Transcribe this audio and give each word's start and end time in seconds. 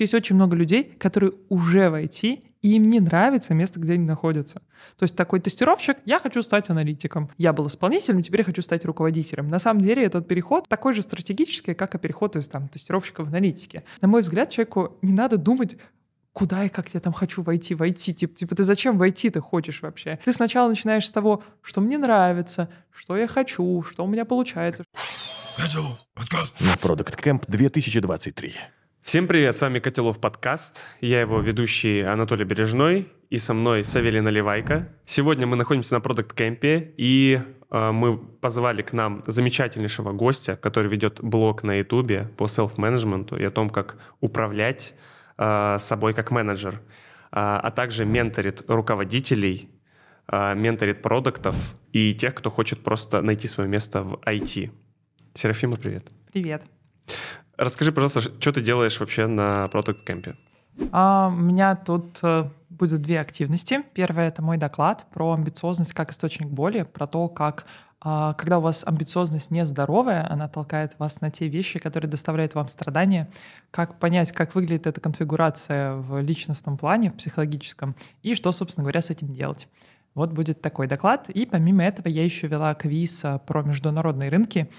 Есть 0.00 0.14
очень 0.14 0.36
много 0.36 0.56
людей, 0.56 0.84
которые 0.84 1.32
уже 1.48 1.90
в 1.90 1.94
IT, 1.94 2.42
и 2.62 2.74
им 2.74 2.88
не 2.88 3.00
нравится 3.00 3.54
место, 3.54 3.78
где 3.78 3.94
они 3.94 4.04
находятся. 4.04 4.62
То 4.96 5.04
есть 5.04 5.16
такой 5.16 5.40
тестировщик, 5.40 5.98
я 6.04 6.18
хочу 6.18 6.42
стать 6.42 6.70
аналитиком. 6.70 7.30
Я 7.36 7.52
был 7.52 7.68
исполнителем, 7.68 8.22
теперь 8.22 8.40
я 8.40 8.44
хочу 8.44 8.62
стать 8.62 8.84
руководителем. 8.84 9.48
На 9.48 9.58
самом 9.58 9.80
деле 9.80 10.04
этот 10.04 10.26
переход 10.26 10.68
такой 10.68 10.92
же 10.92 11.02
стратегический, 11.02 11.74
как 11.74 11.94
и 11.94 11.98
переход 11.98 12.36
из 12.36 12.48
там, 12.48 12.68
тестировщика 12.68 13.24
в 13.24 13.28
аналитике. 13.28 13.84
На 14.00 14.08
мой 14.08 14.22
взгляд, 14.22 14.50
человеку 14.50 14.98
не 15.02 15.12
надо 15.12 15.38
думать, 15.38 15.76
куда 16.32 16.64
и 16.64 16.68
как 16.68 16.94
я 16.94 17.00
там 17.00 17.12
хочу 17.12 17.42
войти, 17.42 17.74
войти. 17.74 18.14
Типа, 18.14 18.34
типа 18.34 18.54
ты 18.54 18.64
зачем 18.64 18.98
войти 18.98 19.30
ты 19.30 19.40
хочешь 19.40 19.82
вообще? 19.82 20.18
Ты 20.24 20.32
сначала 20.32 20.68
начинаешь 20.68 21.06
с 21.06 21.10
того, 21.10 21.42
что 21.62 21.80
мне 21.80 21.98
нравится, 21.98 22.68
что 22.90 23.16
я 23.16 23.26
хочу, 23.26 23.82
что 23.82 24.04
у 24.04 24.06
меня 24.06 24.24
получается. 24.24 24.84
На 26.60 26.74
Product 26.74 27.20
Camp 27.20 27.44
2023. 27.48 28.54
Всем 29.08 29.26
привет, 29.26 29.56
с 29.56 29.62
вами 29.62 29.78
Котелов 29.78 30.20
подкаст. 30.20 30.84
Я 31.00 31.22
его 31.22 31.40
ведущий 31.40 32.02
Анатолий 32.02 32.44
Бережной 32.44 33.10
и 33.30 33.38
со 33.38 33.54
мной 33.54 33.82
Савелий 33.82 34.20
Наливайко. 34.20 34.86
Сегодня 35.06 35.46
мы 35.46 35.56
находимся 35.56 35.94
на 35.94 36.00
Product 36.02 36.34
Camp 36.34 36.92
и 36.98 37.40
э, 37.70 37.90
мы 37.90 38.18
позвали 38.18 38.82
к 38.82 38.92
нам 38.92 39.22
замечательнейшего 39.26 40.12
гостя, 40.12 40.56
который 40.56 40.90
ведет 40.90 41.22
блог 41.22 41.62
на 41.62 41.78
Ютубе 41.78 42.28
по 42.36 42.48
селф-менеджменту 42.48 43.38
и 43.38 43.44
о 43.44 43.50
том, 43.50 43.70
как 43.70 43.96
управлять 44.20 44.92
э, 45.38 45.76
собой 45.78 46.12
как 46.12 46.30
менеджер, 46.30 46.74
э, 46.74 46.78
а 47.30 47.70
также 47.70 48.04
менторит 48.04 48.62
руководителей, 48.68 49.70
э, 50.30 50.54
менторит 50.54 51.00
продуктов 51.00 51.56
и 51.94 52.12
тех, 52.12 52.34
кто 52.34 52.50
хочет 52.50 52.84
просто 52.84 53.22
найти 53.22 53.48
свое 53.48 53.70
место 53.70 54.02
в 54.02 54.16
IT. 54.26 54.70
Серафима, 55.32 55.78
привет. 55.78 56.10
Привет. 56.30 56.62
Расскажи, 57.58 57.90
пожалуйста, 57.90 58.20
что 58.20 58.52
ты 58.52 58.60
делаешь 58.60 59.00
вообще 59.00 59.26
на 59.26 59.64
Product 59.64 60.04
Camp? 60.06 60.36
А, 60.92 61.28
у 61.28 61.36
меня 61.36 61.74
тут 61.74 62.20
э, 62.22 62.48
будет 62.70 63.02
две 63.02 63.20
активности. 63.20 63.82
Первая— 63.94 64.28
это 64.30 64.42
мой 64.42 64.58
доклад 64.58 65.06
про 65.12 65.32
амбициозность 65.32 65.92
как 65.92 66.12
источник 66.12 66.48
боли, 66.48 66.84
про 66.84 67.08
то, 67.08 67.26
как 67.28 67.66
а, 68.00 68.34
когда 68.34 68.58
у 68.58 68.60
вас 68.60 68.84
амбициозность 68.86 69.50
нездоровая, 69.50 70.30
она 70.30 70.46
толкает 70.46 70.96
вас 71.00 71.20
на 71.20 71.32
те 71.32 71.48
вещи, 71.48 71.80
которые 71.80 72.08
доставляют 72.08 72.54
вам 72.54 72.68
страдания, 72.68 73.28
как 73.72 73.98
понять, 73.98 74.30
как 74.30 74.54
выглядит 74.54 74.86
эта 74.86 75.00
конфигурация 75.00 75.94
в 75.94 76.20
личностном 76.20 76.78
плане, 76.78 77.10
в 77.10 77.14
психологическом, 77.14 77.96
и 78.22 78.36
что, 78.36 78.52
собственно 78.52 78.84
говоря, 78.84 79.02
с 79.02 79.10
этим 79.10 79.32
делать. 79.32 79.66
Вот 80.14 80.32
будет 80.32 80.60
такой 80.60 80.88
доклад. 80.88 81.30
И 81.30 81.46
помимо 81.46 81.84
этого 81.84 82.08
я 82.08 82.24
еще 82.24 82.48
вела 82.48 82.74
квиз 82.74 83.24
а, 83.24 83.38
про 83.38 83.62
международные 83.62 84.30
рынки 84.30 84.70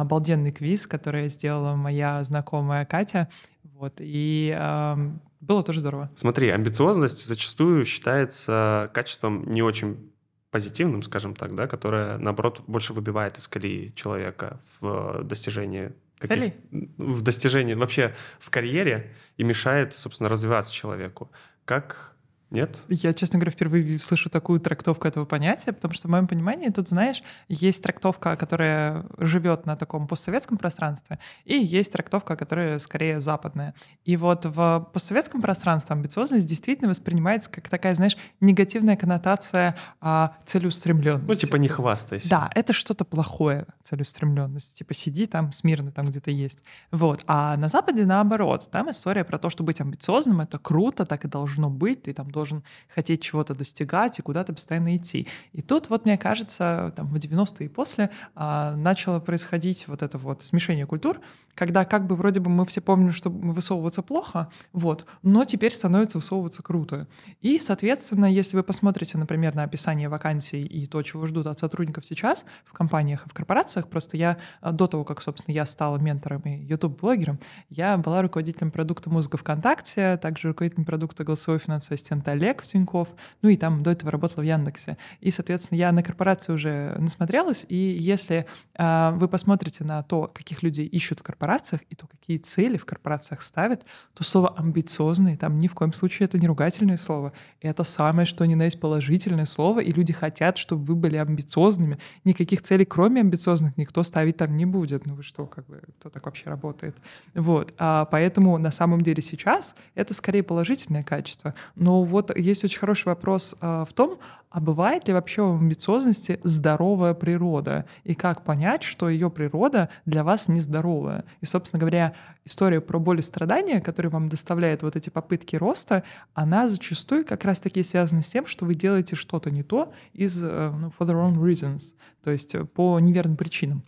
обалденный 0.00 0.52
квиз, 0.52 0.86
который 0.86 1.28
сделала 1.28 1.74
моя 1.74 2.22
знакомая 2.24 2.84
Катя. 2.84 3.28
Вот, 3.62 3.94
и 3.98 4.54
э, 4.58 4.96
было 5.40 5.62
тоже 5.62 5.80
здорово. 5.80 6.10
Смотри, 6.14 6.50
амбициозность 6.50 7.26
зачастую 7.26 7.84
считается 7.84 8.90
качеством 8.92 9.52
не 9.52 9.62
очень 9.62 10.12
позитивным, 10.50 11.02
скажем 11.02 11.34
так, 11.34 11.54
да, 11.54 11.66
которое, 11.66 12.16
наоборот, 12.18 12.62
больше 12.66 12.92
выбивает 12.92 13.36
из 13.36 13.46
колеи 13.48 13.92
человека 13.94 14.60
в 14.80 15.22
достижении 15.22 15.92
каких 16.18 16.52
в 16.96 17.22
достижении 17.22 17.74
вообще 17.74 18.12
в 18.40 18.50
карьере 18.50 19.14
и 19.36 19.44
мешает, 19.44 19.94
собственно, 19.94 20.28
развиваться 20.28 20.74
человеку. 20.74 21.30
Как 21.64 22.16
нет? 22.50 22.78
Я, 22.88 23.12
честно 23.14 23.38
говоря, 23.38 23.52
впервые 23.52 23.98
слышу 23.98 24.30
такую 24.30 24.60
трактовку 24.60 25.06
этого 25.06 25.24
понятия, 25.24 25.72
потому 25.72 25.94
что 25.94 26.08
в 26.08 26.10
моем 26.10 26.26
понимании 26.26 26.68
тут, 26.68 26.88
знаешь, 26.88 27.22
есть 27.48 27.82
трактовка, 27.82 28.36
которая 28.36 29.04
живет 29.18 29.66
на 29.66 29.76
таком 29.76 30.06
постсоветском 30.06 30.56
пространстве, 30.56 31.18
и 31.44 31.54
есть 31.54 31.92
трактовка, 31.92 32.36
которая 32.36 32.78
скорее 32.78 33.20
западная. 33.20 33.74
И 34.04 34.16
вот 34.16 34.46
в 34.46 34.88
постсоветском 34.92 35.42
пространстве 35.42 35.94
амбициозность 35.94 36.46
действительно 36.46 36.88
воспринимается 36.88 37.50
как 37.50 37.68
такая, 37.68 37.94
знаешь, 37.94 38.16
негативная 38.40 38.96
коннотация 38.96 39.76
а, 40.00 40.36
целеустремленности. 40.44 41.28
Ну, 41.28 41.34
типа 41.34 41.56
не 41.56 41.68
хвастайся. 41.68 42.28
Да, 42.30 42.50
это 42.54 42.72
что-то 42.72 43.04
плохое, 43.04 43.66
целеустремленность. 43.82 44.78
Типа 44.78 44.94
сиди 44.94 45.26
там 45.26 45.52
смирно, 45.52 45.92
там 45.92 46.06
где-то 46.06 46.30
есть. 46.30 46.58
Вот. 46.90 47.22
А 47.26 47.56
на 47.56 47.68
Западе 47.68 48.06
наоборот. 48.06 48.68
Там 48.70 48.90
история 48.90 49.24
про 49.24 49.38
то, 49.38 49.50
что 49.50 49.64
быть 49.64 49.80
амбициозным— 49.80 50.40
это 50.42 50.58
круто, 50.58 51.04
так 51.04 51.24
и 51.24 51.28
должно 51.28 51.70
быть, 51.70 52.04
ты 52.04 52.12
там 52.12 52.30
должен 52.38 52.62
хотеть 52.94 53.20
чего-то 53.20 53.52
достигать 53.54 54.18
и 54.20 54.22
куда-то 54.22 54.52
постоянно 54.52 54.96
идти. 54.96 55.26
И 55.52 55.60
тут 55.60 55.90
вот, 55.90 56.04
мне 56.04 56.16
кажется, 56.16 56.92
там 56.94 57.08
в 57.08 57.16
90-е 57.16 57.66
и 57.66 57.68
после 57.68 58.10
а, 58.36 58.76
начало 58.76 59.18
происходить 59.18 59.88
вот 59.88 60.02
это 60.02 60.18
вот 60.18 60.42
смешение 60.42 60.86
культур, 60.86 61.20
когда 61.54 61.84
как 61.84 62.06
бы 62.06 62.14
вроде 62.14 62.38
бы 62.38 62.48
мы 62.48 62.64
все 62.66 62.80
помним, 62.80 63.10
что 63.10 63.30
высовываться 63.30 64.02
плохо, 64.02 64.48
вот, 64.72 65.06
но 65.24 65.44
теперь 65.44 65.72
становится 65.72 66.18
высовываться 66.18 66.62
круто. 66.62 67.08
И, 67.40 67.58
соответственно, 67.58 68.26
если 68.26 68.56
вы 68.56 68.62
посмотрите, 68.62 69.18
например, 69.18 69.56
на 69.56 69.64
описание 69.64 70.08
вакансий 70.08 70.64
и 70.64 70.86
то, 70.86 71.02
чего 71.02 71.26
ждут 71.26 71.48
от 71.48 71.58
сотрудников 71.58 72.06
сейчас 72.06 72.44
в 72.64 72.72
компаниях 72.72 73.26
и 73.26 73.28
в 73.28 73.32
корпорациях, 73.32 73.88
просто 73.88 74.16
я 74.16 74.38
а, 74.60 74.70
до 74.70 74.86
того, 74.86 75.04
как, 75.04 75.20
собственно, 75.20 75.52
я 75.54 75.66
стала 75.66 75.98
ментором 75.98 76.42
и 76.42 76.56
YouTube-блогером, 76.64 77.40
я 77.70 77.96
была 77.96 78.22
руководителем 78.22 78.70
продукта 78.70 79.10
«Музыка 79.10 79.36
ВКонтакте», 79.36 80.16
также 80.18 80.48
руководителем 80.48 80.84
продукта 80.84 81.24
«Голосовой 81.24 81.58
финансовый 81.58 81.94
ассистент 81.94 82.27
Олег 82.30 82.62
в 82.62 82.66
Тинькофф, 82.66 83.08
ну 83.42 83.48
и 83.48 83.56
там 83.56 83.82
до 83.82 83.90
этого 83.90 84.10
работала 84.10 84.42
в 84.42 84.46
Яндексе. 84.46 84.96
И, 85.20 85.30
соответственно, 85.30 85.78
я 85.78 85.92
на 85.92 86.02
корпорации 86.02 86.52
уже 86.52 86.96
насмотрелась, 86.98 87.66
и 87.68 87.76
если 87.76 88.46
э, 88.74 89.10
вы 89.14 89.28
посмотрите 89.28 89.84
на 89.84 90.02
то, 90.02 90.30
каких 90.32 90.62
людей 90.62 90.86
ищут 90.86 91.20
в 91.20 91.22
корпорациях, 91.22 91.82
и 91.90 91.94
то, 91.94 92.06
какие 92.06 92.38
цели 92.38 92.76
в 92.76 92.84
корпорациях 92.84 93.42
ставят, 93.42 93.84
то 94.14 94.24
слово 94.24 94.54
«амбициозный» 94.56 95.36
там 95.36 95.58
ни 95.58 95.68
в 95.68 95.74
коем 95.74 95.92
случае 95.92 96.26
это 96.26 96.38
не 96.38 96.46
ругательное 96.46 96.96
слово. 96.96 97.32
Это 97.60 97.84
самое, 97.84 98.26
что 98.26 98.44
ни 98.44 98.54
на 98.54 98.64
есть 98.64 98.80
положительное 98.80 99.46
слово, 99.46 99.80
и 99.80 99.92
люди 99.92 100.12
хотят, 100.12 100.58
чтобы 100.58 100.84
вы 100.84 100.94
были 100.94 101.16
амбициозными. 101.16 101.98
Никаких 102.24 102.62
целей, 102.62 102.84
кроме 102.84 103.20
амбициозных, 103.20 103.76
никто 103.76 104.02
ставить 104.02 104.36
там 104.36 104.54
не 104.56 104.66
будет. 104.66 105.06
Ну 105.06 105.14
вы 105.14 105.22
что, 105.22 105.46
как 105.46 105.66
бы, 105.66 105.80
кто 105.98 106.10
так 106.10 106.26
вообще 106.26 106.50
работает? 106.50 106.96
Вот. 107.34 107.72
А 107.78 108.04
поэтому 108.06 108.58
на 108.58 108.70
самом 108.70 109.00
деле 109.00 109.22
сейчас 109.22 109.74
это 109.94 110.14
скорее 110.14 110.42
положительное 110.42 111.02
качество. 111.02 111.54
Но 111.74 112.02
вот 112.02 112.17
вот 112.18 112.36
есть 112.36 112.64
очень 112.64 112.78
хороший 112.78 113.06
вопрос 113.06 113.56
э, 113.60 113.84
в 113.88 113.92
том, 113.92 114.18
а 114.50 114.60
бывает 114.60 115.06
ли 115.06 115.14
вообще 115.14 115.42
в 115.42 115.56
амбициозности 115.56 116.40
здоровая 116.42 117.14
природа? 117.14 117.84
И 118.04 118.14
как 118.14 118.44
понять, 118.44 118.82
что 118.82 119.08
ее 119.08 119.30
природа 119.30 119.88
для 120.06 120.24
вас 120.24 120.48
нездоровая? 120.48 121.24
И, 121.40 121.46
собственно 121.46 121.78
говоря, 121.78 122.14
история 122.44 122.80
про 122.80 122.98
боль 122.98 123.20
и 123.20 123.22
страдания, 123.22 123.80
которые 123.80 124.10
вам 124.10 124.28
доставляют 124.28 124.82
вот 124.82 124.96
эти 124.96 125.10
попытки 125.10 125.56
роста, 125.56 126.02
она 126.34 126.68
зачастую 126.68 127.24
как 127.24 127.44
раз-таки 127.44 127.82
связана 127.82 128.22
с 128.22 128.28
тем, 128.28 128.46
что 128.46 128.64
вы 128.64 128.74
делаете 128.74 129.16
что-то 129.16 129.50
не 129.50 129.62
то 129.62 129.92
из 130.12 130.42
э, 130.42 130.72
ну, 130.76 130.88
for 130.88 131.06
the 131.06 131.12
wrong 131.12 131.36
reasons, 131.36 131.94
то 132.22 132.30
есть 132.30 132.56
по 132.74 132.98
неверным 132.98 133.36
причинам. 133.36 133.84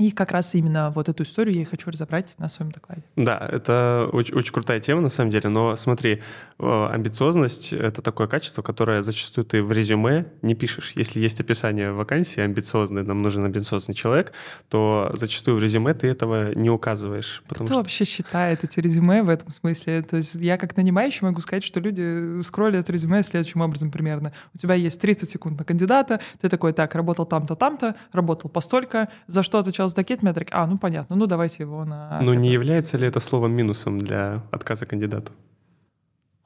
И 0.00 0.12
как 0.12 0.32
раз 0.32 0.54
именно 0.54 0.90
вот 0.90 1.10
эту 1.10 1.24
историю 1.24 1.56
я 1.56 1.60
и 1.60 1.64
хочу 1.66 1.90
разобрать 1.90 2.34
на 2.38 2.48
своем 2.48 2.72
докладе. 2.72 3.02
Да, 3.16 3.46
это 3.52 4.08
очень, 4.10 4.34
очень 4.34 4.50
крутая 4.50 4.80
тема 4.80 5.02
на 5.02 5.10
самом 5.10 5.30
деле, 5.30 5.50
но 5.50 5.76
смотри, 5.76 6.22
э, 6.58 6.88
амбициозность— 6.90 7.72
это 7.74 8.00
такое 8.00 8.26
качество, 8.26 8.62
которое 8.62 9.02
зачастую 9.02 9.44
ты 9.44 9.62
в 9.62 9.70
резюме 9.72 10.24
не 10.40 10.54
пишешь. 10.54 10.92
Если 10.96 11.20
есть 11.20 11.38
описание 11.38 11.92
вакансии 11.92 12.40
амбициозный, 12.40 13.02
нам 13.02 13.18
нужен 13.18 13.44
амбициозный 13.44 13.94
человек, 13.94 14.32
то 14.70 15.10
зачастую 15.12 15.58
в 15.58 15.62
резюме 15.62 15.92
ты 15.92 16.06
этого 16.06 16.58
не 16.58 16.70
указываешь. 16.70 17.42
Потому 17.46 17.66
Кто 17.66 17.74
что... 17.74 17.82
вообще 17.82 18.06
считает 18.06 18.64
эти 18.64 18.80
резюме 18.80 19.22
в 19.22 19.28
этом 19.28 19.50
смысле? 19.50 20.00
То 20.00 20.16
есть 20.16 20.34
я 20.36 20.56
как 20.56 20.78
нанимающий 20.78 21.26
могу 21.26 21.42
сказать, 21.42 21.62
что 21.62 21.78
люди 21.78 22.40
скроллят 22.40 22.88
резюме 22.88 23.22
следующим 23.22 23.60
образом 23.60 23.90
примерно. 23.90 24.32
У 24.54 24.56
тебя 24.56 24.76
есть 24.76 24.98
30 24.98 25.28
секунд 25.28 25.58
на 25.58 25.64
кандидата, 25.64 26.20
ты 26.40 26.48
такой, 26.48 26.72
так, 26.72 26.94
работал 26.94 27.26
там-то, 27.26 27.54
там-то, 27.54 27.96
работал 28.14 28.48
постолько, 28.48 29.10
за 29.26 29.42
что 29.42 29.58
отвечал 29.58 29.89
за 29.90 29.96
такие 29.96 30.18
метрики. 30.22 30.50
А, 30.52 30.66
ну 30.66 30.78
понятно, 30.78 31.16
ну 31.16 31.26
давайте 31.26 31.62
его 31.64 31.84
на... 31.84 32.20
Ну 32.22 32.34
не 32.34 32.50
является 32.50 32.96
ли 32.96 33.06
это 33.06 33.20
словом 33.20 33.52
минусом 33.52 33.98
для 33.98 34.42
отказа 34.50 34.86
кандидату? 34.86 35.32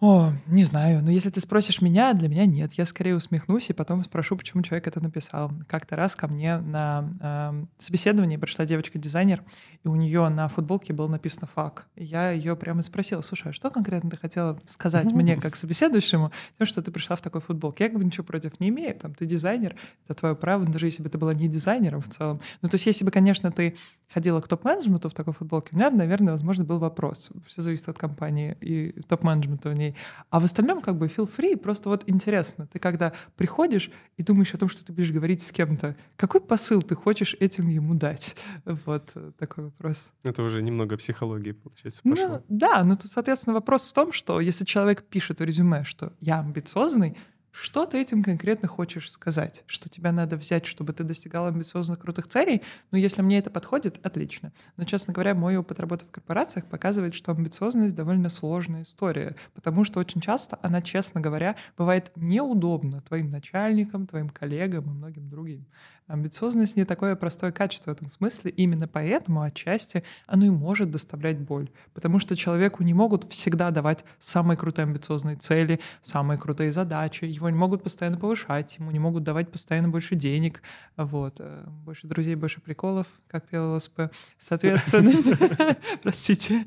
О, 0.06 0.34
не 0.46 0.64
знаю. 0.64 1.02
Но 1.02 1.10
если 1.10 1.30
ты 1.30 1.40
спросишь 1.40 1.80
меня, 1.80 2.12
для 2.12 2.28
меня 2.28 2.44
нет. 2.44 2.74
Я 2.74 2.84
скорее 2.84 3.16
усмехнусь 3.16 3.70
и 3.70 3.72
потом 3.72 4.04
спрошу, 4.04 4.36
почему 4.36 4.62
человек 4.62 4.86
это 4.86 5.00
написал. 5.00 5.50
Как-то 5.66 5.96
раз 5.96 6.14
ко 6.14 6.28
мне 6.28 6.58
на 6.58 7.08
э, 7.22 7.64
собеседовании 7.78 8.36
пришла 8.36 8.66
девочка-дизайнер, 8.66 9.42
и 9.82 9.88
у 9.88 9.94
нее 9.94 10.28
на 10.28 10.48
футболке 10.48 10.92
было 10.92 11.08
написано 11.08 11.46
«фак». 11.46 11.86
И 11.96 12.04
я 12.04 12.32
ее 12.32 12.54
прямо 12.54 12.82
спросила, 12.82 13.22
слушай, 13.22 13.48
а 13.48 13.52
что 13.54 13.70
конкретно 13.70 14.10
ты 14.10 14.18
хотела 14.18 14.60
сказать 14.66 15.10
мне 15.12 15.38
как 15.38 15.56
собеседующему, 15.56 16.32
тем, 16.58 16.66
что 16.66 16.82
ты 16.82 16.90
пришла 16.90 17.16
в 17.16 17.22
такой 17.22 17.40
футболке? 17.40 17.84
Я 17.84 17.88
как 17.88 17.98
бы 17.98 18.04
ничего 18.04 18.24
против 18.24 18.60
не 18.60 18.68
имею, 18.68 18.94
там, 18.96 19.14
ты 19.14 19.24
дизайнер, 19.24 19.74
это 20.04 20.14
твое 20.14 20.36
право, 20.36 20.66
даже 20.66 20.84
если 20.84 21.02
бы 21.02 21.08
ты 21.08 21.16
была 21.16 21.32
не 21.32 21.48
дизайнером 21.48 22.02
в 22.02 22.10
целом. 22.10 22.42
Ну, 22.60 22.68
то 22.68 22.74
есть 22.74 22.84
если 22.84 23.06
бы, 23.06 23.10
конечно, 23.10 23.50
ты 23.50 23.74
ходила 24.12 24.42
к 24.42 24.48
топ-менеджменту 24.48 25.08
в 25.08 25.14
такой 25.14 25.32
футболке, 25.32 25.70
у 25.72 25.76
меня, 25.76 25.90
наверное, 25.90 26.32
возможно, 26.32 26.64
был 26.64 26.78
вопрос. 26.78 27.32
Все 27.46 27.62
зависит 27.62 27.88
от 27.88 27.96
компании 27.96 28.54
и 28.60 29.00
топ-менеджмента 29.08 29.70
в 29.70 29.74
ней. 29.74 29.93
А 30.30 30.40
в 30.40 30.44
остальном 30.44 30.80
как 30.80 30.96
бы 30.96 31.06
feel 31.06 31.30
free, 31.30 31.56
просто 31.56 31.88
вот 31.88 32.04
интересно. 32.06 32.66
Ты 32.66 32.78
когда 32.78 33.12
приходишь 33.36 33.90
и 34.16 34.22
думаешь 34.22 34.54
о 34.54 34.58
том, 34.58 34.68
что 34.68 34.84
ты 34.84 34.92
будешь 34.92 35.10
говорить 35.10 35.42
с 35.42 35.52
кем-то, 35.52 35.96
какой 36.16 36.40
посыл 36.40 36.82
ты 36.82 36.94
хочешь 36.94 37.36
этим 37.40 37.68
ему 37.68 37.94
дать? 37.94 38.36
Вот 38.64 39.12
э, 39.14 39.32
такой 39.38 39.64
вопрос. 39.64 40.10
Это 40.22 40.42
уже 40.42 40.62
немного 40.62 40.96
психологии, 40.96 41.52
получается, 41.52 42.02
пошло. 42.02 42.28
Ну, 42.28 42.42
да, 42.48 42.82
ну, 42.84 42.96
то, 42.96 43.08
соответственно, 43.08 43.54
вопрос 43.54 43.88
в 43.88 43.92
том, 43.92 44.12
что 44.12 44.40
если 44.40 44.64
человек 44.64 45.02
пишет 45.04 45.40
в 45.40 45.44
резюме, 45.44 45.84
что 45.84 46.12
я 46.20 46.40
амбициозный, 46.40 47.16
что 47.56 47.86
ты 47.86 48.00
этим 48.00 48.24
конкретно 48.24 48.66
хочешь 48.66 49.12
сказать? 49.12 49.62
Что 49.68 49.88
тебя 49.88 50.10
надо 50.10 50.36
взять, 50.36 50.66
чтобы 50.66 50.92
ты 50.92 51.04
достигал 51.04 51.46
амбициозных 51.46 52.00
крутых 52.00 52.26
целей? 52.26 52.62
Ну, 52.90 52.98
если 52.98 53.22
мне 53.22 53.38
это 53.38 53.48
подходит, 53.48 54.04
отлично. 54.04 54.52
Но, 54.76 54.82
честно 54.82 55.12
говоря, 55.14 55.36
мой 55.36 55.56
опыт 55.56 55.78
работы 55.78 56.04
в 56.04 56.10
корпорациях 56.10 56.66
показывает, 56.66 57.14
что 57.14 57.30
амбициозность 57.30 57.94
довольно 57.94 58.28
сложная 58.28 58.82
история, 58.82 59.36
потому 59.54 59.84
что 59.84 60.00
очень 60.00 60.20
часто 60.20 60.58
она, 60.62 60.82
честно 60.82 61.20
говоря, 61.20 61.54
бывает 61.78 62.10
неудобна 62.16 63.00
твоим 63.02 63.30
начальникам, 63.30 64.08
твоим 64.08 64.30
коллегам 64.30 64.86
и 64.86 64.94
многим 64.94 65.28
другим. 65.28 65.64
Амбициозность 66.06 66.76
не 66.76 66.84
такое 66.84 67.16
простое 67.16 67.50
качество 67.50 67.90
в 67.90 67.94
этом 67.94 68.10
смысле, 68.10 68.50
именно 68.50 68.86
поэтому 68.86 69.40
отчасти 69.40 70.04
оно 70.26 70.44
и 70.44 70.50
может 70.50 70.90
доставлять 70.90 71.38
боль, 71.38 71.70
потому 71.94 72.18
что 72.18 72.36
человеку 72.36 72.82
не 72.82 72.92
могут 72.92 73.24
всегда 73.32 73.70
давать 73.70 74.04
самые 74.18 74.58
крутые 74.58 74.84
амбициозные 74.84 75.36
цели, 75.36 75.80
самые 76.02 76.38
крутые 76.38 76.72
задачи, 76.72 77.24
его 77.24 77.48
не 77.48 77.56
могут 77.56 77.82
постоянно 77.82 78.18
повышать, 78.18 78.76
ему 78.78 78.90
не 78.90 78.98
могут 78.98 79.22
давать 79.22 79.50
постоянно 79.50 79.88
больше 79.88 80.14
денег, 80.14 80.60
вот, 80.98 81.36
э, 81.38 81.64
больше 81.66 82.06
друзей, 82.06 82.34
больше 82.34 82.60
приколов, 82.60 83.06
как 83.26 83.48
пел 83.48 83.74
ЛСП, 83.74 84.10
соответственно, 84.38 85.76
простите, 86.02 86.66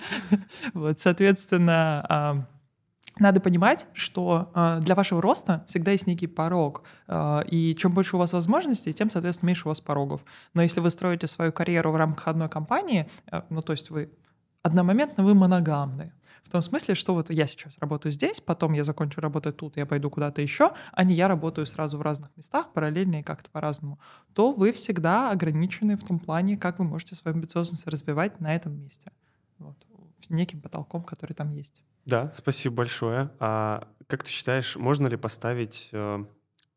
вот, 0.73 0.97
соответственно, 0.97 2.47
надо 3.19 3.39
понимать, 3.39 3.87
что 3.93 4.51
э, 4.53 4.79
для 4.81 4.95
вашего 4.95 5.21
роста 5.21 5.63
всегда 5.67 5.91
есть 5.91 6.07
некий 6.07 6.27
порог. 6.27 6.83
Э, 7.07 7.41
и 7.47 7.75
чем 7.75 7.93
больше 7.93 8.15
у 8.15 8.19
вас 8.19 8.33
возможностей, 8.33 8.93
тем, 8.93 9.09
соответственно, 9.09 9.47
меньше 9.47 9.67
у 9.67 9.69
вас 9.69 9.81
порогов. 9.81 10.21
Но 10.53 10.61
если 10.61 10.79
вы 10.79 10.89
строите 10.89 11.27
свою 11.27 11.51
карьеру 11.51 11.91
в 11.91 11.95
рамках 11.95 12.27
одной 12.27 12.49
компании, 12.49 13.09
э, 13.31 13.41
ну, 13.49 13.61
то 13.61 13.71
есть 13.73 13.89
вы 13.89 14.09
одномоментно 14.61 15.23
вы 15.23 15.33
моногамны. 15.33 16.13
В 16.43 16.49
том 16.49 16.61
смысле, 16.61 16.95
что 16.95 17.13
вот 17.13 17.29
я 17.29 17.45
сейчас 17.45 17.77
работаю 17.79 18.13
здесь, 18.13 18.39
потом 18.39 18.71
я 18.71 18.85
закончу 18.85 19.19
работать 19.19 19.57
тут, 19.57 19.75
я 19.75 19.85
пойду 19.85 20.09
куда-то 20.09 20.41
еще, 20.41 20.71
а 20.93 21.03
не 21.03 21.13
я 21.13 21.27
работаю 21.27 21.65
сразу 21.65 21.97
в 21.97 22.01
разных 22.01 22.29
местах, 22.37 22.71
параллельно 22.71 23.19
и 23.19 23.23
как-то 23.23 23.49
по-разному, 23.49 23.99
то 24.33 24.53
вы 24.53 24.71
всегда 24.71 25.29
ограничены 25.29 25.97
в 25.97 26.05
том 26.05 26.19
плане, 26.19 26.55
как 26.55 26.79
вы 26.79 26.85
можете 26.85 27.15
свою 27.15 27.35
амбициозность 27.35 27.85
развивать 27.85 28.39
на 28.39 28.55
этом 28.55 28.79
месте. 28.79 29.11
Вот. 29.59 29.75
Неким 30.29 30.61
потолком, 30.61 31.03
который 31.03 31.33
там 31.33 31.49
есть. 31.49 31.81
Да, 32.05 32.31
спасибо 32.33 32.75
большое. 32.75 33.31
А 33.39 33.87
как 34.07 34.23
ты 34.23 34.29
считаешь, 34.29 34.75
можно 34.77 35.07
ли 35.07 35.17
поставить 35.17 35.89
э, 35.91 36.25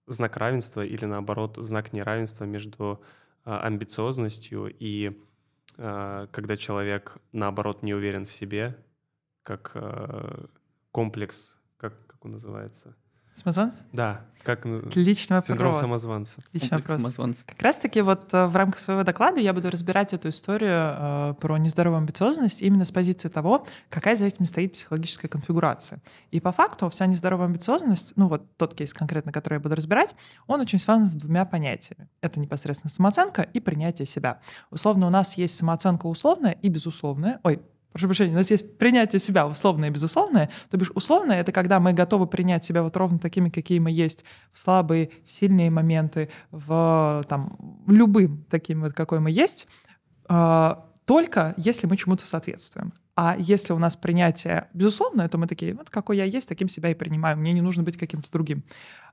знак 0.06 0.36
равенства 0.36 0.84
или 0.84 1.04
наоборот 1.04 1.56
знак 1.58 1.92
неравенства 1.92 2.44
между 2.44 3.00
э, 3.44 3.50
амбициозностью 3.52 4.74
и 4.78 5.16
э, 5.78 6.26
когда 6.32 6.56
человек 6.56 7.18
наоборот 7.32 7.82
не 7.82 7.94
уверен 7.94 8.24
в 8.24 8.32
себе, 8.32 8.76
как 9.42 9.74
комплекс, 10.92 11.56
как, 11.76 12.06
как 12.06 12.24
он 12.24 12.32
называется? 12.32 12.96
Самозванца? 13.40 13.80
Да. 13.92 14.20
Как 14.42 14.64
Отличный 14.64 15.36
вопрос. 15.36 15.48
Синдром 15.48 15.74
самозванца. 15.74 16.42
Отличный 16.48 16.78
вопрос. 16.78 17.02
Самозванца. 17.02 17.44
Как 17.46 17.60
раз-таки 17.60 18.00
вот 18.00 18.32
э, 18.32 18.46
в 18.46 18.56
рамках 18.56 18.80
своего 18.80 19.02
доклада 19.02 19.38
я 19.40 19.52
буду 19.52 19.70
разбирать 19.70 20.14
эту 20.14 20.30
историю 20.30 20.94
э, 20.96 21.34
про 21.38 21.58
нездоровую 21.58 21.98
амбициозность 21.98 22.62
именно 22.62 22.86
с 22.86 22.90
позиции 22.90 23.28
того, 23.28 23.66
какая 23.90 24.16
за 24.16 24.26
этим 24.26 24.46
стоит 24.46 24.72
психологическая 24.72 25.28
конфигурация. 25.28 26.00
И 26.30 26.40
по 26.40 26.52
факту 26.52 26.88
вся 26.88 27.04
нездоровая 27.04 27.46
амбициозность, 27.46 28.14
ну 28.16 28.28
вот 28.28 28.56
тот 28.56 28.74
кейс 28.74 28.94
конкретно, 28.94 29.30
который 29.30 29.54
я 29.54 29.60
буду 29.60 29.74
разбирать, 29.74 30.14
он 30.46 30.60
очень 30.60 30.78
связан 30.78 31.04
с 31.04 31.12
двумя 31.12 31.44
понятиями. 31.44 32.08
Это 32.22 32.40
непосредственно 32.40 32.90
самооценка 32.90 33.42
и 33.42 33.60
принятие 33.60 34.06
себя. 34.06 34.40
Условно 34.70 35.06
у 35.06 35.10
нас 35.10 35.36
есть 35.36 35.56
самооценка 35.58 36.06
условная 36.06 36.52
и 36.52 36.68
безусловная. 36.70 37.40
Ой, 37.42 37.60
прошу 37.92 38.06
прощения, 38.06 38.32
у 38.32 38.36
нас 38.36 38.50
есть 38.50 38.78
принятие 38.78 39.20
себя 39.20 39.46
условное 39.46 39.88
и 39.88 39.92
безусловное. 39.92 40.50
То 40.70 40.76
бишь 40.76 40.90
условное— 40.94 41.40
это 41.40 41.52
когда 41.52 41.80
мы 41.80 41.92
готовы 41.92 42.26
принять 42.26 42.64
себя 42.64 42.82
вот 42.82 42.96
ровно 42.96 43.18
такими, 43.18 43.48
какие 43.48 43.78
мы 43.78 43.90
есть, 43.90 44.24
в 44.52 44.58
слабые, 44.58 45.10
в 45.24 45.30
сильные 45.30 45.70
моменты, 45.70 46.30
в 46.50 47.24
там, 47.28 47.56
любым 47.86 48.44
таким 48.50 48.82
вот, 48.82 48.92
какой 48.92 49.20
мы 49.20 49.30
есть, 49.30 49.66
э, 50.28 50.74
только 51.04 51.54
если 51.56 51.86
мы 51.86 51.96
чему-то 51.96 52.26
соответствуем. 52.26 52.92
А 53.16 53.36
если 53.38 53.72
у 53.72 53.78
нас 53.78 53.96
принятие 53.96 54.68
безусловное, 54.72 55.28
то 55.28 55.36
мы 55.36 55.46
такие, 55.46 55.74
вот 55.74 55.90
какой 55.90 56.16
я 56.16 56.24
есть, 56.24 56.48
таким 56.48 56.68
себя 56.68 56.90
и 56.90 56.94
принимаю, 56.94 57.36
мне 57.36 57.52
не 57.52 57.60
нужно 57.60 57.82
быть 57.82 57.98
каким-то 57.98 58.30
другим. 58.30 58.62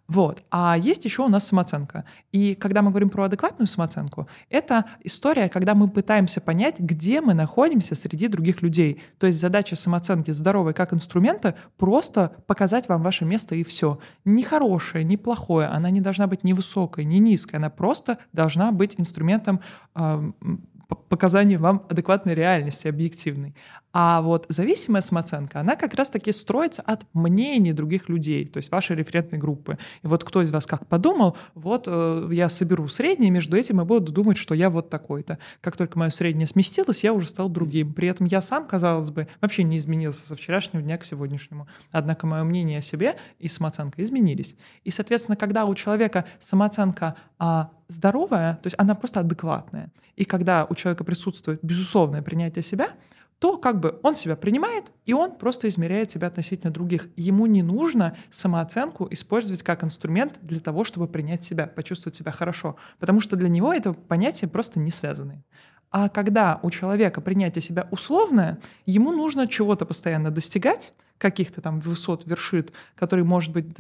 Вот. 0.08 0.44
А 0.52 0.78
есть 0.78 1.04
еще 1.04 1.24
у 1.24 1.28
нас 1.28 1.48
самооценка. 1.48 2.06
И 2.32 2.56
когда 2.56 2.82
мы 2.82 2.92
говорим 2.92 3.10
про 3.10 3.26
адекватную 3.26 3.68
самооценку, 3.68 4.28
это 4.50 4.86
история, 5.04 5.50
когда 5.50 5.76
мы 5.76 5.90
пытаемся 5.90 6.40
понять, 6.40 6.80
где 6.80 7.20
мы 7.20 7.34
находимся 7.34 7.94
среди 7.94 8.30
других 8.30 8.62
людей. 8.62 9.02
То 9.18 9.28
есть 9.28 9.40
задача 9.40 9.76
самооценки 9.76 10.32
здоровой 10.32 10.74
как 10.74 10.94
инструмента 10.94 11.56
просто 11.78 12.32
показать 12.48 12.88
вам 12.88 13.04
ваше 13.04 13.26
место 13.26 13.56
и 13.56 13.64
все. 13.64 14.00
Не 14.24 14.44
хорошее, 14.44 15.04
не 15.04 15.18
плохое, 15.18 15.68
она 15.68 15.90
не 15.90 16.00
должна 16.00 16.28
быть 16.28 16.46
ни 16.46 16.54
высокой, 16.54 17.04
ни 17.04 17.18
низкой, 17.18 17.58
она 17.58 17.70
просто 17.70 18.18
должна 18.32 18.72
быть 18.72 18.96
инструментом 18.98 19.60
э, 19.96 20.32
показанием 21.10 21.62
вам 21.62 21.86
адекватной 21.90 22.34
реальности, 22.34 22.88
объективной. 22.88 23.56
А 24.00 24.22
вот 24.22 24.46
зависимая 24.48 25.02
самооценка, 25.02 25.60
она 25.60 25.76
как 25.76 25.96
раз-таки 25.96 26.32
строится 26.32 26.84
от 26.84 27.08
мнений 27.16 27.74
других 27.74 28.10
людей, 28.10 28.46
то 28.46 28.58
есть 28.58 28.72
вашей 28.72 28.96
референтной 28.96 29.40
группы. 29.40 29.80
И 30.04 30.08
вот 30.08 30.24
кто 30.24 30.44
из 30.44 30.52
вас 30.52 30.68
как 30.68 30.86
подумал, 30.86 31.36
вот 31.56 31.86
э, 31.88 32.30
я 32.32 32.48
соберу 32.50 32.88
среднее 32.90 33.32
между 33.32 33.58
этим 33.58 33.82
и 33.82 33.86
буду 33.86 34.12
думать, 34.12 34.38
что 34.38 34.54
я 34.54 34.70
вот 34.70 34.92
такой-то. 34.92 35.40
Как 35.62 35.78
только 35.78 35.98
мое 35.98 36.12
среднее 36.12 36.46
сместилось, 36.46 37.04
я 37.04 37.12
уже 37.12 37.28
стал 37.28 37.50
другим. 37.50 37.92
При 37.92 38.08
этом 38.08 38.28
я 38.28 38.40
сам, 38.44 38.68
казалось 38.68 39.10
бы, 39.10 39.28
вообще 39.42 39.64
не 39.64 39.78
изменился 39.78 40.28
со 40.28 40.36
вчерашнего 40.36 40.84
дня 40.84 41.00
к 41.00 41.04
сегодняшнему. 41.04 41.68
Однако 41.92 42.28
мое 42.28 42.44
мнение 42.44 42.78
о 42.78 42.84
себе 42.84 43.16
и 43.40 43.48
самооценка 43.48 44.04
изменились. 44.04 44.56
И, 44.84 44.92
соответственно, 44.92 45.38
когда 45.38 45.66
у 45.66 45.74
человека 45.74 46.26
самооценка 46.38 47.16
а, 47.40 47.72
здоровая, 47.88 48.58
то 48.62 48.68
есть 48.68 48.76
она 48.78 48.94
просто 48.94 49.22
адекватная, 49.22 49.92
и 50.16 50.24
когда 50.24 50.68
у 50.70 50.76
человека 50.76 51.04
присутствует 51.04 51.62
безусловное 51.64 52.22
принятие 52.22 52.62
себя, 52.62 52.90
то 53.40 53.58
как 53.58 53.80
бы 53.80 54.00
он 54.04 54.16
себя 54.16 54.36
принимает, 54.36 54.92
и 55.06 55.14
он 55.14 55.38
просто 55.38 55.70
измеряет 55.70 56.10
себя 56.10 56.28
относительно 56.28 56.72
других. 56.72 57.10
Ему 57.16 57.46
не 57.46 57.62
нужно 57.62 58.18
самооценку 58.32 59.08
использовать 59.12 59.64
как 59.64 59.84
инструмент 59.84 60.40
для 60.42 60.60
того, 60.60 60.84
чтобы 60.84 61.08
принять 61.08 61.44
себя, 61.44 61.68
почувствовать 61.68 62.16
себя 62.16 62.32
хорошо, 62.32 62.78
потому 63.00 63.22
что 63.22 63.36
для 63.36 63.50
него 63.50 63.74
это 63.74 63.94
понятие 63.94 64.50
просто 64.50 64.80
не 64.80 64.92
связаны. 64.92 65.44
А 65.90 66.10
когда 66.10 66.60
у 66.64 66.70
человека 66.70 67.22
принятие 67.22 67.62
себя 67.62 67.88
условное, 67.92 68.60
ему 68.86 69.12
нужно 69.12 69.48
чего-то 69.48 69.86
постоянно 69.86 70.32
достигать, 70.32 70.94
каких-то 71.18 71.62
там 71.62 71.80
высот, 71.80 72.26
вершит, 72.26 72.72
которые, 72.96 73.26
может 73.26 73.52
быть, 73.52 73.78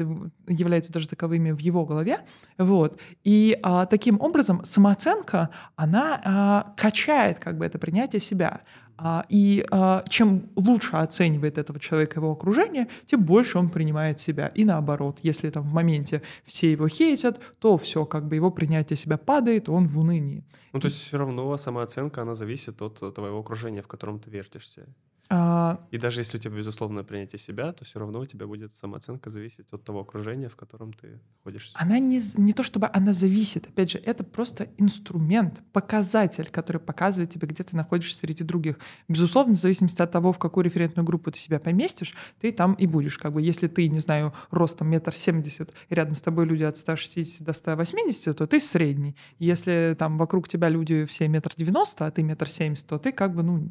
являются 0.47 0.91
даже 0.91 1.07
таковыми 1.07 1.51
в 1.51 1.59
его 1.59 1.85
голове. 1.85 2.19
Вот. 2.57 2.99
И 3.23 3.57
а, 3.63 3.85
таким 3.85 4.19
образом 4.21 4.63
самооценка, 4.63 5.49
она 5.75 6.21
а, 6.23 6.73
качает 6.75 7.39
как 7.39 7.57
бы 7.57 7.65
это 7.65 7.77
принятие 7.79 8.19
себя. 8.19 8.61
А, 8.99 9.25
и 9.29 9.65
а, 9.69 10.03
чем 10.09 10.49
лучше 10.55 10.97
оценивает 10.97 11.57
этого 11.57 11.79
человека 11.79 12.19
его 12.19 12.31
окружение, 12.31 12.87
тем 13.05 13.23
больше 13.23 13.59
он 13.59 13.69
принимает 13.69 14.19
себя. 14.19 14.47
И 14.47 14.65
наоборот, 14.65 15.19
если 15.21 15.49
там 15.49 15.63
в 15.63 15.73
моменте 15.73 16.23
все 16.43 16.71
его 16.71 16.87
хейтят, 16.87 17.39
то 17.59 17.77
все, 17.77 18.05
как 18.05 18.27
бы 18.27 18.35
его 18.35 18.49
принятие 18.49 18.97
себя 18.97 19.17
падает, 19.17 19.69
он 19.69 19.87
в 19.87 19.99
унынии. 19.99 20.43
Ну, 20.73 20.79
то 20.79 20.87
есть 20.87 20.99
все 21.01 21.17
равно 21.17 21.55
самооценка, 21.57 22.23
она 22.23 22.33
зависит 22.33 22.81
от 22.81 23.13
твоего 23.13 23.39
окружения, 23.39 23.81
в 23.81 23.87
котором 23.87 24.19
ты 24.19 24.31
вертишься. 24.31 24.87
А... 25.29 25.85
И 25.91 25.97
даже 25.97 26.21
если 26.21 26.37
у 26.37 26.39
тебя 26.39 26.55
безусловное 26.55 27.03
принятие 27.03 27.39
себя, 27.39 27.73
то 27.73 27.83
все 27.83 27.99
равно 27.99 28.19
у 28.19 28.25
тебя 28.25 28.47
будет 28.47 28.73
самооценка 28.73 29.29
зависеть 29.29 29.67
от 29.71 29.83
того 29.83 30.01
окружения, 30.01 30.47
в 30.47 30.55
котором 30.55 30.93
ты 30.93 31.19
находишься. 31.37 31.71
Она 31.75 31.99
не, 31.99 32.21
не 32.37 32.53
то 32.53 32.63
чтобы 32.63 32.89
она 32.93 33.13
зависит, 33.13 33.67
опять 33.67 33.91
же, 33.91 33.97
это 33.99 34.23
просто 34.23 34.69
инструмент, 34.77 35.61
показатель, 35.73 36.49
который 36.49 36.79
показывает 36.79 37.31
тебе, 37.31 37.47
где 37.47 37.63
ты 37.63 37.75
находишься 37.75 38.19
среди 38.19 38.43
других. 38.43 38.79
Безусловно, 39.07 39.53
в 39.53 39.57
зависимости 39.57 40.01
от 40.01 40.11
того, 40.11 40.31
в 40.31 40.39
какую 40.39 40.63
референтную 40.63 41.05
группу 41.05 41.31
ты 41.31 41.39
себя 41.39 41.59
поместишь, 41.59 42.13
ты 42.39 42.51
там 42.51 42.73
и 42.73 42.87
будешь. 42.87 43.17
Как 43.17 43.33
бы, 43.33 43.41
если 43.41 43.67
ты, 43.67 43.89
не 43.89 43.99
знаю, 43.99 44.33
ростом 44.49 44.87
метр 44.87 45.13
семьдесят, 45.13 45.73
и 45.89 45.95
рядом 45.95 46.15
с 46.15 46.21
тобой 46.21 46.45
люди 46.45 46.63
от 46.63 46.77
160 46.77 47.45
до 47.45 47.53
180, 47.53 48.37
то 48.37 48.47
ты 48.47 48.59
средний. 48.59 49.15
Если 49.39 49.95
там 49.99 50.17
вокруг 50.17 50.47
тебя 50.47 50.69
люди 50.69 51.05
все 51.05 51.27
метр 51.27 51.51
девяносто, 51.55 52.05
а 52.05 52.11
ты 52.11 52.23
метр 52.23 52.47
семьдесят, 52.47 52.87
то 52.87 52.97
ты 52.97 53.11
как 53.11 53.35
бы, 53.35 53.43
ну, 53.43 53.69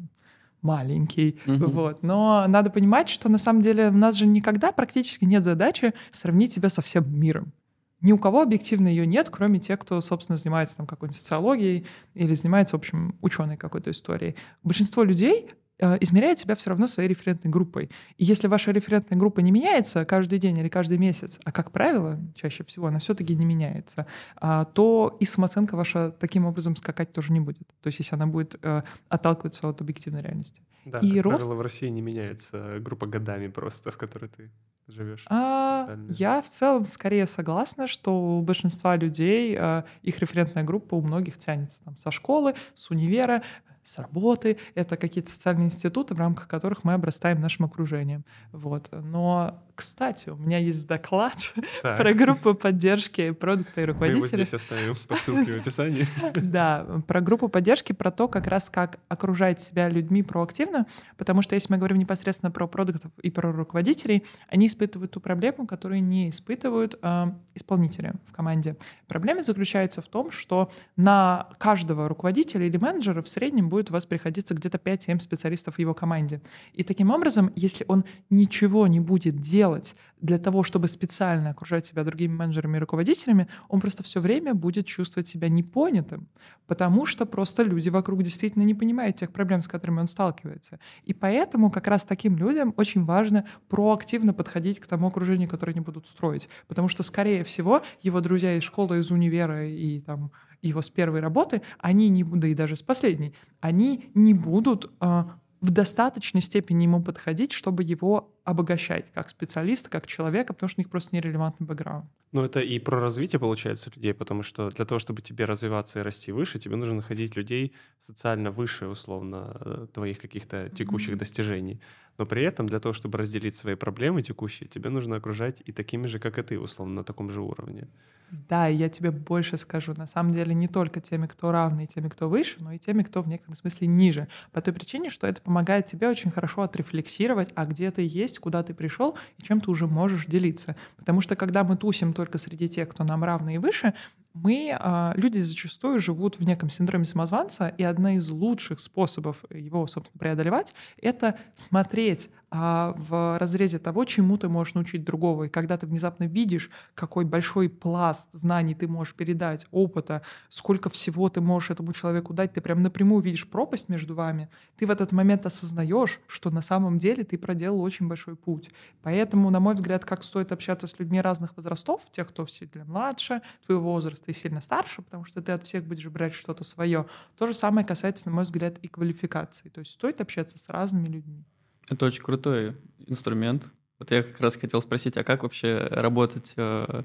маленький. 0.67 1.39
Угу. 1.47 1.65
Вот. 1.67 2.03
Но 2.03 2.45
надо 2.47 2.69
понимать, 2.69 3.09
что 3.09 3.29
на 3.29 3.37
самом 3.37 3.61
деле 3.61 3.87
у 3.87 3.97
нас 3.97 4.15
же 4.15 4.27
никогда 4.27 4.71
практически 4.71 5.25
нет 5.25 5.43
задачи 5.43 5.93
сравнить 6.11 6.53
себя 6.53 6.69
со 6.69 6.81
всем 6.81 7.03
миром. 7.19 7.53
ни 8.01 8.11
у 8.11 8.17
кого 8.17 8.41
объективно 8.41 8.87
ее 8.89 9.07
нет, 9.07 9.29
кроме 9.31 9.59
тех, 9.59 9.79
кто, 9.79 10.01
собственно, 10.01 10.37
занимается 10.37 10.77
там 10.77 10.85
какой-нибудь 10.85 11.19
социологией 11.19 11.85
или 12.13 12.33
занимается, 12.35 12.75
в 12.75 12.79
общем, 12.79 13.15
ученой 13.21 13.57
какой-то 13.57 13.89
историей. 13.89 14.35
Большинство 14.63 15.03
людей 15.03 15.49
измеряет 15.79 16.39
себя 16.39 16.55
все 16.55 16.69
равно 16.69 16.87
своей 16.87 17.09
референтной 17.09 17.51
группой. 17.51 17.89
И 18.17 18.25
если 18.25 18.47
ваша 18.47 18.71
референтная 18.71 19.17
группа 19.17 19.39
не 19.41 19.51
меняется 19.51 20.05
каждый 20.05 20.39
день 20.39 20.57
или 20.57 20.69
каждый 20.69 20.97
месяц, 20.97 21.39
а 21.43 21.51
как 21.51 21.71
правило, 21.71 22.19
чаще 22.35 22.63
всего 22.63 22.87
она 22.87 22.99
все-таки 22.99 23.35
не 23.35 23.45
меняется, 23.45 24.07
а, 24.35 24.65
то 24.65 25.17
и 25.19 25.25
самооценка 25.25 25.75
ваша 25.75 26.11
таким 26.11 26.45
образом 26.45 26.75
скакать 26.75 27.13
тоже 27.13 27.33
не 27.33 27.39
будет. 27.39 27.67
То 27.81 27.87
есть 27.87 27.99
если 27.99 28.15
она 28.15 28.27
будет 28.27 28.55
э, 28.61 28.83
отталкиваться 29.09 29.67
от 29.69 29.81
объективной 29.81 30.21
реальности. 30.21 30.61
Да, 30.85 30.99
и 30.99 31.15
как 31.15 31.25
рост... 31.25 31.37
правило, 31.37 31.55
в 31.55 31.61
России 31.61 31.87
не 31.89 32.01
меняется 32.01 32.77
группа 32.79 33.05
годами 33.07 33.47
просто, 33.47 33.91
в 33.91 33.97
которой 33.97 34.29
ты 34.29 34.51
живешь? 34.87 35.25
А, 35.29 35.97
я 36.09 36.41
в 36.41 36.49
целом 36.49 36.83
скорее 36.83 37.27
согласна, 37.27 37.87
что 37.87 38.37
у 38.37 38.41
большинства 38.41 38.95
людей 38.95 39.55
а, 39.59 39.85
их 40.01 40.19
референтная 40.19 40.63
группа 40.63 40.95
у 40.95 41.01
многих 41.01 41.37
тянется 41.37 41.83
там, 41.83 41.97
со 41.97 42.11
школы, 42.11 42.55
с 42.73 42.89
универа, 42.89 43.43
с 43.87 43.97
работы. 43.97 44.57
Это 44.75 44.97
какие-то 44.97 45.31
социальные 45.31 45.67
институты, 45.67 46.13
в 46.13 46.19
рамках 46.19 46.47
которых 46.47 46.83
мы 46.83 46.93
обрастаем 46.93 47.39
нашим 47.39 47.65
окружением. 47.65 48.25
Вот. 48.51 48.89
Но 48.91 49.63
кстати, 49.77 50.29
у 50.29 50.35
меня 50.35 50.57
есть 50.57 50.87
доклад 50.87 51.53
так. 51.83 51.97
про 51.97 52.13
группу 52.15 52.55
поддержки 52.55 53.29
продукта 53.29 53.81
и 53.81 53.85
руководителя. 53.85 54.21
Мы 54.21 54.25
его 54.25 54.35
здесь 54.35 54.53
оставим 54.55 54.95
по 55.07 55.15
ссылке 55.15 55.53
в 55.53 55.55
описании. 55.61 56.07
Да, 56.57 57.03
про 57.07 57.21
группу 57.21 57.47
поддержки, 57.47 57.93
про 57.93 58.09
то, 58.09 58.27
как 58.27 58.47
раз 58.47 58.71
как 58.71 58.99
окружать 59.07 59.61
себя 59.61 59.87
людьми 59.87 60.23
проактивно, 60.23 60.87
потому 61.17 61.43
что 61.43 61.53
если 61.53 61.71
мы 61.71 61.77
говорим 61.77 61.99
непосредственно 61.99 62.49
про 62.51 62.67
продуктов 62.67 63.11
и 63.21 63.29
про 63.29 63.51
руководителей, 63.51 64.23
они 64.47 64.65
испытывают 64.65 65.11
ту 65.11 65.19
проблему, 65.19 65.67
которую 65.67 66.03
не 66.03 66.31
испытывают 66.31 66.97
э, 66.99 67.25
исполнители 67.53 68.13
в 68.25 68.31
команде. 68.31 68.77
Проблема 69.07 69.43
заключается 69.43 70.01
в 70.01 70.07
том, 70.07 70.31
что 70.31 70.71
на 70.95 71.49
каждого 71.59 72.09
руководителя 72.09 72.65
или 72.65 72.77
менеджера 72.77 73.21
в 73.21 73.27
среднем 73.29 73.69
будет 73.69 73.91
у 73.91 73.93
вас 73.93 74.07
приходиться 74.07 74.55
где-то 74.55 74.79
5-7 74.79 75.19
специалистов 75.19 75.75
в 75.75 75.79
его 75.79 75.93
команде. 75.93 76.41
И 76.73 76.83
таким 76.83 77.11
образом, 77.11 77.51
если 77.55 77.85
он 77.87 78.05
ничего 78.31 78.87
не 78.87 78.99
будет 78.99 79.39
делать, 79.39 79.66
делать 79.67 79.95
для 80.21 80.39
того, 80.39 80.63
чтобы 80.63 80.87
специально 80.87 81.51
окружать 81.51 81.85
себя 81.85 82.03
другими 82.03 82.33
менеджерами 82.33 82.77
и 82.77 82.79
руководителями, 82.79 83.47
он 83.67 83.79
просто 83.79 84.01
все 84.03 84.19
время 84.19 84.53
будет 84.53 84.87
чувствовать 84.87 85.27
себя 85.27 85.49
непонятым, 85.49 86.27
потому 86.65 87.05
что 87.05 87.25
просто 87.25 87.63
люди 87.63 87.89
вокруг 87.89 88.23
действительно 88.23 88.63
не 88.63 88.73
понимают 88.73 89.17
тех 89.17 89.31
проблем, 89.31 89.61
с 89.61 89.67
которыми 89.67 89.99
он 89.99 90.07
сталкивается. 90.07 90.79
И 91.03 91.13
поэтому 91.13 91.69
как 91.69 91.87
раз 91.87 92.03
таким 92.03 92.37
людям 92.37 92.73
очень 92.77 93.05
важно 93.05 93.45
проактивно 93.69 94.33
подходить 94.33 94.79
к 94.79 94.87
тому 94.87 95.07
окружению, 95.07 95.49
которое 95.49 95.73
они 95.73 95.81
будут 95.81 96.07
строить, 96.07 96.49
потому 96.67 96.87
что, 96.87 97.03
скорее 97.03 97.43
всего, 97.43 97.81
его 98.01 98.21
друзья 98.21 98.55
из 98.55 98.63
школы, 98.63 98.99
из 98.99 99.11
универа 99.11 99.67
и 99.67 100.01
там 100.01 100.31
его 100.63 100.81
с 100.81 100.89
первой 100.89 101.19
работы, 101.19 101.61
они 101.77 102.09
не 102.09 102.23
да 102.23 102.47
и 102.47 102.55
даже 102.55 102.75
с 102.75 102.81
последней, 102.81 103.33
они 103.59 104.09
не 104.15 104.33
будут 104.33 104.91
а, 104.99 105.39
в 105.61 105.71
достаточной 105.71 106.41
степени 106.41 106.83
ему 106.83 107.01
подходить, 107.01 107.51
чтобы 107.51 107.83
его 107.83 108.33
обогащать 108.43 109.05
как 109.13 109.29
специалиста, 109.29 109.89
как 109.89 110.05
человека, 110.05 110.53
потому 110.53 110.69
что 110.69 110.79
у 110.79 110.81
них 110.81 110.89
просто 110.89 111.15
нерелевантный 111.15 111.65
бэкграунд. 111.67 112.05
Ну, 112.31 112.43
это 112.43 112.59
и 112.59 112.79
про 112.79 112.99
развитие, 112.99 113.39
получается, 113.39 113.91
людей, 113.95 114.13
потому 114.13 114.43
что 114.43 114.69
для 114.69 114.85
того, 114.85 114.99
чтобы 114.99 115.21
тебе 115.21 115.45
развиваться 115.45 115.99
и 115.99 116.03
расти 116.03 116.31
выше, 116.31 116.59
тебе 116.59 116.75
нужно 116.75 116.95
находить 116.95 117.35
людей 117.35 117.73
социально 117.99 118.51
выше, 118.51 118.87
условно, 118.87 119.57
э, 119.59 119.87
твоих 119.93 120.19
каких-то 120.19 120.69
текущих 120.69 121.15
mm-hmm. 121.15 121.19
достижений. 121.19 121.81
Но 122.17 122.25
при 122.25 122.43
этом 122.43 122.67
для 122.67 122.79
того, 122.79 122.93
чтобы 122.93 123.17
разделить 123.17 123.55
свои 123.55 123.75
проблемы 123.75 124.21
текущие, 124.21 124.67
тебе 124.67 124.89
нужно 124.89 125.15
окружать 125.15 125.63
и 125.65 125.71
такими 125.71 126.07
же, 126.07 126.19
как 126.19 126.37
и 126.37 126.43
ты, 126.43 126.59
условно, 126.59 126.95
на 126.95 127.03
таком 127.03 127.29
же 127.29 127.41
уровне. 127.41 127.87
Да, 128.31 128.67
и 128.69 128.75
я 128.75 128.89
тебе 128.89 129.11
больше 129.11 129.57
скажу. 129.57 129.93
На 129.95 130.07
самом 130.07 130.33
деле 130.33 130.53
не 130.53 130.67
только 130.67 130.99
теми, 130.99 131.27
кто 131.27 131.51
равны, 131.51 131.85
теми, 131.85 132.09
кто 132.09 132.27
выше, 132.27 132.57
но 132.59 132.73
и 132.73 132.79
теми, 132.79 133.03
кто 133.03 133.21
в 133.21 133.27
некотором 133.27 133.55
смысле 133.55 133.87
ниже. 133.87 134.27
По 134.51 134.61
той 134.61 134.73
причине, 134.73 135.09
что 135.09 135.27
это 135.27 135.41
помогает 135.41 135.85
тебе 135.85 136.09
очень 136.09 136.31
хорошо 136.31 136.63
отрефлексировать, 136.63 137.49
а 137.55 137.65
где 137.65 137.89
ты 137.91 138.05
есть, 138.05 138.39
куда 138.39 138.63
ты 138.63 138.73
пришел 138.73 139.17
и 139.37 139.43
чем 139.43 139.61
ты 139.61 139.71
уже 139.71 139.87
можешь 139.87 140.25
делиться. 140.25 140.75
Потому 140.97 141.21
что 141.21 141.35
когда 141.35 141.63
мы 141.63 141.77
тусим 141.77 142.13
только 142.13 142.37
среди 142.37 142.67
тех, 142.67 142.89
кто 142.89 143.03
нам 143.03 143.23
равны 143.23 143.55
и 143.55 143.57
выше, 143.57 143.93
мы, 144.33 144.75
а, 144.77 145.13
люди 145.15 145.39
зачастую 145.39 145.99
живут 145.99 146.37
в 146.37 146.45
неком 146.45 146.69
синдроме 146.69 147.05
самозванца, 147.05 147.69
и 147.69 147.83
одна 147.83 148.15
из 148.15 148.29
лучших 148.29 148.79
способов 148.79 149.43
его, 149.49 149.87
собственно, 149.87 150.19
преодолевать— 150.19 150.75
это 151.01 151.39
смотреть 151.55 152.29
а, 152.49 152.93
в 152.97 153.37
разрезе 153.37 153.77
того, 153.77 154.05
чему 154.05 154.37
ты 154.37 154.47
можешь 154.47 154.73
научить 154.73 155.03
другого. 155.03 155.45
И 155.45 155.49
когда 155.49 155.77
ты 155.77 155.85
внезапно 155.85 156.23
видишь, 156.23 156.69
какой 156.95 157.25
большой 157.25 157.67
пласт 157.69 158.29
знаний 158.31 158.73
ты 158.73 158.87
можешь 158.87 159.15
передать, 159.15 159.67
опыта, 159.71 160.21
сколько 160.47 160.89
всего 160.89 161.27
ты 161.29 161.41
можешь 161.41 161.71
этому 161.71 161.91
человеку 161.91 162.33
дать, 162.33 162.53
ты 162.53 162.61
прям 162.61 162.81
напрямую 162.81 163.21
видишь 163.21 163.49
пропасть 163.49 163.89
между 163.89 164.15
вами, 164.15 164.49
ты 164.77 164.85
в 164.85 164.91
этот 164.91 165.11
момент 165.11 165.45
осознаешь, 165.45 166.21
что 166.27 166.49
на 166.49 166.61
самом 166.61 166.99
деле 166.99 167.23
ты 167.23 167.37
проделал 167.37 167.81
очень 167.81 168.07
большой 168.07 168.37
путь. 168.37 168.69
Поэтому, 169.01 169.49
на 169.49 169.59
мой 169.59 169.75
взгляд, 169.75 170.05
как 170.05 170.23
стоит 170.23 170.53
общаться 170.53 170.87
с 170.87 170.97
людьми 170.99 171.19
разных 171.19 171.55
возрастов, 171.57 172.09
тех, 172.11 172.29
кто 172.29 172.45
сильно 172.45 172.85
младше 172.85 173.41
твоего 173.65 173.91
возраста 173.91 174.31
и 174.31 174.33
сильно 174.33 174.61
старше, 174.61 175.01
потому 175.01 175.25
что 175.25 175.41
ты 175.41 175.51
от 175.51 175.65
всех 175.65 175.83
будешь 175.83 176.07
брать 176.07 176.33
что-то 176.33 176.63
свое. 176.63 177.07
То 177.37 177.45
же 177.45 177.53
самое 177.53 177.85
касается, 177.85 178.29
на 178.29 178.35
мой 178.35 178.43
взгляд, 178.45 178.77
и 178.77 178.87
квалификации. 178.87 179.67
То 179.67 179.79
есть 179.79 179.91
стоит 179.91 180.21
общаться 180.21 180.57
с 180.57 180.69
разными 180.69 181.07
людьми. 181.07 181.45
Это 181.89 182.05
очень 182.05 182.23
крутой 182.23 182.75
инструмент. 183.05 183.71
Вот 183.99 184.11
я 184.11 184.23
как 184.23 184.39
раз 184.39 184.57
хотел 184.57 184.81
спросить, 184.81 185.17
а 185.17 185.23
как 185.23 185.43
вообще 185.43 185.87
работать 185.89 186.53
э, 186.57 187.03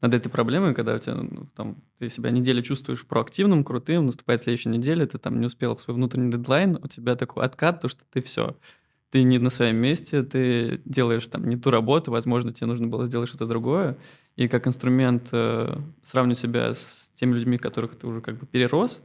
над 0.00 0.14
этой 0.14 0.28
проблемой, 0.28 0.74
когда 0.74 0.94
у 0.94 0.98
тебя 0.98 1.14
ну, 1.14 1.46
там 1.54 1.76
ты 1.98 2.08
себя 2.08 2.30
неделю 2.30 2.62
чувствуешь 2.62 3.06
проактивным, 3.06 3.62
крутым, 3.62 4.06
наступает 4.06 4.42
следующая 4.42 4.70
неделя, 4.70 5.06
ты 5.06 5.18
там 5.18 5.38
не 5.40 5.46
успел 5.46 5.76
свой 5.76 5.94
внутренний 5.94 6.30
дедлайн, 6.30 6.78
у 6.82 6.88
тебя 6.88 7.14
такой 7.14 7.44
откат, 7.44 7.80
то 7.80 7.88
что 7.88 8.02
ты 8.10 8.20
все, 8.22 8.56
ты 9.10 9.22
не 9.22 9.38
на 9.38 9.50
своем 9.50 9.76
месте, 9.76 10.22
ты 10.24 10.80
делаешь 10.84 11.26
там 11.28 11.48
не 11.48 11.56
ту 11.56 11.70
работу, 11.70 12.10
возможно, 12.10 12.52
тебе 12.52 12.66
нужно 12.66 12.88
было 12.88 13.06
сделать 13.06 13.28
что-то 13.28 13.46
другое, 13.46 13.96
и 14.34 14.48
как 14.48 14.66
инструмент 14.66 15.28
э, 15.32 15.76
сравнивать 16.02 16.38
себя 16.38 16.74
с 16.74 17.10
теми 17.14 17.34
людьми, 17.34 17.58
которых 17.58 17.94
ты 17.94 18.06
уже 18.08 18.20
как 18.20 18.38
бы 18.38 18.46
перерос, 18.46 19.02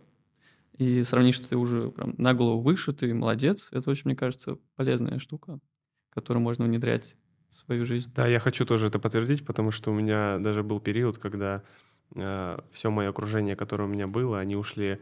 и 0.77 1.03
сравнить, 1.03 1.35
что 1.35 1.49
ты 1.49 1.57
уже 1.57 1.91
прям 1.91 2.13
на 2.17 2.33
голову 2.33 2.61
выше, 2.61 2.93
ты 2.93 3.13
молодец. 3.13 3.69
Это 3.71 3.89
очень, 3.89 4.03
мне 4.05 4.15
кажется, 4.15 4.57
полезная 4.75 5.19
штука, 5.19 5.59
которую 6.09 6.43
можно 6.43 6.65
внедрять 6.65 7.15
в 7.53 7.59
свою 7.59 7.85
жизнь. 7.85 8.11
Да, 8.15 8.27
я 8.27 8.39
хочу 8.39 8.65
тоже 8.65 8.87
это 8.87 8.99
подтвердить, 8.99 9.45
потому 9.45 9.71
что 9.71 9.91
у 9.91 9.95
меня 9.95 10.37
даже 10.39 10.63
был 10.63 10.79
период, 10.79 11.17
когда 11.17 11.63
э, 12.15 12.59
все 12.71 12.91
мое 12.91 13.09
окружение, 13.09 13.55
которое 13.55 13.85
у 13.85 13.91
меня 13.91 14.07
было, 14.07 14.39
они 14.39 14.55
ушли 14.55 15.01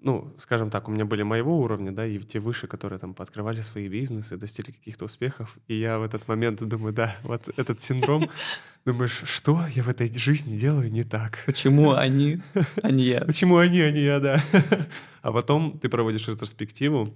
ну, 0.00 0.32
скажем 0.38 0.70
так, 0.70 0.88
у 0.88 0.92
меня 0.92 1.04
были 1.04 1.22
моего 1.22 1.58
уровня, 1.60 1.90
да, 1.90 2.06
и 2.06 2.18
те 2.20 2.38
выше, 2.38 2.66
которые 2.66 2.98
там 2.98 3.14
пооткрывали 3.14 3.60
свои 3.62 3.88
бизнесы, 3.88 4.36
достигли 4.36 4.72
каких-то 4.72 5.04
успехов. 5.04 5.58
И 5.66 5.74
я 5.74 5.98
в 5.98 6.02
этот 6.02 6.28
момент 6.28 6.62
думаю, 6.62 6.92
да, 6.92 7.16
вот 7.24 7.48
этот 7.56 7.80
синдром, 7.80 8.22
думаешь, 8.84 9.22
что 9.24 9.60
я 9.74 9.82
в 9.82 9.88
этой 9.88 10.12
жизни 10.12 10.56
делаю 10.56 10.90
не 10.92 11.02
так? 11.02 11.42
Почему 11.46 11.92
они, 11.94 12.40
а 12.82 12.90
не 12.90 13.04
я? 13.04 13.20
Почему 13.22 13.56
они, 13.56 13.80
а 13.80 13.90
не 13.90 14.02
я, 14.02 14.20
да. 14.20 14.42
А 15.20 15.32
потом 15.32 15.78
ты 15.80 15.88
проводишь 15.88 16.28
ретроспективу 16.28 17.12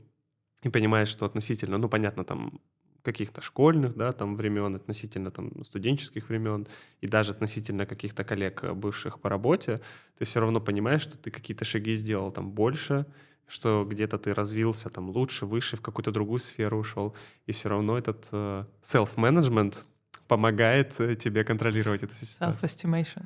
и 0.65 0.69
понимаешь, 0.69 1.09
что 1.09 1.25
относительно, 1.25 1.79
ну, 1.79 1.89
понятно, 1.89 2.25
там 2.25 2.61
каких-то 3.03 3.43
школьных, 3.43 3.97
да, 3.97 4.13
там 4.13 4.37
времен, 4.37 4.75
относительно 4.75 5.31
там 5.31 5.65
студенческих 5.65 6.29
времен 6.29 6.67
и 7.01 7.07
даже 7.09 7.33
относительно 7.33 7.87
каких-то 7.87 8.25
коллег, 8.25 8.65
э, 8.65 8.73
бывших 8.73 9.21
по 9.21 9.29
работе, 9.29 9.77
ты 10.19 10.25
все 10.25 10.41
равно 10.41 10.61
понимаешь, 10.61 11.03
что 11.03 11.19
ты 11.19 11.31
какие-то 11.31 11.65
шаги 11.65 11.95
сделал 11.95 12.31
там 12.31 12.51
больше, 12.51 13.07
что 13.49 13.85
где-то 13.89 14.19
ты 14.19 14.35
развился 14.35 14.89
там 14.89 15.11
лучше, 15.11 15.47
выше, 15.47 15.77
в 15.77 15.81
какую-то 15.81 16.13
другую 16.13 16.39
сферу 16.39 16.79
ушел, 16.79 17.15
и 17.47 17.53
все 17.53 17.69
равно 17.69 17.99
этот 17.99 18.29
э, 18.33 18.65
self-management 18.83 19.85
помогает 20.29 20.99
э, 21.01 21.17
тебе 21.17 21.45
контролировать 21.45 22.03
эту 22.03 22.15
ситуацию. 22.15 22.69
Self-estimation. 22.69 23.25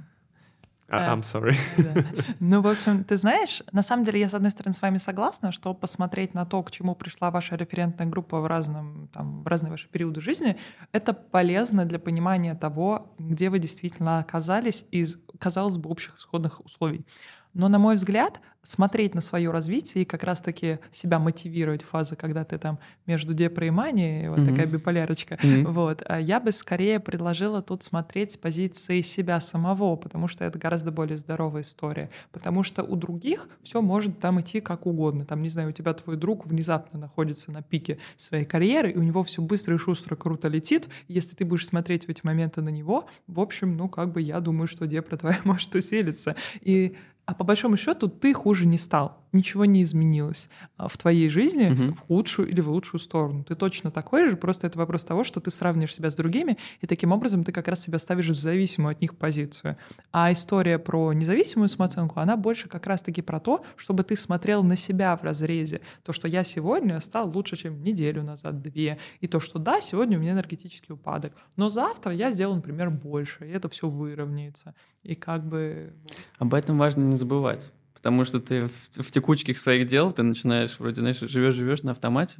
Uh, 0.88 1.08
I'm 1.08 1.22
sorry. 1.22 1.56
Да. 1.76 2.04
Ну, 2.40 2.60
в 2.60 2.68
общем, 2.68 3.02
ты 3.02 3.16
знаешь, 3.16 3.62
на 3.72 3.82
самом 3.82 4.04
деле 4.04 4.20
я, 4.20 4.28
с 4.28 4.34
одной 4.34 4.52
стороны, 4.52 4.72
с 4.72 4.82
вами 4.82 4.98
согласна, 4.98 5.50
что 5.50 5.74
посмотреть 5.74 6.34
на 6.34 6.46
то, 6.46 6.62
к 6.62 6.70
чему 6.70 6.94
пришла 6.94 7.30
ваша 7.30 7.56
референтная 7.56 8.06
группа 8.06 8.40
в, 8.40 8.46
разном, 8.46 9.08
там, 9.12 9.42
в 9.42 9.46
разные 9.48 9.72
ваши 9.72 9.88
периоды 9.88 10.20
жизни, 10.20 10.56
это 10.92 11.12
полезно 11.12 11.84
для 11.86 11.98
понимания 11.98 12.54
того, 12.54 13.14
где 13.18 13.50
вы 13.50 13.58
действительно 13.58 14.20
оказались 14.20 14.86
из, 14.92 15.18
казалось 15.38 15.76
бы, 15.76 15.90
общих 15.90 16.16
исходных 16.18 16.64
условий. 16.64 17.04
Но, 17.56 17.68
на 17.68 17.78
мой 17.78 17.94
взгляд, 17.94 18.38
смотреть 18.62 19.14
на 19.14 19.22
свое 19.22 19.50
развитие 19.50 20.02
и 20.02 20.04
как 20.04 20.24
раз-таки 20.24 20.78
себя 20.92 21.18
мотивировать 21.18 21.82
в 21.82 21.86
фазы, 21.86 22.16
когда 22.16 22.44
ты 22.44 22.58
там 22.58 22.78
между 23.06 23.32
депро 23.32 23.66
и 23.66 23.70
манией, 23.70 24.28
вот 24.28 24.40
mm-hmm. 24.40 24.50
такая 24.50 24.66
биполярочка, 24.66 25.34
mm-hmm. 25.36 25.70
вот, 25.70 26.02
а 26.04 26.20
я 26.20 26.38
бы 26.38 26.52
скорее 26.52 27.00
предложила 27.00 27.62
тут 27.62 27.82
смотреть 27.82 28.32
с 28.32 28.36
позиции 28.36 29.00
себя 29.00 29.40
самого, 29.40 29.96
потому 29.96 30.28
что 30.28 30.44
это 30.44 30.58
гораздо 30.58 30.90
более 30.90 31.16
здоровая 31.16 31.62
история, 31.62 32.10
потому 32.30 32.62
что 32.62 32.82
у 32.82 32.94
других 32.94 33.48
все 33.62 33.80
может 33.80 34.20
там 34.20 34.38
идти 34.40 34.60
как 34.60 34.86
угодно, 34.86 35.24
там, 35.24 35.40
не 35.40 35.48
знаю, 35.48 35.70
у 35.70 35.72
тебя 35.72 35.94
твой 35.94 36.16
друг 36.16 36.44
внезапно 36.44 36.98
находится 36.98 37.52
на 37.52 37.62
пике 37.62 37.98
своей 38.18 38.44
карьеры, 38.44 38.90
и 38.90 38.98
у 38.98 39.02
него 39.02 39.22
все 39.22 39.40
быстро 39.40 39.76
и 39.76 39.78
шустро 39.78 40.14
круто 40.14 40.48
летит, 40.48 40.90
если 41.08 41.34
ты 41.34 41.46
будешь 41.46 41.66
смотреть 41.66 42.04
в 42.04 42.10
эти 42.10 42.20
моменты 42.22 42.60
на 42.60 42.68
него, 42.68 43.06
в 43.28 43.40
общем, 43.40 43.78
ну, 43.78 43.88
как 43.88 44.12
бы 44.12 44.20
я 44.20 44.40
думаю, 44.40 44.66
что 44.66 44.86
депро 44.86 45.16
твоя 45.16 45.40
может 45.44 45.74
усилиться, 45.74 46.36
и 46.60 46.96
а 47.26 47.34
по 47.34 47.44
большому 47.44 47.76
счету 47.76 48.08
ты 48.08 48.32
хуже 48.32 48.66
не 48.66 48.78
стал 48.78 49.26
ничего 49.36 49.64
не 49.64 49.82
изменилось 49.82 50.48
а, 50.76 50.88
в 50.88 50.96
твоей 50.96 51.28
жизни 51.28 51.70
угу. 51.70 51.94
в 51.94 52.00
худшую 52.00 52.48
или 52.48 52.60
в 52.60 52.68
лучшую 52.68 53.00
сторону. 53.00 53.44
Ты 53.44 53.54
точно 53.54 53.90
такой 53.90 54.28
же, 54.28 54.36
просто 54.36 54.66
это 54.66 54.78
вопрос 54.78 55.04
того, 55.04 55.22
что 55.22 55.40
ты 55.40 55.50
сравнишь 55.50 55.94
себя 55.94 56.10
с 56.10 56.16
другими, 56.16 56.58
и 56.80 56.86
таким 56.86 57.12
образом 57.12 57.44
ты 57.44 57.52
как 57.52 57.68
раз 57.68 57.82
себя 57.82 57.98
ставишь 57.98 58.28
в 58.28 58.34
зависимую 58.34 58.92
от 58.92 59.00
них 59.00 59.16
позицию. 59.16 59.76
А 60.12 60.32
история 60.32 60.78
про 60.78 61.12
независимую 61.12 61.68
самооценку, 61.68 62.20
она 62.20 62.36
больше 62.36 62.68
как 62.68 62.86
раз-таки 62.86 63.22
про 63.22 63.38
то, 63.38 63.64
чтобы 63.76 64.02
ты 64.02 64.16
смотрел 64.16 64.62
на 64.62 64.76
себя 64.76 65.16
в 65.16 65.22
разрезе. 65.22 65.80
То, 66.02 66.12
что 66.12 66.26
я 66.28 66.42
сегодня 66.42 67.00
стал 67.00 67.30
лучше, 67.30 67.56
чем 67.56 67.82
неделю 67.82 68.22
назад, 68.22 68.60
две. 68.62 68.98
И 69.20 69.26
то, 69.26 69.40
что 69.40 69.58
да, 69.58 69.80
сегодня 69.80 70.18
у 70.18 70.20
меня 70.20 70.32
энергетический 70.32 70.94
упадок. 70.94 71.34
Но 71.56 71.68
завтра 71.68 72.12
я 72.12 72.32
сделал, 72.32 72.54
например, 72.54 72.90
больше, 72.90 73.46
и 73.46 73.50
это 73.50 73.68
все 73.68 73.88
выровняется. 73.88 74.74
И 75.02 75.14
как 75.14 75.46
бы... 75.46 75.92
Об 76.38 76.54
этом 76.54 76.78
важно 76.78 77.04
не 77.04 77.15
забывать 77.16 77.70
потому 78.06 78.24
что 78.24 78.38
ты 78.38 78.66
в, 78.66 79.02
в 79.02 79.10
текучких 79.10 79.58
своих 79.58 79.88
дел, 79.88 80.12
ты 80.12 80.22
начинаешь 80.22 80.78
вроде, 80.78 81.00
знаешь, 81.00 81.18
живешь-живешь 81.18 81.82
на 81.82 81.90
автомате, 81.90 82.38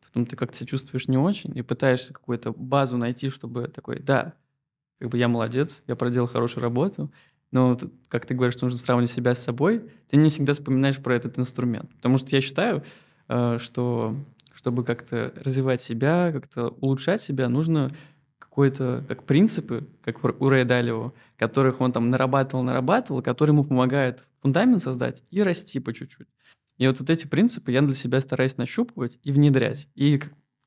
потом 0.00 0.26
ты 0.26 0.36
как-то 0.36 0.56
себя 0.56 0.68
чувствуешь 0.68 1.08
не 1.08 1.16
очень, 1.16 1.58
и 1.58 1.62
пытаешься 1.62 2.12
какую-то 2.12 2.52
базу 2.52 2.96
найти, 2.98 3.28
чтобы 3.28 3.66
такой, 3.66 3.98
да, 3.98 4.34
как 5.00 5.08
бы 5.08 5.18
я 5.18 5.26
молодец, 5.26 5.82
я 5.88 5.96
проделал 5.96 6.28
хорошую 6.28 6.62
работу, 6.62 7.12
но 7.50 7.76
как 8.06 8.26
ты 8.26 8.34
говоришь, 8.34 8.54
что 8.54 8.66
нужно 8.66 8.78
сравнивать 8.78 9.10
себя 9.10 9.34
с 9.34 9.42
собой, 9.42 9.90
ты 10.08 10.16
не 10.16 10.30
всегда 10.30 10.52
вспоминаешь 10.52 10.98
про 10.98 11.16
этот 11.16 11.36
инструмент. 11.36 11.92
Потому 11.96 12.18
что 12.18 12.36
я 12.36 12.40
считаю, 12.40 12.84
э, 13.26 13.58
что 13.58 14.14
чтобы 14.52 14.84
как-то 14.84 15.32
развивать 15.36 15.80
себя, 15.80 16.30
как-то 16.30 16.68
улучшать 16.80 17.20
себя, 17.20 17.48
нужно 17.48 17.90
какой-то, 18.58 19.04
как 19.06 19.22
принципы, 19.22 19.86
как 20.02 20.24
у 20.24 20.48
Рэя 20.48 20.64
Далио, 20.64 21.12
которых 21.36 21.80
он 21.80 21.92
там 21.92 22.10
нарабатывал, 22.10 22.64
нарабатывал, 22.64 23.22
которые 23.22 23.54
ему 23.54 23.62
помогают 23.62 24.24
фундамент 24.42 24.82
создать 24.82 25.22
и 25.30 25.44
расти 25.44 25.78
по 25.78 25.94
чуть-чуть. 25.94 26.26
И 26.76 26.88
вот, 26.88 26.98
вот 26.98 27.08
эти 27.08 27.28
принципы 27.28 27.70
я 27.70 27.82
для 27.82 27.94
себя 27.94 28.20
стараюсь 28.20 28.56
нащупывать 28.56 29.20
и 29.22 29.30
внедрять. 29.30 29.86
И 29.94 30.20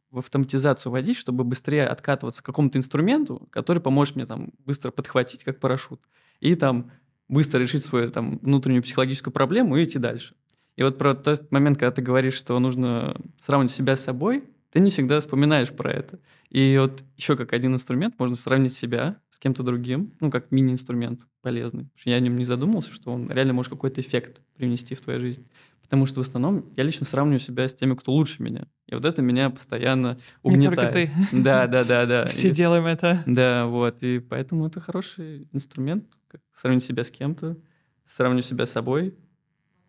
в 0.10 0.20
автоматизацию 0.20 0.90
вводить, 0.90 1.18
чтобы 1.18 1.44
быстрее 1.44 1.86
откатываться 1.86 2.42
к 2.42 2.46
какому-то 2.46 2.78
инструменту, 2.78 3.50
который 3.52 3.82
поможет 3.82 4.16
мне 4.16 4.26
там 4.26 4.54
быстро 4.60 4.92
подхватить, 4.92 5.44
как 5.44 5.60
парашют, 5.60 6.00
и 6.40 6.56
там 6.56 6.92
быстро 7.28 7.60
решить 7.60 7.84
свою 7.84 8.10
там 8.10 8.38
внутреннюю 8.38 8.84
психологическую 8.84 9.34
проблему 9.34 9.76
и 9.76 9.84
идти 9.84 10.00
дальше. 10.00 10.34
И 10.78 10.84
вот 10.84 10.98
про 10.98 11.14
тот 11.14 11.52
момент, 11.52 11.78
когда 11.78 11.92
ты 11.92 12.02
говоришь, 12.02 12.36
что 12.36 12.58
нужно 12.58 13.18
сравнивать 13.38 13.74
себя 13.74 13.98
с 13.98 14.02
собой, 14.06 14.46
ты 14.72 14.80
не 14.80 14.90
всегда 14.90 15.20
вспоминаешь 15.20 15.70
про 15.70 15.92
это. 15.92 16.20
И 16.50 16.78
вот 16.80 17.04
еще 17.18 17.36
как 17.36 17.54
один 17.54 17.74
инструмент 17.74 18.16
можно 18.18 18.36
сравнить 18.36 18.74
себя 18.74 19.18
с 19.30 19.40
кем-то 19.40 19.64
другим, 19.64 20.14
ну, 20.20 20.32
как 20.32 20.52
мини-инструмент 20.52 21.22
полезный. 21.42 21.84
Потому 21.84 21.98
что 21.98 22.10
я 22.10 22.16
о 22.16 22.20
нем 22.20 22.38
не 22.38 22.46
задумался, 22.46 22.92
что 22.92 23.12
он 23.12 23.30
реально 23.30 23.54
может 23.54 23.72
какой-то 23.72 24.02
эффект 24.02 24.42
привнести 24.56 24.96
в 24.96 25.02
твою 25.02 25.20
жизнь. 25.20 25.48
Потому 25.82 26.06
что 26.06 26.22
в 26.22 26.24
основном 26.24 26.66
я 26.78 26.84
лично 26.84 27.06
сравниваю 27.06 27.40
себя 27.40 27.68
с 27.68 27.74
теми, 27.74 27.96
кто 27.96 28.14
лучше 28.14 28.42
меня. 28.42 28.66
И 28.88 28.96
вот 28.96 29.04
это 29.04 29.22
меня 29.22 29.50
постоянно 29.50 30.18
угнетает. 30.42 30.70
Не 30.70 30.76
только 30.76 30.92
ты. 30.94 31.12
Да, 31.44 31.68
да, 31.68 31.84
да, 31.84 32.06
да. 32.06 32.26
Все 32.28 32.50
делаем 32.50 32.86
это. 32.86 33.22
Да, 33.26 33.66
вот. 33.66 34.02
И 34.02 34.20
поэтому 34.20 34.68
это 34.68 34.80
хороший 34.80 35.50
инструмент, 35.52 36.06
как 36.30 36.40
сравнить 36.54 36.86
себя 36.86 37.04
с 37.04 37.12
кем-то, 37.12 37.58
сравнивать 38.06 38.46
себя 38.46 38.66
с 38.66 38.72
собой, 38.72 39.16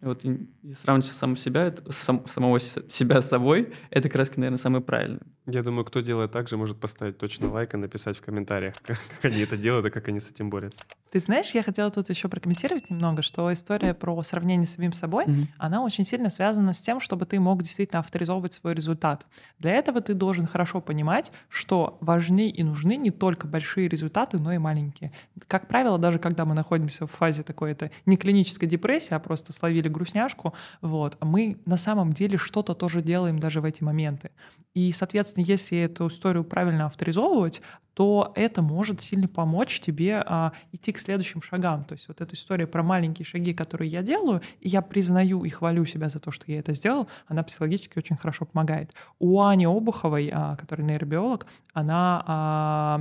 вот 0.02 0.24
и, 0.24 0.48
сравнивать 0.74 1.06
сам 1.06 1.36
себя, 1.36 1.66
это, 1.66 1.90
сам, 1.92 2.26
самого 2.26 2.58
себя 2.58 3.20
с 3.20 3.28
собой, 3.28 3.72
это 3.90 4.08
раз, 4.18 4.36
наверное, 4.36 4.58
самое 4.58 4.82
правильное. 4.82 5.22
Я 5.46 5.62
думаю, 5.62 5.84
кто 5.84 6.00
делает 6.00 6.30
так 6.30 6.48
же, 6.48 6.56
может 6.56 6.78
поставить 6.78 7.18
точно 7.18 7.50
лайк 7.50 7.74
и 7.74 7.76
написать 7.76 8.16
в 8.16 8.20
комментариях, 8.20 8.74
как, 8.82 8.96
как 9.16 9.24
они 9.24 9.40
это 9.40 9.56
делают 9.56 9.86
и 9.86 9.90
как 9.90 10.06
они 10.08 10.20
с 10.20 10.30
этим 10.30 10.50
борются. 10.50 10.84
Ты 11.10 11.18
знаешь, 11.20 11.50
я 11.50 11.62
хотела 11.62 11.90
тут 11.90 12.08
еще 12.08 12.28
прокомментировать 12.28 12.88
немного, 12.90 13.22
что 13.22 13.52
история 13.52 13.92
про 13.92 14.22
сравнение 14.22 14.66
с 14.66 14.74
самим 14.74 14.92
собой, 14.92 15.26
mm-hmm. 15.26 15.46
она 15.58 15.82
очень 15.82 16.04
сильно 16.04 16.30
связана 16.30 16.72
с 16.72 16.80
тем, 16.80 17.00
чтобы 17.00 17.26
ты 17.26 17.40
мог 17.40 17.62
действительно 17.62 17.98
авторизовывать 17.98 18.52
свой 18.52 18.74
результат. 18.74 19.26
Для 19.58 19.72
этого 19.72 20.00
ты 20.00 20.14
должен 20.14 20.46
хорошо 20.46 20.80
понимать, 20.80 21.32
что 21.48 21.98
важны 22.00 22.48
и 22.48 22.62
нужны 22.62 22.96
не 22.96 23.10
только 23.10 23.46
большие 23.46 23.88
результаты, 23.88 24.38
но 24.38 24.52
и 24.52 24.58
маленькие. 24.58 25.12
Как 25.48 25.66
правило, 25.66 25.98
даже 25.98 26.18
когда 26.18 26.44
мы 26.44 26.54
находимся 26.54 27.06
в 27.06 27.10
фазе 27.10 27.42
такой, 27.42 27.72
это 27.72 27.90
не 28.06 28.16
клинической 28.16 28.68
депрессии, 28.68 29.12
а 29.12 29.18
просто 29.18 29.52
словили 29.52 29.88
грустняшку, 29.88 30.54
вот, 30.80 31.18
мы 31.20 31.58
на 31.66 31.78
самом 31.78 32.12
деле 32.12 32.38
что-то 32.38 32.74
тоже 32.74 33.02
делаем 33.02 33.38
даже 33.38 33.60
в 33.60 33.64
эти 33.64 33.82
моменты. 33.82 34.30
И, 34.74 34.90
соответственно, 34.92 35.31
если 35.40 35.78
эту 35.78 36.08
историю 36.08 36.44
правильно 36.44 36.86
авторизовывать, 36.86 37.62
то 37.94 38.32
это 38.36 38.62
может 38.62 39.00
сильно 39.00 39.28
помочь 39.28 39.80
тебе 39.80 40.22
а, 40.24 40.52
идти 40.72 40.92
к 40.92 40.98
следующим 40.98 41.42
шагам. 41.42 41.84
То 41.84 41.92
есть 41.92 42.08
вот 42.08 42.20
эта 42.20 42.34
история 42.34 42.66
про 42.66 42.82
маленькие 42.82 43.26
шаги, 43.26 43.52
которые 43.52 43.90
я 43.90 44.02
делаю, 44.02 44.40
и 44.60 44.68
я 44.68 44.82
признаю 44.82 45.44
и 45.44 45.50
хвалю 45.50 45.84
себя 45.84 46.08
за 46.08 46.18
то, 46.18 46.30
что 46.30 46.50
я 46.50 46.58
это 46.58 46.72
сделал, 46.72 47.08
она 47.26 47.42
психологически 47.42 47.98
очень 47.98 48.16
хорошо 48.16 48.46
помогает. 48.46 48.92
У 49.18 49.42
Ани 49.42 49.66
Обуховой, 49.66 50.30
а, 50.32 50.56
которая 50.56 50.86
нейробиолог, 50.86 51.46
она 51.74 52.24
а, 52.26 53.00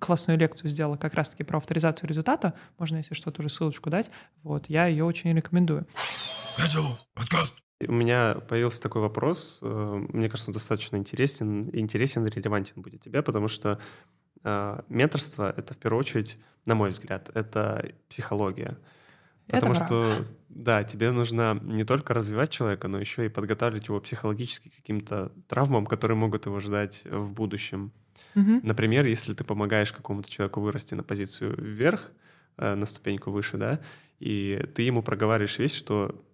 классную 0.00 0.38
лекцию 0.38 0.70
сделала 0.70 0.96
как 0.96 1.14
раз-таки 1.14 1.42
про 1.42 1.58
авторизацию 1.58 2.08
результата. 2.08 2.54
Можно, 2.78 2.98
если 2.98 3.14
что, 3.14 3.30
тоже 3.30 3.48
ссылочку 3.48 3.90
дать. 3.90 4.10
Вот, 4.42 4.66
я 4.68 4.86
ее 4.86 5.04
очень 5.04 5.34
рекомендую. 5.34 5.86
подкаст. 7.14 7.62
У 7.88 7.92
меня 7.92 8.34
появился 8.48 8.80
такой 8.82 9.02
вопрос, 9.02 9.58
э, 9.62 10.06
мне 10.12 10.28
кажется, 10.28 10.50
он 10.50 10.54
достаточно 10.54 10.96
интересен, 10.96 11.70
интересен 11.72 12.26
и 12.26 12.30
релевантен 12.30 12.82
будет 12.82 13.00
тебе, 13.02 13.22
потому 13.22 13.48
что 13.48 13.78
э, 14.44 14.80
менторство— 14.88 15.52
это 15.56 15.74
в 15.74 15.78
первую 15.78 16.00
очередь, 16.00 16.38
на 16.66 16.74
мой 16.74 16.90
взгляд, 16.90 17.30
это 17.34 17.92
психология. 18.08 18.78
Потому 19.46 19.72
это 19.72 19.84
что, 19.84 20.26
да, 20.48 20.84
тебе 20.84 21.10
нужно 21.10 21.58
не 21.62 21.84
только 21.84 22.14
развивать 22.14 22.50
человека, 22.50 22.88
но 22.88 22.98
еще 22.98 23.26
и 23.26 23.28
подготавливать 23.28 23.88
его 23.88 24.00
психологически 24.00 24.68
к 24.68 24.76
каким-то 24.76 25.32
травмам, 25.48 25.86
которые 25.86 26.16
могут 26.16 26.46
его 26.46 26.60
ждать 26.60 27.02
в 27.04 27.32
будущем. 27.32 27.92
Угу. 28.34 28.60
Например, 28.62 29.06
если 29.06 29.34
ты 29.34 29.44
помогаешь 29.44 29.92
какому-то 29.92 30.30
человеку 30.30 30.60
вырасти 30.60 30.94
на 30.94 31.02
позицию 31.02 31.54
вверх, 31.60 32.10
э, 32.56 32.74
на 32.74 32.86
ступеньку 32.86 33.30
выше, 33.30 33.56
да, 33.56 33.80
и 34.20 34.64
ты 34.74 34.82
ему 34.82 35.02
проговариваешь 35.02 35.58
вещь, 35.58 35.74
что 35.74 36.24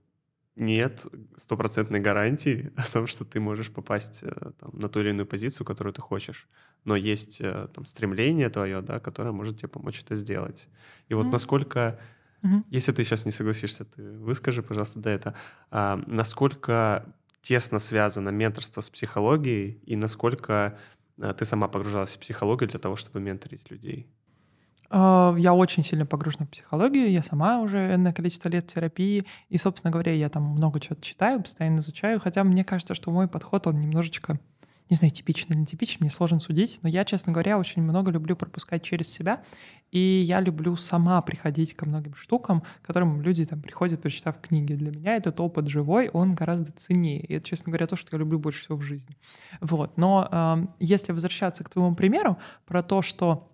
нет 0.59 1.07
стопроцентной 1.37 2.01
гарантии 2.01 2.73
о 2.77 2.91
том, 2.91 3.07
что 3.07 3.25
ты 3.25 3.41
можешь 3.41 3.71
попасть 3.71 4.21
э, 4.23 4.51
там, 4.59 4.71
на 4.73 4.89
ту 4.89 5.01
или 5.01 5.11
иную 5.11 5.27
позицию, 5.27 5.67
которую 5.67 5.93
ты 5.93 6.01
хочешь. 6.01 6.49
Но 6.85 6.97
есть 6.97 7.41
э, 7.41 7.69
там, 7.75 7.85
стремление 7.85 8.49
твое, 8.51 8.83
да, 8.83 9.01
которое 9.01 9.33
может 9.33 9.59
тебе 9.59 9.69
помочь 9.69 10.03
это 10.03 10.17
сделать. 10.17 10.69
И 11.09 11.15
вот 11.15 11.27
mm-hmm. 11.27 11.33
насколько, 11.33 12.01
mm-hmm. 12.43 12.65
если 12.71 12.93
ты 12.93 13.05
сейчас 13.05 13.25
не 13.25 13.33
согласишься, 13.33 13.85
ты 13.85 14.03
выскажи, 14.19 14.63
пожалуйста, 14.63 15.01
да 15.01 15.11
это, 15.11 15.35
а, 15.71 16.03
насколько 16.07 17.15
тесно 17.41 17.79
связано 17.79 18.31
менторство 18.31 18.81
с 18.81 18.91
психологией 18.91 19.81
и 19.87 19.97
насколько 19.97 20.79
а, 21.21 21.33
ты 21.35 21.45
сама 21.45 21.69
погружалась 21.69 22.17
в 22.17 22.21
психологию 22.21 22.69
для 22.69 22.79
того, 22.79 22.97
чтобы 22.97 23.21
менторить 23.21 23.71
людей? 23.71 24.07
А, 24.91 25.35
я 25.39 25.55
очень 25.55 25.83
сильно 25.83 26.07
погружена 26.07 26.47
в 26.47 26.51
психологию, 26.51 27.11
я 27.11 27.23
сама 27.23 27.61
уже 27.61 27.95
энное 27.95 28.13
количество 28.13 28.49
лет 28.49 28.67
терапии, 28.67 29.25
и, 29.49 29.59
собственно 29.59 29.91
говоря, 29.91 30.13
я 30.13 30.29
там 30.29 30.45
много 30.45 30.81
чего 30.81 30.97
читаю, 31.01 31.43
постоянно 31.43 31.81
изучаю, 31.81 32.21
хотя 32.21 32.45
мне 32.45 32.65
кажется, 32.65 32.95
что 32.95 33.11
мой 33.11 33.29
подход, 33.29 33.67
он 33.67 33.79
немножечко, 33.79 34.39
не 34.89 34.97
знаю, 34.97 35.13
типичный 35.13 35.55
или 35.55 35.61
не 35.61 35.67
типичный, 35.67 36.05
мне 36.05 36.11
сложно 36.11 36.41
судить, 36.41 36.79
но 36.83 36.89
я, 36.89 37.05
честно 37.05 37.33
говоря, 37.33 37.59
очень 37.59 37.83
много 37.83 38.11
люблю 38.11 38.35
пропускать 38.35 38.83
через 38.83 39.09
себя, 39.09 39.43
и 39.91 39.99
я 39.99 40.41
люблю 40.41 40.77
сама 40.77 41.21
приходить 41.21 41.75
ко 41.75 41.87
многим 41.87 42.15
штукам, 42.15 42.63
к 42.83 42.87
которым 42.87 43.21
люди 43.21 43.45
там 43.45 43.61
приходят, 43.61 44.01
прочитав 44.01 44.41
книги. 44.41 44.75
Для 44.75 44.91
меня 44.91 45.17
этот 45.17 45.41
опыт 45.41 45.69
живой, 45.69 46.09
он 46.09 46.35
гораздо 46.35 46.73
ценнее. 46.73 47.21
И 47.21 47.35
это, 47.35 47.47
честно 47.47 47.71
говоря, 47.71 47.87
то, 47.87 47.97
что 47.97 48.15
я 48.15 48.19
люблю 48.19 48.39
больше 48.39 48.61
всего 48.61 48.77
в 48.77 48.83
жизни. 48.83 49.17
Вот. 49.63 49.97
Но 49.97 50.29
э, 50.31 50.67
если 50.79 51.13
возвращаться 51.13 51.65
к 51.65 51.71
твоему 51.71 51.95
примеру 51.95 52.37
про 52.67 52.83
то, 52.83 53.01
что 53.01 53.48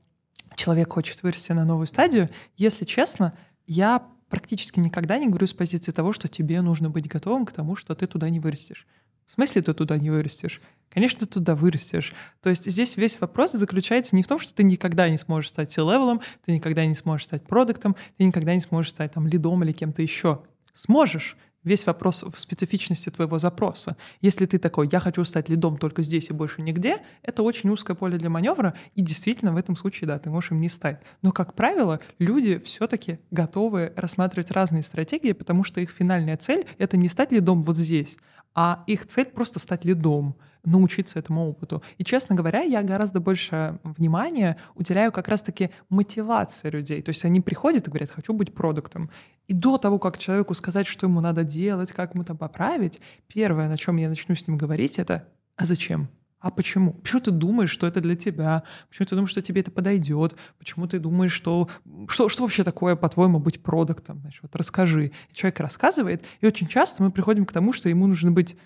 человек 0.56 0.92
хочет 0.92 1.22
вырасти 1.22 1.52
на 1.52 1.64
новую 1.64 1.86
стадию, 1.86 2.30
если 2.56 2.84
честно, 2.84 3.36
я 3.66 4.06
практически 4.28 4.80
никогда 4.80 5.18
не 5.18 5.28
говорю 5.28 5.46
с 5.46 5.52
позиции 5.52 5.92
того, 5.92 6.12
что 6.12 6.28
тебе 6.28 6.60
нужно 6.60 6.90
быть 6.90 7.08
готовым 7.08 7.46
к 7.46 7.52
тому, 7.52 7.76
что 7.76 7.94
ты 7.94 8.06
туда 8.06 8.28
не 8.30 8.40
вырастешь. 8.40 8.86
В 9.26 9.32
смысле 9.32 9.62
ты 9.62 9.72
туда 9.72 9.96
не 9.96 10.10
вырастешь? 10.10 10.60
Конечно, 10.90 11.20
ты 11.20 11.26
туда 11.26 11.54
вырастешь. 11.54 12.12
То 12.42 12.50
есть 12.50 12.70
здесь 12.70 12.96
весь 12.96 13.20
вопрос 13.20 13.52
заключается 13.52 14.14
не 14.14 14.22
в 14.22 14.28
том, 14.28 14.38
что 14.38 14.54
ты 14.54 14.62
никогда 14.62 15.08
не 15.08 15.18
сможешь 15.18 15.50
стать 15.50 15.72
C-level 15.72 16.06
ом, 16.06 16.20
ты 16.44 16.52
никогда 16.52 16.84
не 16.84 16.94
сможешь 16.94 17.26
стать 17.26 17.44
продуктом, 17.44 17.96
ты 18.16 18.24
никогда 18.24 18.54
не 18.54 18.60
сможешь 18.60 18.90
стать 18.90 19.12
там 19.12 19.26
лидом 19.26 19.64
или 19.64 19.72
кем-то 19.72 20.02
еще. 20.02 20.42
Сможешь. 20.74 21.36
Весь 21.64 21.86
вопрос 21.86 22.22
в 22.22 22.38
специфичности 22.38 23.08
твоего 23.08 23.38
запроса. 23.38 23.96
Если 24.20 24.44
ты 24.44 24.58
такой, 24.58 24.88
я 24.92 25.00
хочу 25.00 25.24
стать 25.24 25.48
лидом 25.48 25.78
только 25.78 26.02
здесь 26.02 26.28
и 26.28 26.34
больше 26.34 26.60
нигде, 26.62 26.98
это 27.22 27.42
очень 27.42 27.70
узкое 27.70 27.96
поле 27.96 28.18
для 28.18 28.28
маневра, 28.28 28.74
и 28.94 29.00
действительно 29.00 29.52
в 29.52 29.56
этом 29.56 29.74
случае, 29.74 30.08
да, 30.08 30.18
ты 30.18 30.28
можешь 30.28 30.50
им 30.50 30.60
не 30.60 30.68
стать. 30.68 31.00
Но, 31.22 31.32
как 31.32 31.54
правило, 31.54 32.00
люди 32.18 32.58
все-таки 32.58 33.18
готовы 33.30 33.92
рассматривать 33.96 34.50
разные 34.50 34.82
стратегии, 34.82 35.32
потому 35.32 35.64
что 35.64 35.80
их 35.80 35.90
финальная 35.90 36.36
цель— 36.36 36.66
это 36.78 36.98
не 36.98 37.08
стать 37.08 37.32
лидом 37.32 37.62
вот 37.62 37.78
здесь, 37.78 38.18
а 38.54 38.84
их 38.86 39.06
цель 39.06 39.26
просто 39.26 39.58
стать 39.58 39.84
лидом 39.84 40.36
научиться 40.64 41.18
этому 41.18 41.48
опыту. 41.48 41.82
И, 41.98 42.04
честно 42.04 42.34
говоря, 42.34 42.62
я 42.62 42.82
гораздо 42.82 43.20
больше 43.20 43.78
внимания 43.84 44.56
уделяю 44.74 45.12
как 45.12 45.28
раз-таки 45.28 45.70
мотивации 45.88 46.70
людей. 46.70 47.02
То 47.02 47.10
есть 47.10 47.24
они 47.24 47.40
приходят 47.40 47.86
и 47.86 47.90
говорят, 47.90 48.10
хочу 48.10 48.32
быть 48.32 48.54
продуктом. 48.54 49.10
И 49.46 49.52
до 49.52 49.78
того, 49.78 49.98
как 49.98 50.18
человеку 50.18 50.54
сказать, 50.54 50.86
что 50.86 51.06
ему 51.06 51.20
надо 51.20 51.44
делать, 51.44 51.92
как 51.92 52.14
ему 52.14 52.24
там 52.24 52.36
поправить, 52.36 53.00
первое, 53.26 53.68
на 53.68 53.76
чем 53.76 53.96
я 53.96 54.08
начну 54.08 54.34
с 54.34 54.46
ним 54.46 54.56
говорить, 54.56 54.98
это 54.98 55.28
«а 55.56 55.66
зачем?» 55.66 56.08
А 56.44 56.50
почему? 56.50 56.92
Почему 56.92 57.22
ты 57.22 57.30
думаешь, 57.30 57.70
что 57.70 57.86
это 57.86 58.02
для 58.02 58.16
тебя? 58.16 58.64
Почему 58.90 59.06
ты 59.06 59.14
думаешь, 59.14 59.30
что 59.30 59.40
тебе 59.40 59.62
это 59.62 59.70
подойдет? 59.70 60.36
Почему 60.58 60.86
ты 60.86 60.98
думаешь, 60.98 61.32
что... 61.32 61.70
Что, 62.06 62.28
что 62.28 62.42
вообще 62.42 62.64
такое, 62.64 62.96
по-твоему, 62.96 63.38
быть 63.38 63.62
продуктом? 63.62 64.20
Значит, 64.20 64.42
вот 64.42 64.54
расскажи. 64.54 65.12
И 65.30 65.34
человек 65.34 65.60
рассказывает, 65.60 66.22
и 66.42 66.46
очень 66.46 66.66
часто 66.66 67.02
мы 67.02 67.10
приходим 67.10 67.46
к 67.46 67.52
тому, 67.52 67.72
что 67.72 67.88
ему 67.88 68.06
нужно 68.06 68.30
быть 68.30 68.58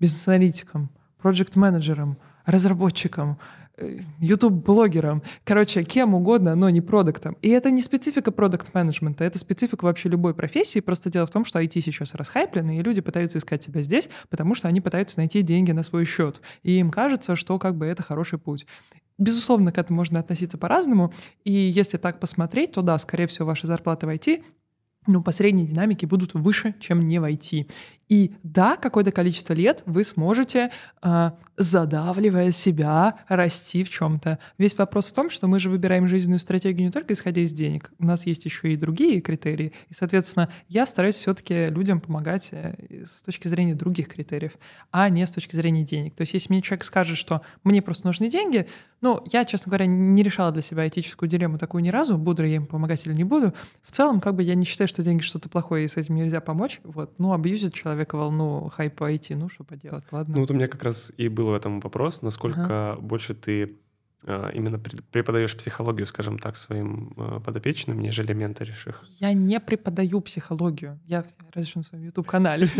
бизнес-аналитиком, 0.00 0.90
проект-менеджером, 1.26 2.18
разработчиком, 2.44 3.38
YouTube-блогером, 4.20 5.22
короче, 5.44 5.82
кем 5.82 6.14
угодно, 6.14 6.54
но 6.54 6.70
не 6.70 6.80
продуктом. 6.80 7.36
И 7.42 7.50
это 7.50 7.70
не 7.70 7.82
специфика 7.82 8.30
продукт-менеджмента, 8.30 9.24
это 9.24 9.38
специфика 9.38 9.84
вообще 9.84 10.08
любой 10.08 10.34
профессии. 10.34 10.80
Просто 10.80 11.10
дело 11.10 11.26
в 11.26 11.30
том, 11.30 11.44
что 11.44 11.60
IT 11.60 11.80
сейчас 11.80 12.14
расхайплены, 12.14 12.78
и 12.78 12.82
люди 12.82 13.00
пытаются 13.00 13.38
искать 13.38 13.62
себя 13.62 13.82
здесь, 13.82 14.08
потому 14.30 14.54
что 14.54 14.68
они 14.68 14.80
пытаются 14.80 15.18
найти 15.18 15.42
деньги 15.42 15.72
на 15.72 15.82
свой 15.82 16.04
счет. 16.04 16.40
И 16.62 16.78
им 16.78 16.90
кажется, 16.90 17.36
что 17.36 17.58
как 17.58 17.76
бы 17.76 17.86
это 17.86 18.02
хороший 18.02 18.38
путь. 18.38 18.66
Безусловно, 19.18 19.72
к 19.72 19.78
этому 19.78 19.96
можно 19.96 20.20
относиться 20.20 20.58
по-разному. 20.58 21.12
И 21.44 21.52
если 21.52 21.96
так 21.98 22.20
посмотреть, 22.20 22.72
то 22.72 22.82
да, 22.82 22.98
скорее 22.98 23.26
всего, 23.26 23.46
ваши 23.46 23.66
зарплаты 23.66 24.06
в 24.06 24.10
IT 24.10 24.42
ну, 25.06 25.22
по 25.22 25.32
средней 25.32 25.66
динамике 25.66 26.06
будут 26.06 26.34
выше, 26.34 26.74
чем 26.80 27.00
не 27.00 27.18
войти. 27.18 27.66
И 28.08 28.36
да, 28.44 28.76
какое-то 28.76 29.10
количество 29.10 29.52
лет 29.52 29.82
вы 29.84 30.04
сможете, 30.04 30.70
э, 31.02 31.30
задавливая 31.56 32.52
себя, 32.52 33.18
расти 33.28 33.82
в 33.82 33.90
чем-то. 33.90 34.38
Весь 34.58 34.78
вопрос 34.78 35.10
в 35.10 35.14
том, 35.14 35.28
что 35.28 35.48
мы 35.48 35.58
же 35.58 35.70
выбираем 35.70 36.06
жизненную 36.06 36.38
стратегию 36.38 36.86
не 36.86 36.92
только 36.92 37.14
исходя 37.14 37.40
из 37.40 37.52
денег. 37.52 37.90
У 37.98 38.04
нас 38.04 38.26
есть 38.26 38.44
еще 38.44 38.72
и 38.72 38.76
другие 38.76 39.20
критерии. 39.20 39.72
И, 39.88 39.94
соответственно, 39.94 40.48
я 40.68 40.86
стараюсь 40.86 41.16
все-таки 41.16 41.66
людям 41.66 42.00
помогать 42.00 42.50
э, 42.52 43.04
с 43.04 43.22
точки 43.22 43.48
зрения 43.48 43.74
других 43.74 44.08
критериев, 44.08 44.52
а 44.92 45.08
не 45.08 45.26
с 45.26 45.30
точки 45.32 45.56
зрения 45.56 45.82
денег. 45.82 46.14
То 46.14 46.20
есть, 46.20 46.32
если 46.32 46.52
мне 46.52 46.62
человек 46.62 46.84
скажет, 46.84 47.16
что 47.16 47.42
мне 47.64 47.82
просто 47.82 48.06
нужны 48.06 48.30
деньги, 48.30 48.68
ну, 49.00 49.22
я, 49.32 49.44
честно 49.44 49.70
говоря, 49.70 49.86
не 49.86 50.22
решала 50.22 50.52
для 50.52 50.62
себя 50.62 50.86
этическую 50.86 51.28
дилемму 51.28 51.58
такую 51.58 51.82
ни 51.82 51.88
разу, 51.88 52.16
буду 52.16 52.44
я 52.44 52.56
им 52.56 52.66
помогать 52.66 53.04
или 53.06 53.14
не 53.14 53.24
буду. 53.24 53.52
В 53.82 53.90
целом, 53.90 54.20
как 54.20 54.36
бы 54.36 54.44
я 54.44 54.54
не 54.54 54.64
считаю, 54.64 54.86
что 54.86 54.95
деньги 55.02 55.22
что-то 55.22 55.48
плохое, 55.48 55.84
и 55.84 55.88
с 55.88 55.96
этим 55.96 56.14
нельзя 56.14 56.40
помочь. 56.40 56.80
Вот. 56.84 57.18
Ну, 57.18 57.32
абьюзит 57.32 57.74
человек 57.74 57.96
человека 57.96 58.16
волну 58.16 58.68
хайпа 58.68 59.12
IT, 59.12 59.34
ну 59.36 59.48
что 59.48 59.64
поделать, 59.64 60.04
ладно. 60.12 60.34
Ну 60.34 60.40
вот 60.40 60.50
у 60.50 60.54
меня 60.54 60.66
как 60.66 60.82
раз 60.82 61.12
и 61.16 61.28
был 61.28 61.46
в 61.46 61.54
этом 61.54 61.80
вопрос, 61.80 62.22
насколько 62.22 62.92
ага. 62.92 63.00
больше 63.00 63.34
ты 63.34 63.76
а, 64.24 64.50
именно 64.50 64.78
преподаешь 64.78 65.56
психологию, 65.56 66.06
скажем 66.06 66.38
так, 66.38 66.56
своим 66.56 67.12
а, 67.16 67.40
подопечным, 67.40 68.00
нежели 68.00 68.34
менторишь 68.34 68.86
их? 68.86 69.02
Я 69.20 69.32
не 69.32 69.60
преподаю 69.60 70.20
психологию. 70.20 70.98
Я 71.06 71.24
разве 71.54 71.68
что 71.68 71.78
на 71.78 71.84
своем 71.84 72.04
YouTube-канале. 72.04 72.68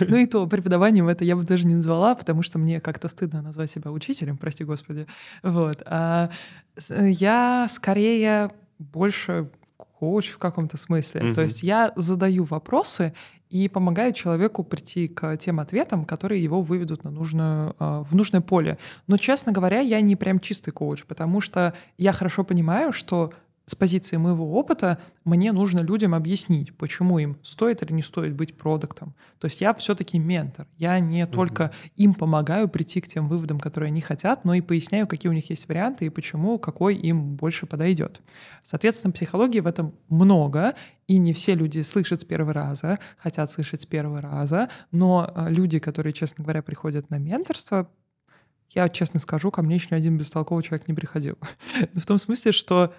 Ну 0.00 0.16
и 0.16 0.26
то 0.26 0.46
преподаванием 0.46 1.08
это 1.08 1.24
я 1.24 1.36
бы 1.36 1.42
даже 1.42 1.66
не 1.66 1.74
назвала, 1.74 2.14
потому 2.14 2.42
что 2.42 2.58
мне 2.58 2.80
как-то 2.80 3.08
стыдно 3.08 3.42
назвать 3.42 3.70
себя 3.70 3.90
учителем, 3.90 4.36
прости 4.36 4.64
господи. 4.64 5.06
Вот. 5.42 5.82
А 5.84 6.30
я 6.88 7.66
скорее 7.68 8.52
больше 8.78 9.50
коуч 9.98 10.30
в 10.30 10.38
каком-то 10.38 10.76
смысле. 10.76 11.20
То 11.34 11.42
есть 11.42 11.62
я 11.62 11.92
задаю 11.96 12.44
вопросы, 12.44 13.12
и 13.50 13.68
помогает 13.68 14.14
человеку 14.14 14.62
прийти 14.62 15.08
к 15.08 15.36
тем 15.38 15.60
ответам, 15.60 16.04
которые 16.04 16.42
его 16.42 16.60
выведут 16.60 17.04
на 17.04 17.10
нужную, 17.10 17.74
а, 17.78 18.02
в 18.02 18.14
нужное 18.14 18.40
поле. 18.40 18.78
Но, 19.06 19.16
честно 19.16 19.52
говоря, 19.52 19.80
я 19.80 20.00
не 20.00 20.16
прям 20.16 20.38
чистый 20.38 20.70
коуч, 20.70 21.04
потому 21.06 21.40
что 21.40 21.72
я 21.96 22.12
хорошо 22.12 22.44
понимаю, 22.44 22.92
что 22.92 23.32
с 23.68 23.74
позиции 23.74 24.16
моего 24.16 24.54
опыта 24.54 24.98
мне 25.24 25.52
нужно 25.52 25.80
людям 25.80 26.14
объяснить, 26.14 26.74
почему 26.74 27.18
им 27.18 27.36
стоит 27.42 27.82
или 27.82 27.92
не 27.92 28.00
стоит 28.00 28.34
быть 28.34 28.56
продуктом. 28.56 29.14
То 29.38 29.44
есть 29.44 29.60
я 29.60 29.74
все-таки 29.74 30.18
ментор. 30.18 30.66
Я 30.78 30.98
не 30.98 31.20
mm-hmm. 31.20 31.30
только 31.30 31.70
им 31.94 32.14
помогаю 32.14 32.70
прийти 32.70 33.02
к 33.02 33.08
тем 33.08 33.28
выводам, 33.28 33.60
которые 33.60 33.88
они 33.88 34.00
хотят, 34.00 34.46
но 34.46 34.54
и 34.54 34.62
поясняю, 34.62 35.06
какие 35.06 35.28
у 35.28 35.34
них 35.34 35.50
есть 35.50 35.68
варианты 35.68 36.06
и 36.06 36.08
почему, 36.08 36.58
какой 36.58 36.96
им 36.96 37.36
больше 37.36 37.66
подойдет. 37.66 38.22
Соответственно, 38.64 39.12
психологии 39.12 39.60
в 39.60 39.66
этом 39.66 39.94
много, 40.08 40.74
и 41.06 41.18
не 41.18 41.34
все 41.34 41.54
люди 41.54 41.82
слышат 41.82 42.22
с 42.22 42.24
первого 42.24 42.54
раза, 42.54 42.98
хотят 43.18 43.50
слышать 43.50 43.82
с 43.82 43.86
первого 43.86 44.22
раза, 44.22 44.70
но 44.92 45.30
э, 45.34 45.50
люди, 45.50 45.78
которые, 45.78 46.14
честно 46.14 46.42
говоря, 46.42 46.62
приходят 46.62 47.10
на 47.10 47.18
менторство, 47.18 47.90
я 48.70 48.88
честно 48.88 49.18
скажу, 49.18 49.50
ко 49.50 49.62
мне 49.62 49.76
еще 49.76 49.88
ни 49.90 49.96
один 49.96 50.18
бестолковый 50.18 50.62
человек 50.62 50.88
не 50.88 50.94
приходил. 50.94 51.38
в 51.94 52.06
том 52.06 52.18
смысле, 52.18 52.52
что 52.52 52.94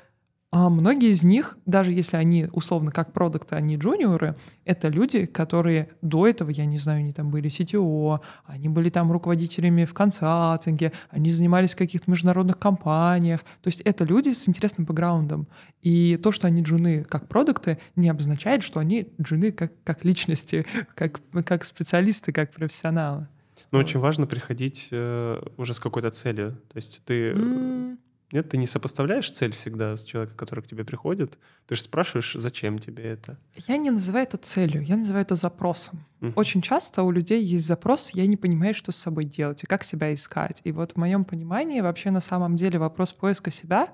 а 0.51 0.69
многие 0.69 1.11
из 1.11 1.21
них, 1.21 1.59
даже 1.67 1.91
если 1.91 2.17
они 2.17 2.47
условно 2.51 2.89
как 2.89 3.13
продукты, 3.13 3.55
они 3.55 3.77
джуниоры, 3.77 4.35
это 4.65 4.87
люди, 4.87 5.27
которые 5.27 5.89
до 6.01 6.27
этого, 6.27 6.49
я 6.49 6.65
не 6.65 6.79
знаю, 6.79 6.99
они 7.01 7.11
там 7.11 7.29
были 7.29 7.51
CTO, 7.51 8.19
они 8.45 8.67
были 8.67 8.89
там 8.89 9.11
руководителями 9.11 9.85
в 9.85 9.93
консалтинге, 9.93 10.91
они 11.11 11.29
занимались 11.29 11.75
в 11.75 11.77
каких-то 11.77 12.09
международных 12.09 12.57
компаниях. 12.57 13.41
То 13.61 13.67
есть 13.67 13.81
это 13.81 14.05
люди 14.05 14.29
с 14.29 14.49
интересным 14.49 14.85
бэкграундом. 14.85 15.47
И 15.83 16.17
то, 16.17 16.31
что 16.31 16.47
они 16.47 16.63
джуны 16.63 17.03
как 17.03 17.27
продукты, 17.27 17.77
не 17.95 18.09
обозначает, 18.09 18.63
что 18.63 18.79
они 18.79 19.07
джуны 19.21 19.51
как, 19.51 19.71
как 19.83 20.03
личности, 20.03 20.65
как, 20.95 21.21
как 21.45 21.63
специалисты, 21.63 22.31
как 22.31 22.51
профессионалы. 22.53 23.27
Но 23.71 23.77
вот. 23.77 23.85
очень 23.85 23.99
важно 23.99 24.25
приходить 24.25 24.87
э, 24.89 25.39
уже 25.57 25.75
с 25.75 25.79
какой-то 25.79 26.09
целью. 26.09 26.53
То 26.69 26.77
есть 26.77 27.01
ты... 27.05 27.33
Mm 27.33 27.97
нет, 28.31 28.49
ты 28.49 28.57
не 28.57 28.67
сопоставляешь 28.67 29.31
цель 29.31 29.51
всегда 29.53 29.95
с 29.95 30.03
человеком, 30.03 30.37
который 30.37 30.61
к 30.63 30.67
тебе 30.67 30.83
приходит. 30.83 31.39
Ты 31.67 31.75
же 31.75 31.81
спрашиваешь, 31.81 32.35
зачем 32.37 32.77
тебе 32.77 33.03
это. 33.03 33.39
Я 33.67 33.77
не 33.77 33.89
называю 33.89 34.23
это 34.23 34.37
целью, 34.37 34.83
я 34.83 34.97
называю 34.97 35.23
это 35.23 35.35
запросом. 35.35 36.05
Uh-huh. 36.21 36.33
Очень 36.35 36.61
часто 36.61 37.03
у 37.03 37.11
людей 37.11 37.43
есть 37.43 37.65
запрос, 37.65 38.11
я 38.13 38.27
не 38.27 38.37
понимаю, 38.37 38.73
что 38.75 38.91
с 38.91 38.97
собой 38.97 39.25
делать 39.25 39.63
и 39.63 39.65
как 39.65 39.83
себя 39.83 40.13
искать. 40.13 40.61
И 40.63 40.71
вот 40.71 40.93
в 40.93 40.97
моем 40.97 41.25
понимании 41.25 41.81
вообще 41.81 42.11
на 42.11 42.21
самом 42.21 42.55
деле 42.55 42.77
вопрос 42.77 43.13
поиска 43.13 43.49
себя, 43.49 43.89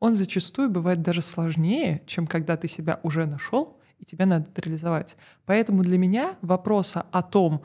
он 0.00 0.14
зачастую 0.14 0.70
бывает 0.70 1.02
даже 1.02 1.22
сложнее, 1.22 2.02
чем 2.06 2.26
когда 2.26 2.56
ты 2.56 2.68
себя 2.68 2.98
уже 3.02 3.26
нашел 3.26 3.78
и 3.98 4.04
тебе 4.04 4.26
надо 4.26 4.48
это 4.48 4.62
реализовать. 4.62 5.16
Поэтому 5.44 5.82
для 5.82 5.98
меня 5.98 6.36
вопроса 6.40 7.06
о 7.10 7.22
том, 7.22 7.62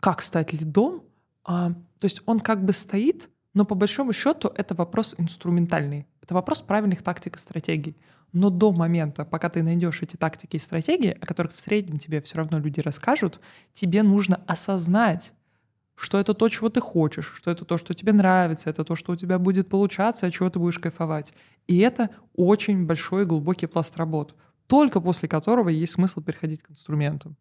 как 0.00 0.22
стать 0.22 0.52
лидом, 0.52 1.02
а, 1.44 1.70
то 1.70 2.04
есть 2.04 2.22
он 2.26 2.40
как 2.40 2.64
бы 2.64 2.72
стоит, 2.72 3.30
но 3.54 3.64
по 3.64 3.74
большому 3.74 4.12
счету 4.12 4.52
это 4.54 4.74
вопрос 4.74 5.14
инструментальный. 5.16 6.06
Это 6.20 6.34
вопрос 6.34 6.60
правильных 6.60 7.02
тактик 7.02 7.36
и 7.36 7.38
стратегий. 7.38 7.96
Но 8.32 8.50
до 8.50 8.72
момента, 8.72 9.24
пока 9.24 9.48
ты 9.48 9.62
найдешь 9.62 10.02
эти 10.02 10.16
тактики 10.16 10.56
и 10.56 10.58
стратегии, 10.58 11.16
о 11.20 11.24
которых 11.24 11.54
в 11.54 11.60
среднем 11.60 11.98
тебе 11.98 12.20
все 12.20 12.38
равно 12.38 12.58
люди 12.58 12.80
расскажут, 12.80 13.40
тебе 13.72 14.02
нужно 14.02 14.42
осознать, 14.48 15.32
что 15.94 16.18
это 16.18 16.34
то, 16.34 16.48
чего 16.48 16.68
ты 16.68 16.80
хочешь, 16.80 17.32
что 17.36 17.52
это 17.52 17.64
то, 17.64 17.78
что 17.78 17.94
тебе 17.94 18.12
нравится, 18.12 18.70
это 18.70 18.84
то, 18.84 18.96
что 18.96 19.12
у 19.12 19.16
тебя 19.16 19.38
будет 19.38 19.68
получаться, 19.68 20.26
от 20.26 20.32
чего 20.32 20.50
ты 20.50 20.58
будешь 20.58 20.80
кайфовать. 20.80 21.32
И 21.68 21.78
это 21.78 22.10
очень 22.34 22.86
большой 22.86 23.24
глубокий 23.24 23.66
пласт 23.66 23.96
работ, 23.96 24.34
только 24.66 25.00
после 25.00 25.28
которого 25.28 25.68
есть 25.68 25.92
смысл 25.92 26.20
переходить 26.20 26.62
к 26.62 26.72
инструментам 26.72 27.36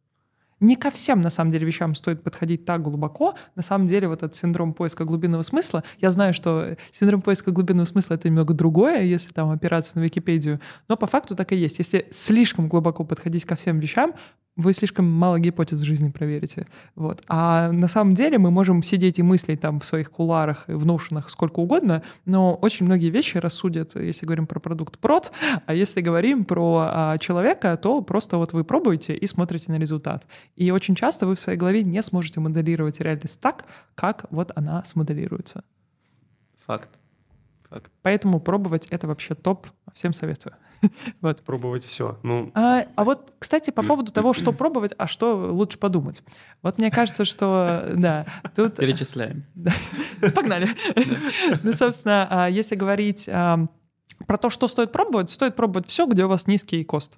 не 0.63 0.77
ко 0.77 0.89
всем, 0.89 1.19
на 1.19 1.29
самом 1.29 1.51
деле, 1.51 1.67
вещам 1.67 1.93
стоит 1.93 2.23
подходить 2.23 2.63
так 2.63 2.81
глубоко. 2.81 3.35
На 3.55 3.61
самом 3.61 3.85
деле, 3.85 4.07
вот 4.07 4.23
этот 4.23 4.35
синдром 4.35 4.73
поиска 4.73 5.03
глубинного 5.03 5.41
смысла, 5.41 5.83
я 5.99 6.09
знаю, 6.09 6.33
что 6.33 6.77
синдром 6.91 7.21
поиска 7.21 7.51
глубинного 7.51 7.85
смысла— 7.85 8.13
это 8.15 8.29
немного 8.29 8.53
другое, 8.53 9.01
если 9.01 9.33
там 9.33 9.49
опираться 9.49 9.99
на 9.99 10.03
Википедию, 10.03 10.61
но 10.87 10.95
по 10.95 11.05
факту 11.05 11.35
так 11.35 11.51
и 11.51 11.57
есть. 11.57 11.79
Если 11.79 12.07
слишком 12.11 12.69
глубоко 12.69 13.03
подходить 13.03 13.43
ко 13.43 13.57
всем 13.57 13.79
вещам, 13.79 14.13
вы 14.55 14.73
слишком 14.73 15.09
мало 15.09 15.39
гипотез 15.39 15.79
в 15.79 15.83
жизни 15.83 16.09
проверите. 16.09 16.67
Вот. 16.95 17.21
А 17.27 17.71
на 17.71 17.87
самом 17.87 18.13
деле 18.13 18.37
мы 18.37 18.51
можем 18.51 18.83
сидеть 18.83 19.19
и 19.19 19.23
мыслить 19.23 19.61
там 19.61 19.79
в 19.79 19.85
своих 19.85 20.11
куларах, 20.11 20.65
в 20.67 20.85
ношенах 20.85 21.29
сколько 21.29 21.59
угодно, 21.59 22.03
но 22.25 22.53
очень 22.55 22.85
многие 22.85 23.09
вещи 23.09 23.37
рассудят, 23.37 23.95
если 23.95 24.25
говорим 24.25 24.45
про 24.45 24.59
продукт 24.59 24.99
прот, 24.99 25.31
а 25.65 25.73
если 25.73 26.01
говорим 26.01 26.45
про 26.45 26.87
а, 26.87 27.17
человека, 27.17 27.75
то 27.77 28.01
просто 28.01 28.37
вот 28.37 28.53
вы 28.53 28.63
пробуете 28.63 29.15
и 29.15 29.25
смотрите 29.27 29.71
на 29.71 29.79
результат. 29.79 30.27
И 30.55 30.69
очень 30.71 30.95
часто 30.95 31.25
вы 31.25 31.35
в 31.35 31.39
своей 31.39 31.57
голове 31.57 31.83
не 31.83 32.01
сможете 32.03 32.39
моделировать 32.39 32.99
реальность 32.99 33.39
так, 33.41 33.65
как 33.95 34.25
вот 34.29 34.51
она 34.55 34.83
смоделируется. 34.85 35.63
Факт. 36.65 36.89
Поэтому 38.01 38.39
пробовать 38.39 38.87
это 38.87 39.07
вообще 39.07 39.35
топ. 39.35 39.67
Всем 39.93 40.13
советую. 40.13 40.55
вот. 41.21 41.41
Пробовать 41.41 41.83
все. 41.83 42.19
Ну... 42.23 42.51
А, 42.53 42.85
а 42.95 43.03
вот, 43.03 43.33
кстати, 43.39 43.71
по 43.71 43.83
поводу 43.83 44.11
того, 44.11 44.33
что 44.33 44.51
пробовать, 44.51 44.93
а 44.97 45.07
что 45.07 45.35
лучше 45.35 45.77
подумать. 45.77 46.23
Вот 46.61 46.77
мне 46.77 46.91
кажется, 46.91 47.25
что, 47.25 47.91
да, 47.95 48.25
тут... 48.55 48.75
Перечисляем. 48.75 49.45
Погнали. 50.35 50.69
Ну, 51.63 51.73
собственно, 51.73 52.27
а, 52.29 52.49
если 52.49 52.75
говорить 52.75 53.27
а, 53.29 53.67
про 54.27 54.37
то, 54.37 54.49
что 54.49 54.67
стоит 54.67 54.91
пробовать, 54.91 55.29
стоит 55.29 55.55
пробовать 55.55 55.87
все, 55.87 56.05
где 56.05 56.25
у 56.25 56.27
вас 56.29 56.47
низкий 56.47 56.83
кост. 56.83 57.17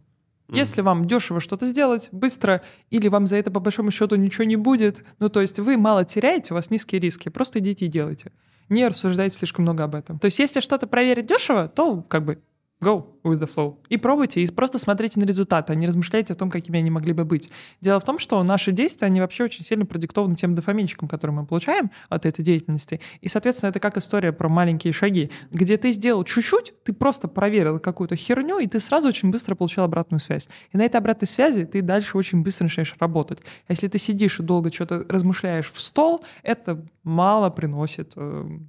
Если 0.50 0.82
вам 0.82 1.06
дешево 1.06 1.40
что-то 1.40 1.66
сделать, 1.66 2.10
быстро, 2.12 2.62
или 2.92 3.08
вам 3.08 3.26
за 3.26 3.36
это 3.38 3.50
по 3.50 3.60
большому 3.60 3.90
счету 3.90 4.16
ничего 4.16 4.44
не 4.44 4.58
будет, 4.58 5.04
ну 5.18 5.30
то 5.30 5.42
есть 5.42 5.60
вы 5.60 5.76
мало 5.76 6.06
теряете, 6.06 6.54
у 6.54 6.56
вас 6.56 6.70
низкие 6.70 7.02
риски, 7.02 7.30
просто 7.30 7.60
идите 7.60 7.86
и 7.86 7.90
делайте. 7.90 8.32
Не 8.70 8.88
рассуждайте 8.88 9.38
слишком 9.38 9.64
много 9.64 9.84
об 9.84 9.96
этом. 9.96 10.20
То 10.20 10.26
есть 10.26 10.40
если 10.40 10.60
что-то 10.60 10.88
проверить 10.88 11.26
дешево, 11.26 11.68
то 11.68 12.02
как 12.02 12.26
бы 12.26 12.42
Go 12.82 13.06
with 13.24 13.40
the 13.40 13.50
flow. 13.54 13.78
И 13.88 13.98
пробуйте, 13.98 14.42
и 14.42 14.52
просто 14.52 14.78
смотрите 14.78 15.20
на 15.20 15.24
результаты, 15.24 15.72
а 15.72 15.76
не 15.76 15.88
размышляйте 15.88 16.34
о 16.34 16.36
том, 16.36 16.52
какими 16.52 16.78
они 16.80 16.92
могли 16.92 17.14
бы 17.14 17.24
быть. 17.24 17.50
Дело 17.80 18.00
в 18.02 18.04
том, 18.04 18.20
что 18.20 18.44
наши 18.44 18.74
действия, 18.74 19.08
они 19.08 19.22
вообще 19.22 19.46
очень 19.46 19.64
сильно 19.64 19.86
продиктованы 19.86 20.36
тем 20.36 20.56
дофаминчиком, 20.56 21.08
который 21.08 21.32
мы 21.32 21.46
получаем 21.46 21.90
от 22.10 22.26
этой 22.26 22.44
деятельности. 22.44 23.00
И, 23.22 23.30
соответственно, 23.30 23.70
это 23.70 23.80
как 23.80 23.98
история 23.98 24.34
про 24.34 24.50
маленькие 24.50 24.92
шаги, 24.92 25.32
где 25.52 25.78
ты 25.78 25.92
сделал 25.92 26.26
чуть-чуть, 26.26 26.74
ты 26.84 26.92
просто 26.92 27.30
проверил 27.30 27.80
какую-то 27.80 28.18
херню, 28.18 28.60
и 28.60 28.68
ты 28.68 28.82
сразу 28.82 29.08
очень 29.08 29.32
быстро 29.32 29.56
получил 29.56 29.84
обратную 29.84 30.20
связь. 30.20 30.50
И 30.72 30.78
на 30.78 30.84
этой 30.84 30.98
обратной 30.98 31.30
связи 31.30 31.66
ты 31.66 31.82
дальше 31.82 32.18
очень 32.18 32.44
быстро 32.44 32.66
начинаешь 32.66 32.96
работать. 33.00 33.40
А 33.68 33.72
если 33.72 33.88
ты 33.88 33.98
сидишь 33.98 34.40
и 34.40 34.44
долго 34.44 34.72
что-то 34.72 35.06
размышляешь 35.08 35.72
в 35.72 35.80
стол, 35.80 36.26
это 36.44 36.86
мало 37.04 37.50
приносит 37.50 38.14
э, 38.18 38.60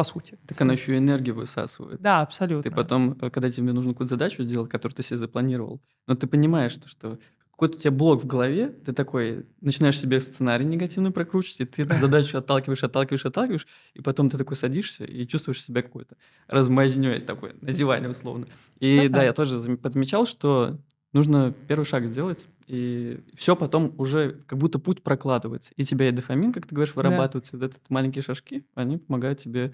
по 0.00 0.04
сути. 0.04 0.38
Так 0.46 0.58
она 0.62 0.72
еще 0.72 0.94
и 0.94 0.98
энергию 0.98 1.34
высасывает. 1.34 2.00
Да, 2.00 2.22
абсолютно. 2.22 2.62
Ты 2.62 2.74
потом, 2.74 3.18
э, 3.20 3.28
когда 3.28 3.50
тебе 3.50 3.72
нужно 3.72 3.92
какую-то 3.92 4.10
задачу 4.10 4.42
сделать, 4.42 4.70
которую 4.70 4.96
ты 4.96 5.02
себе 5.02 5.18
запланировал, 5.18 5.82
но 6.06 6.14
ты 6.14 6.26
понимаешь, 6.26 6.72
что, 6.72 6.88
что 6.88 7.18
какой-то 7.50 7.76
у 7.76 7.78
тебя 7.78 7.90
блок 7.90 8.24
в 8.24 8.26
голове, 8.26 8.68
ты 8.68 8.94
такой 8.94 9.44
начинаешь 9.60 9.98
себе 9.98 10.18
сценарий 10.20 10.64
негативный 10.64 11.10
прокручивать, 11.10 11.60
и 11.60 11.64
ты 11.66 11.82
эту 11.82 11.96
задачу 12.00 12.38
отталкиваешь, 12.38 12.82
отталкиваешь, 12.82 13.26
отталкиваешь, 13.26 13.66
и 13.92 14.00
потом 14.00 14.30
ты 14.30 14.38
такой 14.38 14.56
садишься 14.56 15.04
и 15.04 15.26
чувствуешь 15.26 15.62
себя 15.62 15.82
какой-то 15.82 16.16
размазнёй 16.48 17.20
такой, 17.20 17.52
на 17.60 17.74
диване 17.74 18.08
условно. 18.08 18.46
И 18.78 19.08
да, 19.08 19.22
я 19.22 19.34
тоже 19.34 19.76
подмечал, 19.76 20.24
что 20.24 20.78
нужно 21.12 21.52
первый 21.68 21.84
шаг 21.84 22.06
сделать, 22.06 22.46
и 22.66 23.20
все 23.34 23.56
потом 23.56 23.94
уже 23.98 24.42
как 24.46 24.58
будто 24.58 24.78
путь 24.78 25.02
прокладывается. 25.02 25.72
И 25.76 25.84
тебя 25.84 26.08
и 26.08 26.12
дофамин, 26.12 26.52
как 26.52 26.66
ты 26.66 26.74
говоришь, 26.74 26.94
вырабатывается. 26.94 27.56
Да. 27.56 27.66
Вот 27.66 27.74
эти 27.74 27.82
маленькие 27.88 28.22
шажки, 28.22 28.64
они 28.74 28.98
помогают 28.98 29.40
тебе 29.40 29.72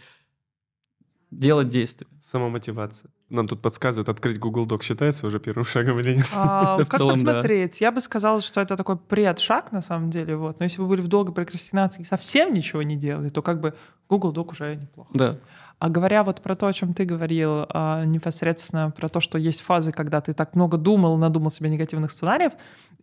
делать 1.30 1.68
действия. 1.68 2.06
Самомотивация. 2.22 3.10
Нам 3.28 3.48
тут 3.48 3.60
подсказывают, 3.60 4.08
открыть 4.08 4.38
Google 4.38 4.66
Doc 4.66 4.82
считается 4.82 5.26
уже 5.26 5.40
первым 5.40 5.64
шагом 5.66 5.98
или 6.00 6.16
нет? 6.16 6.26
А, 6.34 6.76
как 6.76 6.96
целом, 6.96 7.14
посмотреть? 7.14 7.72
Да. 7.80 7.86
Я 7.86 7.92
бы 7.92 8.00
сказала, 8.00 8.40
что 8.40 8.60
это 8.60 8.76
такой 8.76 8.96
предшаг 8.96 9.72
на 9.72 9.82
самом 9.82 10.10
деле. 10.10 10.36
Вот. 10.36 10.60
Но 10.60 10.64
если 10.64 10.80
вы 10.80 10.86
были 10.86 11.00
в 11.00 11.08
долгой 11.08 11.34
прокрастинации 11.34 12.02
и 12.02 12.04
совсем 12.04 12.54
ничего 12.54 12.82
не 12.82 12.96
делали, 12.96 13.28
то 13.28 13.42
как 13.42 13.60
бы 13.60 13.74
Google 14.08 14.32
Doc 14.32 14.52
уже 14.52 14.76
неплохо. 14.76 15.10
Да. 15.12 15.38
А 15.78 15.90
говоря 15.90 16.24
вот 16.24 16.40
про 16.40 16.54
то, 16.54 16.66
о 16.66 16.72
чем 16.72 16.94
ты 16.94 17.04
говорил, 17.04 17.66
а, 17.68 18.04
непосредственно 18.04 18.90
про 18.90 19.08
то, 19.08 19.20
что 19.20 19.36
есть 19.36 19.60
фазы, 19.60 19.92
когда 19.92 20.22
ты 20.22 20.32
так 20.32 20.54
много 20.54 20.78
думал, 20.78 21.18
надумал 21.18 21.50
себе 21.50 21.68
негативных 21.68 22.12
сценариев, 22.12 22.52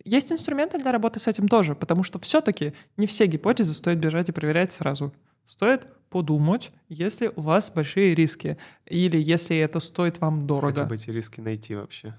есть 0.04 0.32
инструменты 0.32 0.78
для 0.78 0.90
работы 0.90 1.20
с 1.20 1.28
этим 1.28 1.46
тоже, 1.46 1.76
потому 1.76 2.02
что 2.02 2.18
все-таки 2.18 2.74
не 2.96 3.06
все 3.06 3.26
гипотезы 3.26 3.74
стоит 3.74 3.98
бежать 3.98 4.28
и 4.28 4.32
проверять 4.32 4.72
сразу. 4.72 5.14
Стоит 5.46 5.86
подумать, 6.10 6.72
если 6.88 7.30
у 7.36 7.42
вас 7.42 7.70
большие 7.70 8.14
риски, 8.14 8.58
или 8.86 9.22
если 9.22 9.56
это 9.58 9.78
стоит 9.78 10.18
вам 10.18 10.46
дорого. 10.46 10.74
Хотя 10.74 10.86
бы 10.86 10.96
эти 10.96 11.10
риски 11.10 11.40
найти 11.40 11.76
вообще. 11.76 12.16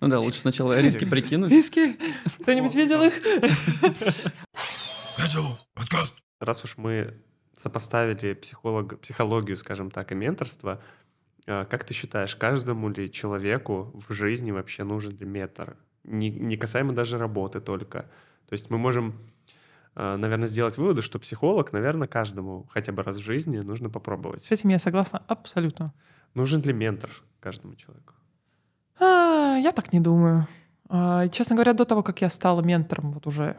Ну 0.00 0.08
да, 0.08 0.18
лучше 0.18 0.40
сначала 0.40 0.78
риски 0.78 1.04
прикинуть. 1.04 1.50
Риски? 1.50 1.96
Кто-нибудь 2.42 2.74
видел 2.74 3.02
их? 3.02 3.14
Раз 6.40 6.64
уж 6.64 6.76
мы 6.76 7.14
сопоставили 7.60 8.32
психолог, 8.34 8.98
психологию, 9.00 9.56
скажем 9.56 9.90
так, 9.90 10.12
и 10.12 10.14
менторство, 10.14 10.80
а, 11.46 11.64
как 11.64 11.84
ты 11.84 11.94
считаешь, 11.94 12.34
каждому 12.36 12.88
ли 12.88 13.10
человеку 13.10 13.90
в 13.94 14.12
жизни 14.12 14.50
вообще 14.50 14.84
нужен 14.84 15.16
ли 15.16 15.26
ментор? 15.26 15.76
Не, 16.04 16.30
не 16.30 16.56
касаемо 16.56 16.92
даже 16.92 17.18
работы 17.18 17.60
только. 17.60 18.02
То 18.48 18.52
есть 18.52 18.70
мы 18.70 18.78
можем, 18.78 19.14
а, 19.94 20.16
наверное, 20.16 20.46
сделать 20.48 20.78
выводы, 20.78 21.02
что 21.02 21.18
психолог, 21.18 21.72
наверное, 21.72 22.08
каждому 22.08 22.66
хотя 22.70 22.92
бы 22.92 23.02
раз 23.02 23.16
в 23.16 23.22
жизни 23.22 23.58
нужно 23.58 23.90
попробовать. 23.90 24.42
С 24.42 24.50
этим 24.50 24.70
я 24.70 24.78
согласна 24.78 25.22
абсолютно. 25.28 25.92
Нужен 26.34 26.62
ли 26.62 26.72
ментор 26.72 27.10
каждому 27.40 27.74
человеку? 27.74 28.14
А, 28.98 29.56
я 29.58 29.72
так 29.72 29.92
не 29.92 30.00
думаю. 30.00 30.46
А, 30.88 31.28
честно 31.28 31.56
говоря, 31.56 31.74
до 31.74 31.84
того, 31.84 32.02
как 32.02 32.22
я 32.22 32.30
стала 32.30 32.62
ментором 32.62 33.12
вот 33.12 33.26
уже 33.26 33.56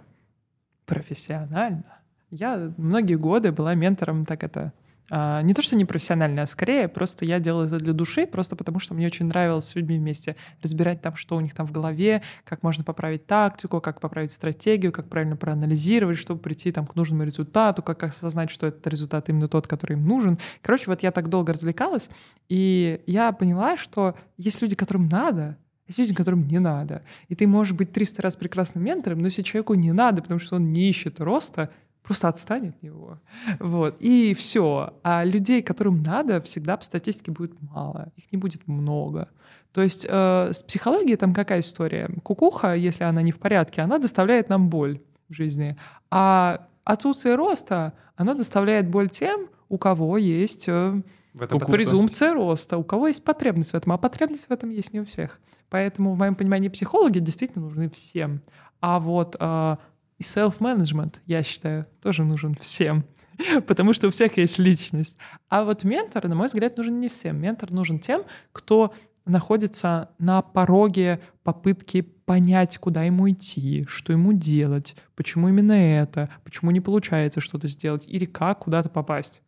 профессионально, 0.85 2.00
я 2.31 2.73
многие 2.77 3.15
годы 3.15 3.51
была 3.51 3.75
ментором, 3.75 4.25
так 4.25 4.43
это 4.43 4.73
а, 5.13 5.41
не 5.41 5.53
то, 5.53 5.61
что 5.61 5.75
не 5.75 5.83
профессионально, 5.83 6.43
а 6.43 6.47
скорее 6.47 6.87
просто 6.87 7.25
я 7.25 7.39
делала 7.39 7.65
это 7.65 7.79
для 7.79 7.91
души, 7.91 8.25
просто 8.25 8.55
потому 8.55 8.79
что 8.79 8.93
мне 8.93 9.07
очень 9.07 9.25
нравилось 9.25 9.65
с 9.65 9.75
людьми 9.75 9.97
вместе 9.97 10.37
разбирать 10.63 11.01
там, 11.01 11.17
что 11.17 11.35
у 11.35 11.41
них 11.41 11.53
там 11.53 11.67
в 11.67 11.73
голове, 11.73 12.21
как 12.45 12.63
можно 12.63 12.85
поправить 12.85 13.27
тактику, 13.27 13.81
как 13.81 13.99
поправить 13.99 14.31
стратегию, 14.31 14.93
как 14.93 15.09
правильно 15.09 15.35
проанализировать, 15.35 16.17
чтобы 16.17 16.39
прийти 16.39 16.71
там 16.71 16.87
к 16.87 16.95
нужному 16.95 17.23
результату, 17.23 17.83
как 17.83 18.03
осознать, 18.03 18.49
что 18.49 18.67
этот 18.67 18.87
результат 18.87 19.27
именно 19.27 19.49
тот, 19.49 19.67
который 19.67 19.97
им 19.97 20.07
нужен. 20.07 20.37
Короче, 20.61 20.85
вот 20.87 21.03
я 21.03 21.11
так 21.11 21.27
долго 21.27 21.51
развлекалась, 21.51 22.09
и 22.47 23.01
я 23.05 23.33
поняла, 23.33 23.75
что 23.75 24.15
есть 24.37 24.61
люди, 24.61 24.77
которым 24.77 25.09
надо, 25.09 25.57
есть 25.87 25.99
люди, 25.99 26.13
которым 26.13 26.47
не 26.47 26.59
надо. 26.59 27.03
И 27.27 27.35
ты 27.35 27.47
можешь 27.47 27.73
быть 27.73 27.91
300 27.91 28.21
раз 28.21 28.37
прекрасным 28.37 28.85
ментором, 28.85 29.19
но 29.19 29.25
если 29.25 29.41
человеку 29.41 29.73
не 29.73 29.91
надо, 29.91 30.21
потому 30.21 30.39
что 30.39 30.55
он 30.55 30.71
не 30.71 30.89
ищет 30.89 31.19
роста, 31.19 31.69
просто 32.03 32.27
отстань 32.27 32.69
от 32.69 32.83
него. 32.83 33.19
Вот. 33.59 33.95
И 33.99 34.33
все. 34.33 34.93
А 35.03 35.23
людей, 35.23 35.61
которым 35.61 36.01
надо, 36.01 36.41
всегда 36.41 36.77
по 36.77 36.83
статистике 36.83 37.31
будет 37.31 37.53
мало. 37.61 38.11
Их 38.15 38.31
не 38.31 38.37
будет 38.37 38.67
много. 38.67 39.29
То 39.71 39.81
есть 39.81 40.05
э, 40.07 40.49
с 40.53 40.63
психологией 40.63 41.15
там 41.17 41.33
какая 41.33 41.61
история? 41.61 42.09
Кукуха, 42.23 42.73
если 42.73 43.03
она 43.03 43.21
не 43.21 43.31
в 43.31 43.39
порядке, 43.39 43.81
она 43.81 43.99
доставляет 43.99 44.49
нам 44.49 44.69
боль 44.69 44.99
в 45.29 45.33
жизни. 45.33 45.77
А 46.09 46.67
отсутствие 46.83 47.35
роста, 47.35 47.93
оно 48.15 48.33
доставляет 48.33 48.89
боль 48.89 49.09
тем, 49.09 49.47
у 49.69 49.77
кого 49.77 50.17
есть 50.17 50.65
э, 50.67 51.01
презумпция 51.37 52.33
роста, 52.33 52.77
у 52.77 52.83
кого 52.83 53.07
есть 53.07 53.23
потребность 53.23 53.71
в 53.71 53.75
этом. 53.75 53.93
А 53.93 53.97
потребность 53.97 54.47
в 54.47 54.51
этом 54.51 54.69
есть 54.69 54.93
не 54.93 54.99
у 54.99 55.05
всех. 55.05 55.39
Поэтому, 55.69 56.13
в 56.13 56.19
моем 56.19 56.35
понимании, 56.35 56.67
психологи 56.67 57.19
действительно 57.19 57.63
нужны 57.63 57.89
всем. 57.89 58.41
А 58.81 58.99
вот 58.99 59.37
э, 59.39 59.77
и 60.21 60.23
self-management, 60.23 61.15
я 61.25 61.41
считаю, 61.41 61.87
тоже 61.99 62.23
нужен 62.23 62.53
всем, 62.55 63.05
потому 63.67 63.93
что 63.93 64.07
у 64.07 64.11
всех 64.11 64.37
есть 64.37 64.59
личность. 64.59 65.17
А 65.49 65.63
вот 65.63 65.83
ментор, 65.83 66.27
на 66.27 66.35
мой 66.35 66.45
взгляд, 66.45 66.77
нужен 66.77 66.99
не 66.99 67.09
всем. 67.09 67.41
Ментор 67.41 67.71
нужен 67.71 67.97
тем, 67.97 68.23
кто 68.51 68.93
находится 69.25 70.09
на 70.19 70.43
пороге 70.43 71.21
попытки 71.43 72.01
понять, 72.01 72.77
куда 72.77 73.03
ему 73.03 73.31
идти, 73.31 73.85
что 73.87 74.13
ему 74.13 74.31
делать, 74.33 74.95
почему 75.15 75.49
именно 75.49 75.73
это, 75.73 76.29
почему 76.43 76.69
не 76.69 76.81
получается 76.81 77.41
что-то 77.41 77.67
сделать, 77.67 78.03
или 78.07 78.25
как 78.25 78.59
куда-то 78.59 78.89
попасть. 78.89 79.41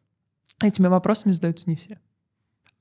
Этими 0.59 0.87
вопросами 0.87 1.33
задаются 1.33 1.69
не 1.69 1.75
все. 1.75 1.99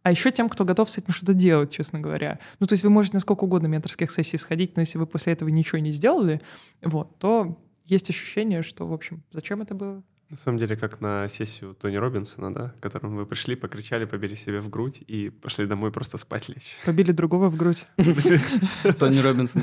А 0.03 0.11
еще 0.11 0.33
тем, 0.33 0.49
кто 0.49 0.65
готов 0.65 0.91
с 0.91 0.99
этим 0.99 1.13
что-то 1.13 1.33
делать, 1.33 1.71
честно 1.71 2.01
говоря. 2.01 2.41
Ну, 2.59 2.67
то 2.67 2.73
есть 2.73 2.83
вы 2.83 2.91
можете 2.91 3.17
на 3.17 3.21
сколько 3.21 3.45
угодно 3.45 3.69
менторских 3.69 4.11
сессий 4.11 4.37
сходить, 4.37 4.77
но 4.77 4.81
если 4.81 4.99
вы 4.99 5.07
после 5.07 5.33
этого 5.33 5.49
ничего 5.49 5.79
не 5.79 5.93
сделали, 5.93 6.41
вот, 6.83 7.19
то 7.19 7.59
есть 7.87 8.11
ощущение, 8.11 8.63
что, 8.63 8.87
в 8.87 8.93
общем, 8.93 9.23
зачем 9.33 9.63
это 9.63 9.75
было? 9.75 10.03
На 10.33 10.39
самом 10.39 10.57
деле, 10.57 10.77
как 10.77 11.03
на 11.03 11.29
сессию 11.29 11.75
Тони 11.75 11.97
Робинсона, 11.97 12.55
да, 12.55 12.69
к 12.71 12.81
которому 12.81 13.19
вы 13.19 13.27
пришли, 13.27 13.55
покричали, 13.55 14.07
побили 14.07 14.35
себе 14.35 14.61
в 14.61 14.71
грудь 14.71 15.03
и 15.07 15.29
пошли 15.29 15.67
домой 15.67 15.93
просто 15.93 16.17
спать 16.17 16.49
лечь. 16.49 16.79
Побили 16.87 17.13
другого 17.13 17.51
в 17.51 17.57
грудь. 17.57 17.87
Тони 18.99 19.19
Робинсон. 19.19 19.63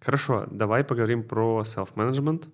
Хорошо, 0.00 0.48
давай 0.50 0.82
поговорим 0.82 1.22
про 1.22 1.62
self-management. 1.64 2.48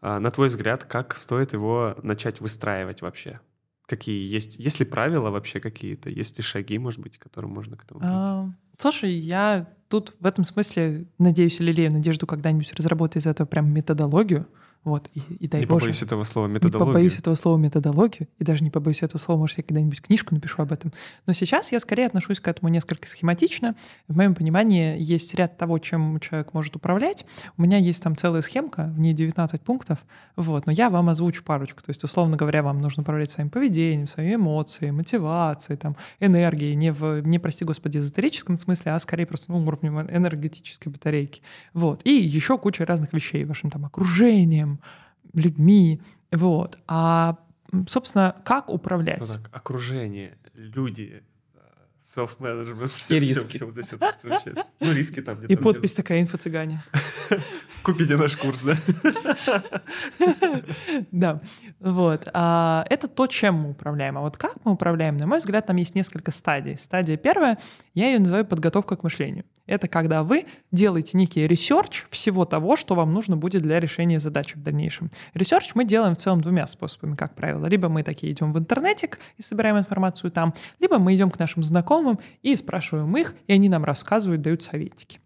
А, 0.00 0.20
на 0.20 0.30
твой 0.30 0.46
взгляд, 0.46 0.84
как 0.84 1.16
стоит 1.16 1.52
его 1.52 1.96
начать 2.04 2.40
выстраивать 2.40 3.02
вообще? 3.02 3.40
Какие 3.86 4.32
есть? 4.32 4.56
Есть 4.60 4.78
ли 4.78 4.86
правила 4.86 5.30
вообще 5.30 5.58
какие-то? 5.58 6.10
Есть 6.10 6.36
ли 6.36 6.44
шаги, 6.44 6.78
может 6.78 7.00
быть, 7.00 7.18
которым 7.18 7.50
можно 7.50 7.76
к 7.76 7.84
этому 7.84 7.98
прийти? 7.98 8.56
Слушай, 8.80 9.12
я 9.14 9.66
тут 9.88 10.14
в 10.20 10.26
этом 10.26 10.44
смысле, 10.44 11.06
надеюсь, 11.18 11.58
лелею 11.58 11.92
надежду 11.92 12.26
когда-нибудь 12.26 12.72
разработать 12.74 13.22
из 13.22 13.26
этого 13.26 13.46
прям 13.46 13.72
методологию. 13.72 14.46
Вот, 14.84 15.10
и, 15.14 15.20
и 15.40 15.48
дай 15.48 15.60
не 15.60 15.66
Боже. 15.66 15.80
побоюсь 15.80 16.02
этого 16.02 16.22
слова 16.22 16.46
Не 16.46 16.54
методологию. 16.54 16.86
побоюсь 16.86 17.18
этого 17.18 17.34
слова 17.34 17.58
методологию, 17.58 18.28
и 18.38 18.44
даже 18.44 18.64
не 18.64 18.70
побоюсь 18.70 19.02
этого 19.02 19.20
слова, 19.20 19.40
может, 19.40 19.58
я 19.58 19.64
когда-нибудь 19.64 20.00
книжку 20.00 20.34
напишу 20.34 20.62
об 20.62 20.72
этом. 20.72 20.92
Но 21.26 21.32
сейчас 21.32 21.72
я 21.72 21.80
скорее 21.80 22.06
отношусь 22.06 22.40
к 22.40 22.48
этому 22.48 22.68
несколько 22.68 23.06
схематично. 23.08 23.74
В 24.06 24.16
моем 24.16 24.34
понимании 24.34 24.96
есть 24.98 25.34
ряд 25.34 25.58
того, 25.58 25.78
чем 25.78 26.20
человек 26.20 26.54
может 26.54 26.76
управлять. 26.76 27.26
У 27.56 27.62
меня 27.62 27.78
есть 27.78 28.02
там 28.02 28.16
целая 28.16 28.42
схемка, 28.42 28.92
в 28.94 28.98
ней 28.98 29.12
19 29.12 29.60
пунктов, 29.62 29.98
вот, 30.36 30.66
но 30.66 30.72
я 30.72 30.90
вам 30.90 31.08
озвучу 31.08 31.42
парочку. 31.42 31.82
То 31.82 31.90
есть, 31.90 32.02
условно 32.04 32.36
говоря, 32.36 32.62
вам 32.62 32.80
нужно 32.80 33.02
управлять 33.02 33.30
своим 33.30 33.50
поведением, 33.50 34.06
своими 34.06 34.36
эмоциями, 34.36 34.96
мотивацией, 34.96 35.76
там, 35.76 35.96
энергией, 36.20 36.74
не 36.74 36.92
в, 36.92 37.20
не, 37.20 37.38
прости 37.38 37.64
господи, 37.64 37.98
эзотерическом 37.98 38.56
смысле, 38.56 38.92
а 38.92 39.00
скорее 39.00 39.26
просто 39.26 39.50
ну, 39.52 39.58
уровнем 39.58 40.00
энергетической 40.00 40.88
батарейки. 40.88 41.42
Вот. 41.74 42.00
И 42.04 42.10
еще 42.10 42.58
куча 42.58 42.84
разных 42.86 43.12
вещей, 43.12 43.44
вашим 43.44 43.70
там 43.70 43.84
окружением, 43.84 44.67
людьми, 45.34 46.00
вот. 46.32 46.78
А, 46.86 47.38
собственно, 47.86 48.34
как 48.44 48.70
управлять? 48.70 49.20
Ну 49.20 49.26
так, 49.26 49.48
окружение, 49.52 50.36
люди, 50.54 51.22
э, 51.54 51.58
self-management, 52.00 52.86
все, 52.86 53.18
И 53.18 53.24
все, 53.24 53.34
риски. 53.34 53.56
все 53.56 53.64
вот 53.64 53.74
здесь 53.74 53.92
вот, 53.92 54.02
сейчас. 54.22 54.72
Ну, 54.80 54.92
риски 54.92 55.20
там 55.22 55.38
где-то. 55.38 55.52
И 55.52 55.56
подпись 55.56 55.94
такая 55.94 56.20
«Инфо-цыгане». 56.22 56.82
Купите 57.82 58.16
наш 58.16 58.36
курс, 58.36 58.60
да? 58.60 58.76
Да, 61.10 61.40
вот. 61.80 62.28
А, 62.32 62.84
Это 62.90 63.08
то, 63.08 63.26
чем 63.26 63.54
мы 63.54 63.70
управляем. 63.70 64.18
А 64.18 64.20
вот 64.20 64.36
как 64.36 64.56
мы 64.64 64.72
управляем? 64.72 65.16
На 65.16 65.26
мой 65.26 65.38
взгляд, 65.38 65.66
там 65.66 65.76
есть 65.76 65.94
несколько 65.94 66.30
стадий. 66.32 66.76
Стадия 66.76 67.16
первая, 67.16 67.58
я 67.94 68.08
ее 68.08 68.18
называю 68.18 68.44
подготовка 68.44 68.96
к 68.96 69.02
мышлению. 69.02 69.44
Это 69.68 69.86
когда 69.86 70.24
вы 70.24 70.46
делаете 70.72 71.16
некий 71.16 71.46
research 71.46 72.06
всего 72.10 72.44
того, 72.44 72.74
что 72.74 72.96
вам 72.96 73.12
нужно 73.12 73.36
будет 73.36 73.62
для 73.62 73.78
решения 73.78 74.18
задачи 74.18 74.56
в 74.56 74.62
дальнейшем. 74.62 75.10
Research 75.34 75.72
мы 75.74 75.84
делаем 75.84 76.14
в 76.14 76.18
целом 76.18 76.40
двумя 76.40 76.66
способами, 76.66 77.14
как 77.14 77.34
правило. 77.36 77.66
Либо 77.66 77.88
мы 77.88 78.02
такие 78.02 78.32
идем 78.32 78.52
в 78.52 78.58
интернетик 78.58 79.20
и 79.36 79.42
собираем 79.42 79.78
информацию 79.78 80.30
там, 80.32 80.54
либо 80.80 80.98
мы 80.98 81.14
идем 81.14 81.30
к 81.30 81.38
нашим 81.38 81.62
знакомым 81.62 82.18
и 82.42 82.56
спрашиваем 82.56 83.14
их, 83.16 83.34
и 83.46 83.52
они 83.52 83.68
нам 83.68 83.84
рассказывают, 83.84 84.40
дают 84.40 84.62
советики. 84.62 85.20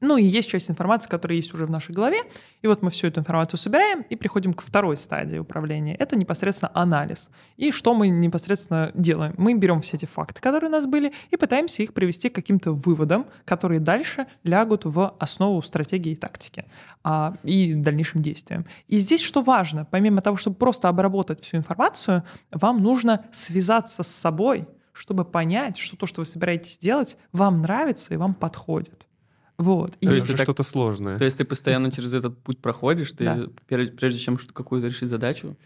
Ну 0.00 0.16
и 0.16 0.22
есть 0.22 0.48
часть 0.48 0.70
информации, 0.70 1.08
которая 1.08 1.36
есть 1.36 1.52
уже 1.54 1.66
в 1.66 1.70
нашей 1.70 1.94
голове. 1.94 2.18
И 2.62 2.66
вот 2.66 2.82
мы 2.82 2.90
всю 2.90 3.08
эту 3.08 3.20
информацию 3.20 3.58
собираем 3.58 4.02
и 4.02 4.16
приходим 4.16 4.54
к 4.54 4.62
второй 4.62 4.96
стадии 4.96 5.38
управления. 5.38 5.94
Это 5.94 6.16
непосредственно 6.16 6.70
анализ. 6.74 7.30
И 7.56 7.72
что 7.72 7.94
мы 7.94 8.08
непосредственно 8.08 8.92
делаем? 8.94 9.34
Мы 9.36 9.54
берем 9.54 9.80
все 9.80 9.96
эти 9.96 10.06
факты, 10.06 10.40
которые 10.40 10.68
у 10.68 10.72
нас 10.72 10.86
были, 10.86 11.12
и 11.30 11.36
пытаемся 11.36 11.82
их 11.82 11.94
привести 11.94 12.28
к 12.28 12.34
каким-то 12.34 12.72
выводам, 12.72 13.26
которые 13.44 13.80
дальше 13.80 14.26
лягут 14.44 14.84
в 14.84 15.14
основу 15.18 15.62
стратегии 15.62 16.12
и 16.12 16.16
тактики 16.16 16.64
а, 17.02 17.34
и 17.42 17.74
дальнейшим 17.74 18.22
действиям. 18.22 18.66
И 18.86 18.98
здесь 18.98 19.22
что 19.22 19.42
важно? 19.42 19.84
Помимо 19.84 20.22
того, 20.22 20.36
чтобы 20.36 20.56
просто 20.56 20.88
обработать 20.88 21.42
всю 21.42 21.56
информацию, 21.56 22.22
вам 22.50 22.82
нужно 22.82 23.24
связаться 23.32 24.02
с 24.02 24.08
собой, 24.08 24.66
чтобы 24.92 25.24
понять, 25.24 25.78
что 25.78 25.96
то, 25.96 26.06
что 26.06 26.20
вы 26.20 26.26
собираетесь 26.26 26.78
делать, 26.78 27.16
вам 27.32 27.62
нравится 27.62 28.14
и 28.14 28.16
вам 28.16 28.34
подходит. 28.34 29.07
Вот. 29.58 29.92
То 29.92 29.98
Это 30.06 30.14
есть 30.14 30.26
так- 30.28 30.40
что-то 30.42 30.62
сложное. 30.62 31.18
То 31.18 31.24
есть 31.24 31.36
ты 31.38 31.44
постоянно 31.44 31.90
через 31.90 32.14
этот 32.14 32.38
путь 32.42 32.58
проходишь, 32.58 33.10
ты 33.12 33.24
Да. 33.24 33.46
прежде, 33.66 34.18
чем 34.18 34.36
какую-то 34.52 34.86
решить 34.86 35.08
задачу, 35.08 35.56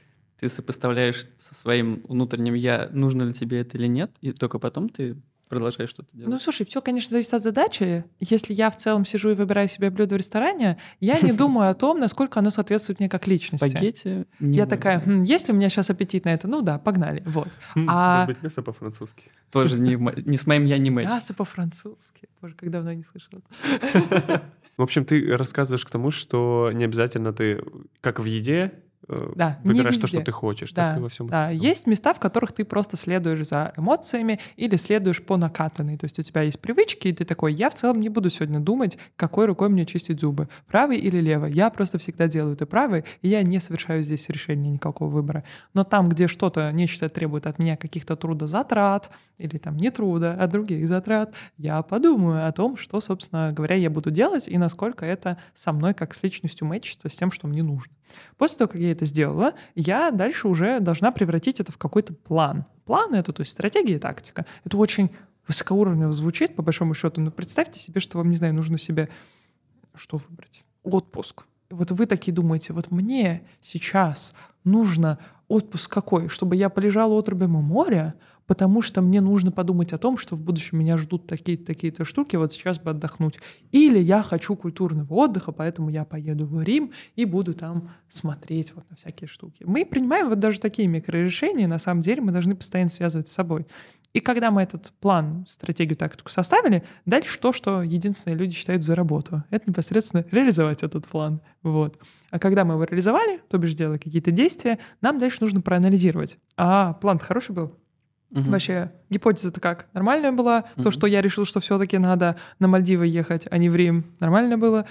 ты 0.40 0.48
сопоставляешь 0.48 1.26
со 1.38 1.54
своим 1.54 2.02
внутренним 2.08 2.54
я, 2.54 2.88
нужно 2.92 3.22
ли 3.24 3.32
тебе 3.32 3.60
это 3.60 3.76
или 3.78 3.86
нет, 3.86 4.10
и 4.22 4.32
только 4.32 4.58
потом 4.58 4.88
ты 4.88 5.16
продолжаешь 5.52 5.90
что-то 5.90 6.08
делать. 6.16 6.30
Ну, 6.32 6.38
слушай, 6.38 6.64
все, 6.66 6.80
конечно, 6.80 7.10
зависит 7.10 7.34
от 7.34 7.42
задачи. 7.42 8.04
Если 8.20 8.52
я 8.54 8.70
в 8.70 8.76
целом 8.76 9.04
сижу 9.04 9.30
и 9.30 9.34
выбираю 9.34 9.68
себе 9.68 9.90
блюдо 9.90 10.14
в 10.14 10.18
ресторане, 10.18 10.78
я 11.00 11.18
не 11.20 11.32
думаю 11.42 11.70
о 11.70 11.74
том, 11.74 12.00
насколько 12.00 12.40
оно 12.40 12.50
соответствует 12.50 12.98
мне 13.00 13.08
как 13.08 13.26
личности. 13.26 13.68
Спагетти. 13.68 14.26
Я 14.40 14.66
такая, 14.66 15.00
«Хм, 15.00 15.20
есть 15.22 15.48
ли 15.48 15.54
у 15.54 15.56
меня 15.56 15.68
сейчас 15.68 15.90
аппетит 15.90 16.24
на 16.24 16.30
это? 16.34 16.48
Ну 16.48 16.62
да, 16.62 16.78
погнали. 16.78 17.22
Вот. 17.26 17.48
М, 17.76 17.86
а- 17.88 18.20
Может 18.20 18.34
быть, 18.36 18.42
мясо 18.42 18.62
по-французски. 18.62 19.24
Тоже 19.50 19.78
не, 19.80 20.36
с 20.36 20.46
моим 20.46 20.64
я 20.64 20.78
не 20.78 20.90
мэч. 20.90 21.06
Мясо 21.06 21.34
по-французски. 21.34 22.28
Боже, 22.40 22.54
как 22.54 22.70
давно 22.70 22.90
я 22.90 22.96
не 22.96 23.04
слышала. 23.04 23.42
В 24.78 24.82
общем, 24.82 25.04
ты 25.04 25.36
рассказываешь 25.36 25.84
к 25.84 25.90
тому, 25.90 26.10
что 26.10 26.70
не 26.72 26.84
обязательно 26.84 27.32
ты, 27.32 27.62
как 28.00 28.18
в 28.18 28.24
еде, 28.24 28.72
Да, 29.08 29.58
не 29.64 29.70
выбираешь 29.70 29.98
то, 29.98 30.06
что 30.06 30.20
ты 30.20 30.32
хочешь, 30.32 30.72
Да, 30.72 30.90
так 30.90 30.98
и 30.98 31.02
во 31.02 31.08
всем 31.08 31.26
да, 31.28 31.44
остальном. 31.44 31.66
есть 31.66 31.86
места, 31.86 32.14
в 32.14 32.20
которых 32.20 32.52
ты 32.52 32.64
просто 32.64 32.96
следуешь 32.96 33.46
за 33.46 33.72
эмоциями 33.76 34.38
или 34.56 34.76
следуешь 34.76 35.22
по 35.22 35.36
накатанной. 35.36 35.96
То 35.96 36.04
есть 36.04 36.18
у 36.18 36.22
тебя 36.22 36.42
есть 36.42 36.60
привычки, 36.60 37.08
и 37.08 37.12
ты 37.12 37.24
такой, 37.24 37.52
я 37.52 37.70
в 37.70 37.74
целом 37.74 38.00
не 38.00 38.08
буду 38.08 38.30
сегодня 38.30 38.60
думать, 38.60 38.98
какой 39.16 39.46
рукой 39.46 39.68
мне 39.68 39.86
чистить 39.86 40.20
зубы, 40.20 40.48
правой 40.66 40.98
или 40.98 41.18
левой. 41.18 41.52
Я 41.52 41.70
просто 41.70 41.98
всегда 41.98 42.28
делаю 42.28 42.54
это 42.54 42.66
правой, 42.66 43.04
и 43.22 43.28
я 43.28 43.42
не 43.42 43.60
совершаю 43.60 44.02
здесь 44.02 44.28
решения 44.28 44.70
никакого 44.70 45.10
выбора. 45.10 45.44
Но 45.74 45.84
там, 45.84 46.08
где 46.08 46.28
что-то, 46.28 46.70
нечто 46.72 47.08
требует 47.08 47.46
от 47.46 47.58
меня 47.58 47.76
каких-то 47.76 48.16
трудозатрат, 48.16 49.10
или 49.38 49.58
там 49.58 49.76
не 49.76 49.90
труда, 49.90 50.36
а 50.38 50.46
других 50.46 50.86
затрат, 50.86 51.34
я 51.56 51.82
подумаю 51.82 52.46
о 52.46 52.52
том, 52.52 52.76
что, 52.76 53.00
собственно 53.00 53.50
говоря, 53.52 53.74
я 53.74 53.90
буду 53.90 54.10
делать, 54.10 54.46
и 54.46 54.56
насколько 54.58 55.04
это 55.04 55.38
со 55.54 55.72
мной 55.72 55.94
как 55.94 56.14
с 56.14 56.22
личностью 56.22 56.66
мэчится 56.66 57.08
с 57.08 57.16
тем, 57.16 57.30
что 57.32 57.48
мне 57.48 57.62
нужно. 57.62 57.92
После 58.36 58.58
того, 58.58 58.68
как 58.68 58.80
я 58.80 58.92
это 58.92 59.04
сделала, 59.04 59.52
я 59.74 60.10
дальше 60.10 60.48
уже 60.48 60.80
должна 60.80 61.12
превратить 61.12 61.60
это 61.60 61.72
в 61.72 61.78
какой-то 61.78 62.14
план. 62.14 62.64
План— 62.84 63.14
это, 63.14 63.32
то 63.32 63.42
есть 63.42 63.52
стратегия 63.52 63.96
и 63.96 63.98
тактика. 63.98 64.46
Это 64.64 64.76
очень 64.76 65.10
высокоуровнево 65.46 66.12
звучит, 66.12 66.54
по 66.54 66.62
большому 66.62 66.94
счету, 66.94 67.20
но 67.20 67.30
представьте 67.30 67.78
себе, 67.78 68.00
что 68.00 68.18
вам, 68.18 68.30
не 68.30 68.36
знаю, 68.36 68.54
нужно 68.54 68.78
себе 68.78 69.08
что 69.94 70.16
выбрать? 70.16 70.64
Отпуск. 70.82 71.44
Вот 71.70 71.90
вы 71.90 72.06
такие 72.06 72.32
думаете, 72.32 72.72
вот 72.72 72.90
мне 72.90 73.42
сейчас 73.60 74.34
нужно 74.64 75.18
отпуск 75.48 75.92
какой? 75.92 76.28
Чтобы 76.28 76.56
я 76.56 76.68
полежала 76.68 77.18
отрубем 77.18 77.56
у 77.56 77.60
моря, 77.60 78.14
потому 78.52 78.82
что 78.82 79.00
мне 79.00 79.22
нужно 79.22 79.50
подумать 79.50 79.94
о 79.94 79.98
том, 79.98 80.18
что 80.18 80.36
в 80.36 80.42
будущем 80.42 80.78
меня 80.78 80.98
ждут 80.98 81.26
такие-то 81.26 81.64
такие-то 81.64 82.04
штуки, 82.04 82.36
вот 82.36 82.52
сейчас 82.52 82.78
бы 82.78 82.90
отдохнуть. 82.90 83.38
Или 83.70 83.98
я 83.98 84.22
хочу 84.22 84.56
культурного 84.56 85.10
отдыха, 85.10 85.52
поэтому 85.52 85.88
я 85.88 86.04
поеду 86.04 86.44
в 86.44 86.62
Рим 86.62 86.92
и 87.16 87.24
буду 87.24 87.54
там 87.54 87.88
смотреть 88.08 88.74
вот 88.74 88.84
на 88.90 88.96
всякие 88.96 89.26
штуки. 89.26 89.64
Мы 89.64 89.86
принимаем 89.86 90.28
вот 90.28 90.38
даже 90.38 90.60
такие 90.60 90.86
микрорешения, 90.86 91.66
на 91.66 91.78
самом 91.78 92.02
деле 92.02 92.20
мы 92.20 92.30
должны 92.30 92.54
постоянно 92.54 92.90
связывать 92.90 93.28
с 93.28 93.32
собой. 93.32 93.66
И 94.12 94.20
когда 94.20 94.50
мы 94.50 94.60
этот 94.60 94.92
план, 95.00 95.46
стратегию, 95.48 95.96
тактику 95.96 96.28
составили, 96.28 96.84
дальше 97.06 97.38
то, 97.38 97.54
что 97.54 97.80
единственные 97.80 98.36
люди 98.36 98.54
считают 98.54 98.82
за 98.82 98.94
работу. 98.94 99.44
Это 99.48 99.70
непосредственно 99.70 100.26
реализовать 100.30 100.82
этот 100.82 101.06
план. 101.06 101.40
Вот. 101.62 101.98
А 102.28 102.38
когда 102.38 102.66
мы 102.66 102.74
его 102.74 102.84
реализовали, 102.84 103.40
то 103.48 103.56
бишь 103.56 103.72
сделали 103.72 103.96
какие-то 103.96 104.30
действия, 104.30 104.78
нам 105.00 105.16
дальше 105.16 105.38
нужно 105.40 105.62
проанализировать. 105.62 106.36
А 106.58 106.92
план 106.92 107.18
хороший 107.18 107.54
был? 107.54 107.78
Мгм. 108.32 108.50
Вообще, 108.50 108.90
гипотеза-то 109.10 109.60
как? 109.60 109.86
Нормальная 109.92 110.32
была? 110.32 110.62
То, 110.62 110.82
Мгм. 110.82 110.90
что 110.90 111.06
я 111.06 111.20
решил, 111.20 111.44
что 111.44 111.60
все-таки 111.60 111.98
надо 111.98 112.36
на 112.58 112.66
Мальдивы 112.68 113.06
ехать, 113.06 113.46
а 113.50 113.58
не 113.58 113.68
в 113.68 113.76
Рим, 113.76 114.04
нормально 114.20 114.56
было? 114.58 114.86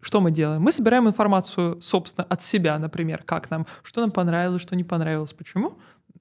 Что 0.00 0.20
мы 0.20 0.30
делаем? 0.30 0.62
Мы 0.62 0.72
собираем 0.72 1.06
информацию, 1.08 1.80
собственно, 1.82 2.24
от 2.24 2.40
себя, 2.42 2.78
например, 2.78 3.22
как 3.24 3.50
нам, 3.50 3.66
что 3.82 4.00
нам 4.00 4.10
понравилось, 4.10 4.62
что 4.62 4.74
не 4.76 4.84
понравилось, 4.84 5.32
почему. 5.32 5.78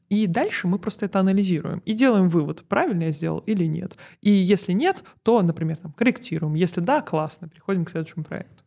И 0.10 0.26
дальше 0.26 0.68
мы 0.68 0.80
просто 0.80 1.06
это 1.06 1.20
анализируем 1.20 1.80
и 1.86 1.94
делаем 1.94 2.30
вывод, 2.30 2.64
правильно 2.68 3.04
я 3.04 3.12
сделал 3.12 3.40
или 3.40 3.66
нет. 3.66 3.96
И 4.22 4.30
если 4.32 4.72
нет, 4.74 5.04
то, 5.24 5.42
например, 5.42 5.78
там, 5.78 5.92
корректируем. 5.92 6.56
Если 6.56 6.80
да, 6.82 7.02
классно, 7.02 7.50
переходим 7.50 7.86
к 7.86 7.92
следующему 7.92 8.24
проекту. 8.24 8.64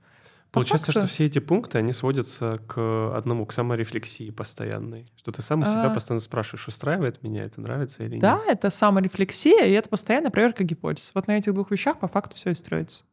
По 0.50 0.54
Получается, 0.60 0.86
факту- 0.86 1.00
что 1.02 1.08
все 1.08 1.26
эти 1.26 1.38
пункты, 1.38 1.78
они 1.78 1.92
сводятся 1.92 2.58
к 2.66 3.16
одному, 3.16 3.46
к 3.46 3.52
саморефлексии 3.52 4.30
постоянной. 4.30 5.06
Что 5.16 5.30
ты 5.30 5.42
сам 5.42 5.64
себя 5.64 5.84
А. 5.84 5.94
постоянно 5.94 6.20
спрашиваешь, 6.20 6.66
устраивает 6.66 7.22
меня 7.22 7.44
это, 7.44 7.60
нравится 7.60 8.02
или 8.02 8.18
Да, 8.18 8.34
нет. 8.38 8.44
это 8.48 8.70
саморефлексия, 8.70 9.64
и 9.66 9.70
это 9.72 9.88
постоянная 9.88 10.30
проверка 10.32 10.64
гипотез. 10.64 11.12
Вот 11.14 11.28
на 11.28 11.38
этих 11.38 11.54
двух 11.54 11.70
вещах 11.70 12.00
по 12.00 12.08
факту 12.08 12.34
все 12.34 12.50
и 12.50 12.54
строится. 12.54 13.04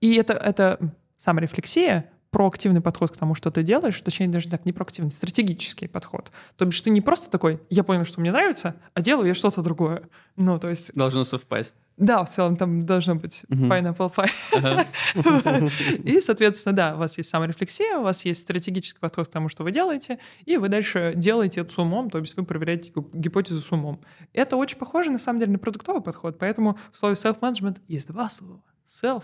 И 0.00 0.14
это, 0.14 0.34
это 0.34 0.78
саморефлексия, 1.16 2.10
проактивный 2.34 2.80
подход 2.80 3.12
к 3.12 3.16
тому, 3.16 3.36
что 3.36 3.50
ты 3.52 3.62
делаешь, 3.62 4.00
точнее, 4.00 4.26
даже 4.26 4.48
так, 4.48 4.64
не 4.66 4.72
проактивный, 4.72 5.12
стратегический 5.12 5.86
подход. 5.86 6.32
То 6.56 6.64
бишь 6.64 6.80
ты 6.80 6.90
не 6.90 7.00
просто 7.00 7.30
такой, 7.30 7.60
я 7.70 7.84
понял, 7.84 8.04
что 8.04 8.20
мне 8.20 8.32
нравится, 8.32 8.74
а 8.92 9.00
делаю 9.00 9.28
я 9.28 9.34
что-то 9.34 9.62
другое. 9.62 10.02
Ну, 10.36 10.58
то 10.58 10.68
есть, 10.68 10.92
Должно 10.94 11.22
совпасть. 11.22 11.76
да, 11.96 12.24
в 12.24 12.28
целом 12.30 12.56
там 12.56 12.84
должно 12.84 13.14
быть 13.14 13.44
Мгм. 13.48 13.70
pineapple 13.72 14.12
pie. 14.12 14.30
Ага. 14.56 14.84
И, 16.04 16.18
соответственно, 16.20 16.74
да, 16.74 16.94
у 16.96 16.98
вас 16.98 17.16
есть 17.18 17.30
саморефлексия, 17.30 17.98
у 17.98 18.02
вас 18.02 18.24
есть 18.24 18.40
стратегический 18.42 18.98
подход 18.98 19.28
к 19.28 19.30
тому, 19.30 19.48
что 19.48 19.62
вы 19.62 19.70
делаете, 19.70 20.18
и 20.44 20.56
вы 20.56 20.68
дальше 20.68 21.12
делаете 21.14 21.60
это 21.60 21.72
с 21.72 21.78
умом, 21.78 22.10
то 22.10 22.18
есть 22.18 22.36
вы 22.36 22.44
проверяете 22.44 22.90
гип- 22.90 23.10
гипотезу 23.14 23.60
с 23.60 23.70
умом. 23.70 24.00
Это 24.32 24.56
очень 24.56 24.76
похоже, 24.76 25.10
на 25.10 25.20
самом 25.20 25.38
деле, 25.38 25.52
на 25.52 25.58
продуктовый 25.60 26.02
подход, 26.02 26.36
поэтому 26.38 26.76
в 26.90 26.96
слове 26.96 27.14
self-management 27.14 27.78
есть 27.86 28.08
два 28.08 28.28
слова. 28.28 28.60
Self 28.88 29.22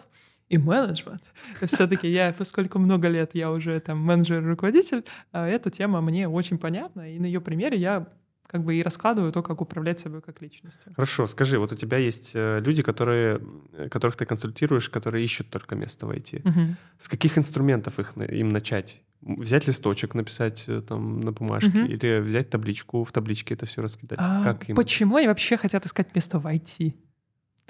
и 0.51 0.59
менеджмент. 0.59 1.23
Все-таки 1.67 2.09
я, 2.09 2.35
поскольку 2.37 2.79
много 2.79 3.09
лет 3.09 3.31
я 3.35 3.51
уже 3.51 3.79
там 3.81 3.99
менеджер 3.99 4.43
и 4.45 4.47
руководитель, 4.49 5.05
а 5.33 5.47
эта 5.47 5.71
тема 5.71 6.01
мне 6.03 6.29
очень 6.29 6.59
понятна, 6.59 7.15
и 7.15 7.19
на 7.19 7.27
ее 7.27 7.41
примере 7.41 7.79
я 7.79 8.07
как 8.47 8.65
бы 8.65 8.75
и 8.75 8.83
раскладываю 8.83 9.31
то, 9.31 9.43
как 9.45 9.61
управлять 9.61 10.01
собой 10.01 10.23
как 10.23 10.43
личностью. 10.43 10.93
Хорошо, 10.97 11.29
скажи, 11.29 11.57
вот 11.61 11.71
у 11.73 11.77
тебя 11.77 11.99
есть 11.99 12.33
э, 12.35 12.59
люди, 12.61 12.83
которые, 12.83 13.41
э, 13.73 13.89
которых 13.89 14.17
ты 14.17 14.27
консультируешь, 14.27 14.91
которые 14.91 15.25
ищут 15.25 15.51
только 15.51 15.77
место 15.77 16.07
в 16.07 16.11
IT. 16.11 16.41
Мгм. 16.43 16.77
С 16.99 17.09
каких 17.09 17.39
инструментов 17.39 18.01
их 18.01 18.15
им 18.17 18.49
начать? 18.49 19.03
Взять 19.21 19.69
листочек, 19.69 20.15
написать 20.15 20.65
э, 20.67 20.81
там 20.81 21.21
на 21.21 21.31
бумажке, 21.31 21.71
Мгм. 21.71 21.87
или 21.87 22.19
взять 22.19 22.51
табличку, 22.51 23.05
в 23.05 23.13
табличке 23.13 23.55
это 23.55 23.67
все 23.67 23.83
раскидать? 23.83 24.19
А 24.21 24.43
как 24.43 24.69
им? 24.69 24.75
Почему 24.75 25.15
они 25.17 25.29
вообще 25.29 25.57
хотят 25.57 25.87
искать 25.87 26.13
место 26.17 26.41
в 26.41 26.47
IT? 26.47 26.93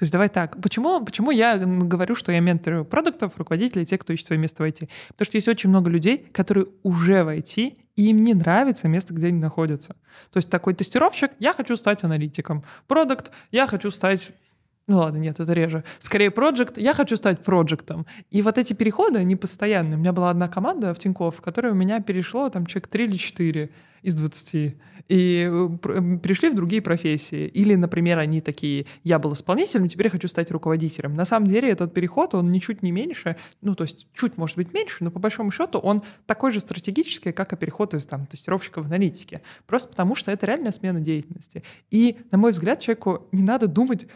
То 0.01 0.05
есть 0.05 0.13
давай 0.13 0.31
так. 0.31 0.59
Почему, 0.63 1.05
почему 1.05 1.31
я 1.31 1.59
говорю, 1.59 2.15
что 2.15 2.33
я 2.33 2.41
менторю 2.41 2.87
продуктов, 2.87 3.37
руководителей, 3.37 3.85
тех, 3.85 4.01
кто 4.01 4.15
ищет 4.15 4.29
свое 4.29 4.41
место 4.41 4.63
в 4.63 4.67
IT? 4.67 4.89
Потому 5.09 5.27
что 5.27 5.37
есть 5.37 5.47
очень 5.47 5.69
много 5.69 5.91
людей, 5.91 6.27
которые 6.33 6.69
уже 6.83 7.23
в 7.23 7.29
IT, 7.29 7.77
и 7.97 8.09
им 8.09 8.23
не 8.23 8.33
нравится 8.33 8.89
место, 8.89 9.13
где 9.13 9.27
они 9.27 9.39
находятся. 9.39 9.97
То 10.33 10.39
есть 10.39 10.49
такой 10.49 10.73
тестировщик, 10.73 11.33
я 11.39 11.53
хочу 11.53 11.77
стать 11.77 12.03
аналитиком. 12.03 12.65
Продукт, 12.87 13.31
я 13.51 13.67
хочу 13.67 13.91
стать 13.91 14.33
ну 14.87 14.97
ладно, 14.97 15.19
нет, 15.19 15.39
это 15.39 15.53
реже. 15.53 15.85
Скорее, 15.99 16.31
проект, 16.31 16.79
я 16.79 16.95
хочу 16.95 17.19
стать 17.19 17.45
проектом. 17.45 18.07
И 18.31 18.41
вот 18.41 18.57
эти 18.57 18.73
переходы, 18.73 19.19
они 19.19 19.37
постоянные. 19.37 19.99
У 19.99 20.01
меня 20.01 20.15
была 20.15 20.31
одна 20.31 20.49
команда 20.49 20.95
в 20.95 20.99
Тинькофф, 20.99 21.37
в 21.37 21.41
которой 21.43 21.73
у 21.73 21.77
меня 21.77 22.01
перешло 22.01 22.49
там 22.49 22.65
человек 22.65 22.89
3 22.89 23.05
или 23.05 23.17
4 23.17 23.71
из 24.03 24.15
20. 24.15 24.77
И 25.09 25.49
э, 25.51 26.19
перешли 26.23 26.51
в 26.51 26.55
другие 26.55 26.81
профессии. 26.81 27.47
Или, 27.49 27.75
например, 27.75 28.19
они 28.19 28.41
такие, 28.41 28.87
я 29.03 29.19
был 29.19 29.33
исполнителем, 29.33 29.89
теперь 29.89 30.07
я 30.07 30.11
хочу 30.11 30.29
стать 30.29 30.53
руководителем. 30.53 31.15
На 31.15 31.25
самом 31.25 31.49
деле 31.49 31.69
этот 31.69 31.93
переход, 31.93 32.35
он 32.35 32.53
ничуть 32.53 32.83
не 32.83 32.93
меньше, 32.93 33.37
ну, 33.61 33.75
то 33.75 33.83
есть 33.83 34.07
чуть, 34.15 34.37
может 34.37 34.57
быть, 34.57 34.73
меньше, 34.73 34.99
но 35.01 35.11
по 35.11 35.19
большому 35.19 35.51
счету 35.51 35.81
он 35.81 36.03
такой 36.27 36.53
же 36.53 36.61
стратегический, 36.61 37.33
как 37.33 37.53
и 37.53 37.57
переход 37.57 37.93
из 37.95 38.07
там, 38.07 38.27
тестировщика 38.27 38.83
в 38.83 38.87
аналитике. 38.87 39.43
Просто 39.67 39.89
потому, 39.89 40.15
что 40.15 40.31
это 40.31 40.47
реальная 40.47 40.73
смена 40.73 41.01
деятельности. 41.01 41.65
И, 41.91 42.17
на 42.31 42.39
мой 42.39 42.53
взгляд, 42.53 42.79
человеку 42.79 43.27
не 43.33 43.43
надо 43.43 43.67
думать, 43.67 44.07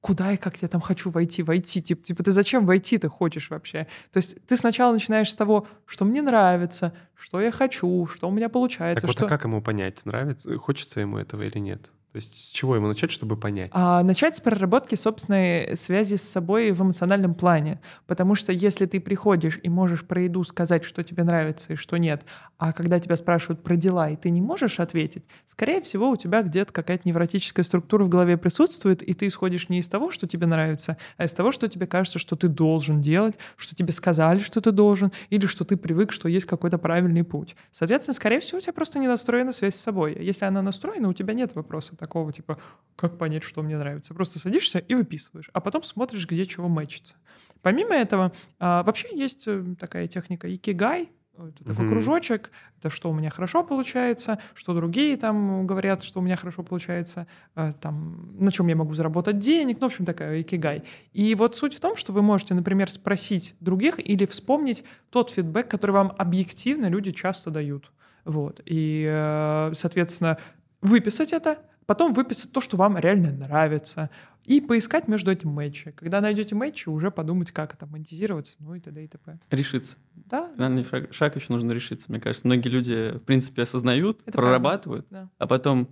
куда 0.00 0.32
и 0.32 0.36
как 0.36 0.62
я 0.62 0.68
там 0.68 0.80
хочу 0.80 1.10
войти, 1.10 1.42
войти. 1.42 1.82
Типа, 1.82 2.02
типа 2.02 2.22
ты 2.22 2.32
зачем 2.32 2.66
войти 2.66 2.98
ты 2.98 3.08
хочешь 3.08 3.50
вообще? 3.50 3.86
То 4.12 4.18
есть 4.18 4.36
ты 4.46 4.56
сначала 4.56 4.92
начинаешь 4.92 5.30
с 5.30 5.34
того, 5.34 5.66
что 5.86 6.04
мне 6.04 6.22
нравится, 6.22 6.92
что 7.14 7.40
я 7.40 7.50
хочу, 7.50 8.06
что 8.06 8.28
у 8.28 8.30
меня 8.30 8.48
получается. 8.48 9.02
Так 9.02 9.08
вот, 9.08 9.16
что... 9.16 9.26
а 9.26 9.28
как 9.28 9.44
ему 9.44 9.60
понять, 9.60 10.04
нравится, 10.04 10.56
хочется 10.58 11.00
ему 11.00 11.18
этого 11.18 11.42
или 11.42 11.58
нет? 11.58 11.90
То 12.12 12.16
есть 12.16 12.34
с 12.34 12.50
чего 12.52 12.74
ему 12.74 12.86
начать, 12.86 13.10
чтобы 13.10 13.36
понять? 13.36 13.70
А, 13.74 14.02
начать 14.02 14.34
с 14.34 14.40
проработки 14.40 14.94
собственной 14.94 15.76
связи 15.76 16.16
с 16.16 16.22
собой 16.22 16.72
в 16.72 16.82
эмоциональном 16.82 17.34
плане. 17.34 17.80
Потому 18.06 18.34
что 18.34 18.50
если 18.50 18.86
ты 18.86 18.98
приходишь 18.98 19.60
и 19.62 19.68
можешь 19.68 20.06
про 20.06 20.22
еду 20.22 20.42
сказать, 20.44 20.84
что 20.84 21.04
тебе 21.04 21.22
нравится 21.22 21.74
и 21.74 21.76
что 21.76 21.98
нет, 21.98 22.24
а 22.56 22.72
когда 22.72 22.98
тебя 22.98 23.14
спрашивают 23.16 23.62
про 23.62 23.76
дела, 23.76 24.08
и 24.08 24.16
ты 24.16 24.30
не 24.30 24.40
можешь 24.40 24.80
ответить, 24.80 25.24
скорее 25.46 25.82
всего, 25.82 26.08
у 26.08 26.16
тебя 26.16 26.42
где-то 26.42 26.72
какая-то 26.72 27.06
невротическая 27.06 27.62
структура 27.62 28.04
в 28.04 28.08
голове 28.08 28.38
присутствует, 28.38 29.02
и 29.02 29.12
ты 29.12 29.26
исходишь 29.26 29.68
не 29.68 29.80
из 29.80 29.88
того, 29.88 30.10
что 30.10 30.26
тебе 30.26 30.46
нравится, 30.46 30.96
а 31.18 31.26
из 31.26 31.34
того, 31.34 31.52
что 31.52 31.68
тебе 31.68 31.86
кажется, 31.86 32.18
что 32.18 32.36
ты 32.36 32.48
должен 32.48 33.02
делать, 33.02 33.36
что 33.56 33.74
тебе 33.74 33.92
сказали, 33.92 34.38
что 34.38 34.62
ты 34.62 34.72
должен, 34.72 35.12
или 35.28 35.44
что 35.44 35.66
ты 35.66 35.76
привык, 35.76 36.12
что 36.12 36.26
есть 36.28 36.46
какой-то 36.46 36.78
правильный 36.78 37.22
путь. 37.22 37.54
Соответственно, 37.70 38.14
скорее 38.14 38.40
всего, 38.40 38.58
у 38.58 38.60
тебя 38.62 38.72
просто 38.72 38.98
не 38.98 39.08
настроена 39.08 39.52
связь 39.52 39.74
с 39.74 39.80
собой. 39.80 40.16
Если 40.18 40.46
она 40.46 40.62
настроена, 40.62 41.10
у 41.10 41.12
тебя 41.12 41.34
нет 41.34 41.54
вопроса 41.54 41.97
такого, 41.98 42.32
типа, 42.32 42.58
как 42.96 43.18
понять, 43.18 43.44
что 43.44 43.62
мне 43.62 43.76
нравится. 43.76 44.14
Просто 44.14 44.38
садишься 44.38 44.78
и 44.78 44.94
выписываешь, 44.94 45.50
а 45.52 45.60
потом 45.60 45.82
смотришь, 45.82 46.26
где 46.26 46.46
чего 46.46 46.68
мэчится. 46.68 47.14
Помимо 47.62 47.94
этого, 47.94 48.32
а, 48.58 48.82
вообще 48.82 49.08
есть 49.16 49.46
э, 49.46 49.64
такая 49.78 50.06
техника 50.06 50.52
икигай, 50.54 51.10
это 51.38 51.64
такой 51.64 51.84
Мгм. 51.84 51.88
кружочек, 51.88 52.50
это 52.78 52.90
что 52.90 53.10
у 53.10 53.14
меня 53.14 53.30
хорошо 53.30 53.62
получается, 53.62 54.40
что 54.54 54.74
другие 54.74 55.16
там 55.16 55.66
говорят, 55.66 56.02
что 56.02 56.18
у 56.18 56.22
меня 56.22 56.36
хорошо 56.36 56.62
получается, 56.62 57.26
э, 57.54 57.72
там, 57.80 58.34
на 58.38 58.50
чем 58.50 58.66
я 58.66 58.76
могу 58.76 58.94
заработать 58.94 59.38
денег, 59.38 59.78
ну, 59.80 59.88
в 59.88 59.92
общем, 59.92 60.04
такая 60.04 60.40
икигай. 60.40 60.82
И 61.12 61.34
вот 61.34 61.54
суть 61.54 61.74
в 61.74 61.80
том, 61.80 61.94
что 61.96 62.12
вы 62.12 62.22
можете, 62.22 62.54
например, 62.54 62.90
спросить 62.90 63.54
других 63.60 63.98
или 64.00 64.26
вспомнить 64.26 64.84
тот 65.10 65.30
фидбэк, 65.30 65.68
который 65.68 65.92
вам 65.92 66.12
объективно 66.18 66.86
люди 66.86 67.12
часто 67.12 67.50
дают. 67.50 67.92
Вот. 68.24 68.60
И, 68.64 69.06
э, 69.08 69.72
соответственно, 69.76 70.38
выписать 70.80 71.32
это, 71.32 71.58
потом 71.88 72.12
выписать 72.12 72.52
то, 72.52 72.60
что 72.60 72.76
вам 72.76 72.98
реально 72.98 73.32
нравится, 73.32 74.10
и 74.44 74.60
поискать 74.60 75.08
между 75.08 75.30
этим 75.32 75.48
матчи. 75.48 75.90
Когда 75.92 76.20
найдете 76.20 76.54
матчи, 76.54 76.90
уже 76.90 77.10
подумать, 77.10 77.50
как 77.50 77.72
это 77.72 77.86
монетизироваться, 77.86 78.56
ну 78.58 78.74
и 78.74 78.80
т.д. 78.80 79.04
и 79.04 79.08
т.п. 79.08 79.40
Решиться. 79.50 79.96
Да, 80.14 80.52
Финальный 80.54 80.84
шаг, 80.84 81.14
шаг 81.14 81.36
еще 81.36 81.46
нужно 81.50 81.72
решиться. 81.72 82.04
Мне 82.10 82.20
кажется, 82.20 82.46
многие 82.46 82.68
люди, 82.68 83.12
в 83.16 83.20
принципе, 83.20 83.62
осознают, 83.62 84.20
Это 84.26 84.36
прорабатывают, 84.36 85.06
да. 85.08 85.30
а 85.38 85.46
потом 85.46 85.88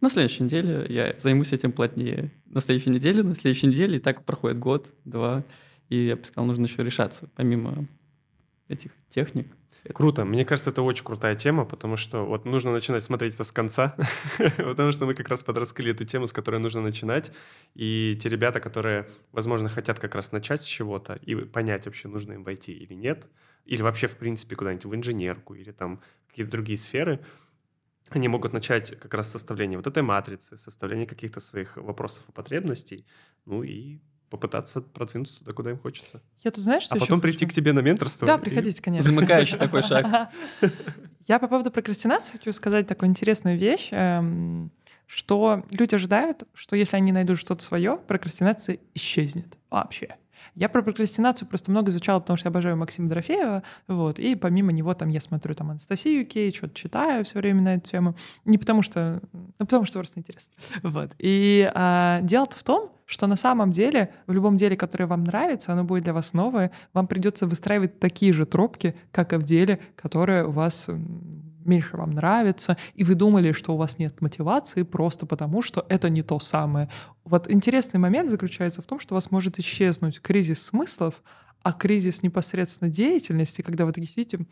на 0.00 0.08
следующей 0.08 0.44
неделе 0.44 0.86
я 0.88 1.14
займусь 1.18 1.52
этим 1.52 1.72
плотнее. 1.72 2.32
На 2.46 2.60
следующей 2.60 2.88
неделе, 2.88 3.22
на 3.22 3.34
следующей 3.34 3.66
неделе, 3.66 3.96
и 3.96 4.00
так 4.00 4.24
проходит 4.24 4.58
год, 4.58 4.90
два. 5.04 5.44
И 5.90 6.06
я 6.06 6.16
бы 6.16 6.24
сказал, 6.24 6.46
нужно 6.46 6.64
еще 6.64 6.82
решаться, 6.82 7.28
помимо 7.36 7.86
этих 8.68 8.92
техник. 9.10 9.48
Круто. 9.94 10.24
Мне 10.26 10.44
кажется, 10.44 10.70
это 10.70 10.82
очень 10.82 11.04
крутая 11.04 11.34
тема, 11.34 11.64
потому 11.64 11.96
что 11.96 12.26
вот 12.26 12.44
нужно 12.44 12.70
начинать 12.70 13.02
смотреть 13.02 13.34
это 13.34 13.44
с 13.44 13.52
конца, 13.52 13.96
потому 14.58 14.92
что 14.92 15.06
мы 15.06 15.14
как 15.14 15.28
раз 15.28 15.42
подраскрыли 15.42 15.92
эту 15.92 16.04
тему, 16.04 16.26
с 16.26 16.32
которой 16.32 16.60
нужно 16.60 16.82
начинать. 16.82 17.32
И 17.74 18.18
те 18.22 18.28
ребята, 18.28 18.60
которые, 18.60 19.08
возможно, 19.32 19.70
хотят 19.70 19.98
как 19.98 20.14
раз 20.14 20.32
начать 20.32 20.60
с 20.60 20.64
чего-то 20.64 21.14
и 21.14 21.34
понять 21.34 21.86
вообще, 21.86 22.08
нужно 22.08 22.34
им 22.34 22.44
войти 22.44 22.72
или 22.72 22.92
нет, 22.92 23.26
или 23.64 23.80
вообще, 23.80 24.06
в 24.06 24.16
принципе, 24.16 24.54
куда-нибудь 24.54 24.84
в 24.84 24.94
инженерку 24.94 25.54
или 25.54 25.72
там 25.72 26.02
какие-то 26.28 26.52
другие 26.52 26.76
сферы, 26.78 27.24
они 28.10 28.28
могут 28.28 28.52
начать 28.52 28.98
как 28.98 29.14
раз 29.14 29.28
с 29.28 29.32
составления 29.32 29.76
вот 29.76 29.86
этой 29.86 30.02
матрицы, 30.02 30.56
составления 30.56 31.06
каких-то 31.06 31.40
своих 31.40 31.76
вопросов 31.76 32.28
и 32.28 32.32
потребностей, 32.32 33.06
ну 33.46 33.62
и 33.62 34.00
попытаться 34.30 34.80
продвинуться 34.80 35.40
туда, 35.40 35.52
куда 35.52 35.70
им 35.72 35.78
хочется. 35.78 36.22
Я 36.42 36.52
тут, 36.52 36.62
знаешь, 36.62 36.84
что 36.84 36.94
А 36.94 36.98
потом 36.98 37.18
хочу? 37.18 37.22
прийти 37.22 37.46
к 37.46 37.52
тебе 37.52 37.72
на 37.72 37.80
менторство. 37.80 38.26
Да, 38.26 38.38
приходите, 38.38 38.80
конечно. 38.80 39.10
Замыкающий 39.10 39.58
такой 39.58 39.82
шаг. 39.82 40.30
Я 41.26 41.38
по 41.38 41.48
поводу 41.48 41.70
прокрастинации 41.70 42.32
хочу 42.32 42.52
сказать 42.52 42.86
такую 42.86 43.08
интересную 43.10 43.58
вещь, 43.58 43.88
эм, 43.92 44.72
что 45.06 45.64
люди 45.70 45.94
ожидают, 45.94 46.44
что 46.54 46.76
если 46.76 46.96
они 46.96 47.12
найдут 47.12 47.38
что-то 47.38 47.62
свое, 47.62 47.98
прокрастинация 48.06 48.78
исчезнет 48.94 49.58
вообще. 49.68 50.16
Я 50.54 50.68
про 50.68 50.82
прокрастинацию 50.82 51.48
просто 51.48 51.70
много 51.70 51.90
изучала, 51.90 52.20
потому 52.20 52.36
что 52.36 52.46
я 52.46 52.50
обожаю 52.50 52.76
Максима 52.76 53.08
Дорофеева, 53.08 53.62
вот, 53.88 54.18
и 54.18 54.34
помимо 54.34 54.72
него 54.72 54.94
там 54.94 55.08
я 55.08 55.20
смотрю 55.20 55.54
там 55.54 55.70
Анастасию 55.70 56.26
Кей, 56.26 56.52
что-то 56.52 56.74
читаю 56.74 57.24
все 57.24 57.38
время 57.38 57.62
на 57.62 57.74
эту 57.74 57.90
тему, 57.90 58.16
не 58.44 58.58
потому 58.58 58.82
что, 58.82 59.20
ну, 59.32 59.66
потому 59.66 59.84
что 59.84 59.98
просто 59.98 60.20
интересно, 60.20 60.52
вот. 60.82 61.12
И 61.18 61.70
а, 61.74 62.20
дело-то 62.22 62.56
в 62.56 62.62
том, 62.62 62.90
что 63.10 63.26
на 63.26 63.34
самом 63.34 63.72
деле 63.72 64.14
в 64.28 64.32
любом 64.32 64.56
деле, 64.56 64.76
которое 64.76 65.06
вам 65.06 65.24
нравится, 65.24 65.72
оно 65.72 65.82
будет 65.82 66.04
для 66.04 66.12
вас 66.12 66.32
новое, 66.32 66.70
вам 66.92 67.08
придется 67.08 67.46
выстраивать 67.46 67.98
такие 67.98 68.32
же 68.32 68.46
тропки, 68.46 68.94
как 69.10 69.32
и 69.32 69.36
в 69.36 69.42
деле, 69.42 69.80
которое 69.96 70.44
у 70.44 70.52
вас 70.52 70.88
меньше 71.64 71.96
вам 71.96 72.10
нравится, 72.10 72.76
и 72.94 73.04
вы 73.04 73.14
думали, 73.14 73.52
что 73.52 73.74
у 73.74 73.76
вас 73.76 73.98
нет 73.98 74.20
мотивации 74.20 74.82
просто 74.82 75.26
потому, 75.26 75.62
что 75.62 75.84
это 75.88 76.08
не 76.08 76.22
то 76.22 76.40
самое. 76.40 76.88
Вот 77.24 77.50
интересный 77.50 77.98
момент 77.98 78.30
заключается 78.30 78.82
в 78.82 78.86
том, 78.86 78.98
что 78.98 79.14
у 79.14 79.16
вас 79.16 79.30
может 79.30 79.58
исчезнуть 79.58 80.20
кризис 80.20 80.62
смыслов, 80.62 81.22
а 81.62 81.72
кризис 81.72 82.22
непосредственно 82.22 82.90
деятельности, 82.90 83.62
когда 83.62 83.84
вы 83.84 83.92
такие 83.92 84.08
сидите, 84.08 84.46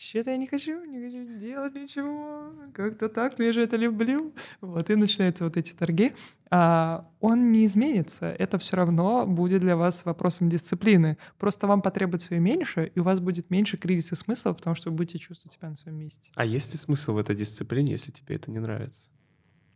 что-то 0.00 0.30
я 0.30 0.38
не 0.38 0.46
хочу, 0.46 0.82
не 0.84 0.98
хочу 0.98 1.38
делать 1.38 1.74
ничего, 1.74 2.52
как-то 2.72 3.08
так, 3.08 3.38
но 3.38 3.44
я 3.44 3.52
же 3.52 3.62
это 3.62 3.76
люблю. 3.76 4.34
Вот, 4.62 4.88
и 4.88 4.94
начинаются 4.94 5.44
вот 5.44 5.58
эти 5.58 5.72
торги. 5.72 6.12
А, 6.50 7.06
он 7.20 7.52
не 7.52 7.66
изменится, 7.66 8.26
это 8.26 8.56
все 8.58 8.76
равно 8.76 9.26
будет 9.26 9.60
для 9.60 9.76
вас 9.76 10.04
вопросом 10.06 10.48
дисциплины. 10.48 11.18
Просто 11.38 11.66
вам 11.66 11.82
потребуется 11.82 12.34
ее 12.34 12.40
меньше, 12.40 12.90
и 12.94 12.98
у 12.98 13.02
вас 13.02 13.20
будет 13.20 13.50
меньше 13.50 13.76
кризиса 13.76 14.16
смысла, 14.16 14.54
потому 14.54 14.74
что 14.74 14.90
вы 14.90 14.96
будете 14.96 15.18
чувствовать 15.18 15.52
себя 15.52 15.68
на 15.68 15.76
своем 15.76 15.98
месте. 15.98 16.30
А 16.34 16.46
есть 16.46 16.72
ли 16.72 16.78
смысл 16.78 17.12
в 17.12 17.18
этой 17.18 17.36
дисциплине, 17.36 17.92
если 17.92 18.10
тебе 18.10 18.36
это 18.36 18.50
не 18.50 18.58
нравится? 18.58 19.08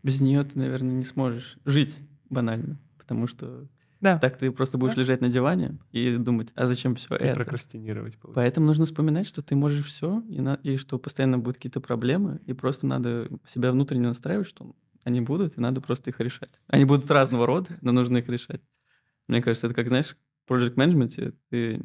Без 0.02 0.20
нее 0.20 0.42
ты, 0.42 0.58
наверное, 0.58 0.94
не 0.94 1.04
сможешь 1.04 1.58
жить 1.66 1.96
банально, 2.30 2.80
потому 2.98 3.26
что 3.26 3.68
Да. 4.04 4.18
так 4.18 4.36
ты 4.38 4.50
просто 4.52 4.78
будешь 4.78 4.94
Да. 4.94 5.00
лежать 5.00 5.20
на 5.20 5.28
диване 5.28 5.78
и 5.90 6.16
думать, 6.16 6.52
а 6.54 6.66
зачем 6.66 6.94
все 6.94 7.16
И 7.16 7.24
это? 7.24 7.34
прокрастинировать. 7.34 8.16
получается. 8.18 8.34
Поэтому 8.34 8.66
нужно 8.66 8.84
вспоминать, 8.84 9.26
что 9.26 9.42
ты 9.42 9.56
можешь 9.56 9.84
все, 9.86 10.22
и, 10.28 10.40
на- 10.40 10.60
и 10.62 10.76
что 10.76 10.98
постоянно 10.98 11.38
будут 11.38 11.56
какие-то 11.56 11.80
проблемы, 11.80 12.40
и 12.46 12.52
просто 12.52 12.86
надо 12.86 13.28
себя 13.46 13.72
внутренне 13.72 14.06
настраивать, 14.06 14.46
что 14.46 14.76
они 15.04 15.20
будут, 15.20 15.56
и 15.58 15.60
надо 15.60 15.80
просто 15.80 16.10
их 16.10 16.20
решать. 16.20 16.62
Они 16.68 16.84
будут 16.84 17.10
разного 17.10 17.46
рода, 17.46 17.70
но 17.80 17.92
нужно 17.92 18.18
их 18.18 18.28
решать. 18.28 18.60
Мне 19.26 19.42
кажется, 19.42 19.66
это 19.66 19.74
как, 19.74 19.88
знаешь, 19.88 20.16
в 20.46 20.52
project 20.52 20.74
management 20.74 21.34
ты 21.50 21.80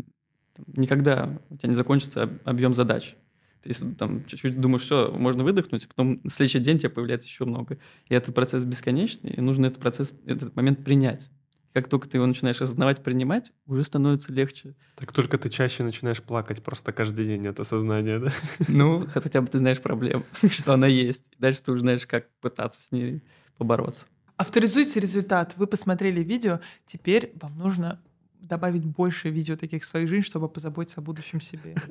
там, 0.54 0.66
никогда 0.76 1.40
у 1.50 1.56
тебя 1.58 1.70
не 1.70 1.76
закончится 1.76 2.24
об- 2.24 2.38
объем 2.46 2.74
задач. 2.74 3.16
Ты 3.62 3.70
если 3.70 3.92
там 3.94 4.24
чуть-чуть 4.26 4.60
думаешь, 4.62 4.84
все, 4.84 5.12
можно 5.12 5.44
выдохнуть, 5.44 5.88
потом 5.90 6.22
на 6.24 6.30
следующий 6.30 6.60
день 6.60 6.78
у 6.78 6.80
тебя 6.80 6.90
появляется 6.92 7.28
еще 7.28 7.44
много. 7.46 7.78
И 8.08 8.14
этот 8.14 8.34
процесс 8.36 8.64
бесконечный, 8.64 9.32
и 9.32 9.42
нужно 9.42 9.66
этот 9.66 9.80
процесс, 9.80 10.14
этот 10.26 10.56
момент 10.56 10.84
принять. 10.86 11.30
Как 11.74 11.88
только 11.88 12.10
ты 12.10 12.18
его 12.18 12.26
начинаешь 12.26 12.62
осознавать, 12.62 13.04
принимать, 13.04 13.52
уже 13.68 13.84
становится 13.84 14.34
легче. 14.34 14.76
Так 14.96 15.12
только 15.12 15.38
ты 15.38 15.50
чаще 15.50 15.84
начинаешь 15.84 16.22
плакать 16.22 16.64
просто 16.64 16.92
каждый 16.92 17.26
день 17.26 17.48
от 17.48 17.60
осознания, 17.60 18.20
да? 18.20 18.32
Ну, 18.68 19.06
хотя 19.08 19.42
бы 19.42 19.48
ты 19.48 19.60
знаешь 19.60 19.80
проблему, 19.80 20.26
что 20.34 20.74
она 20.74 20.88
есть. 20.88 21.26
Дальше 21.38 21.62
ты 21.62 21.72
уже 21.72 21.82
знаешь, 21.82 22.08
как 22.08 22.28
пытаться 22.42 22.82
с 22.82 22.92
ней 22.92 23.22
побороться. 23.58 24.08
Авторизуйте 24.38 25.00
результат. 25.00 25.54
Вы 25.58 25.68
посмотрели 25.68 26.24
видео, 26.24 26.60
теперь 26.88 27.34
вам 27.36 27.58
нужно 27.58 28.02
добавить 28.40 28.86
больше 28.86 29.30
видео 29.30 29.56
таких 29.56 29.84
в 29.84 29.86
свою 29.86 30.08
жизнь, 30.08 30.26
чтобы 30.26 30.50
позаботиться 30.50 31.02
о 31.02 31.04
будущем 31.04 31.42
себе. 31.42 31.76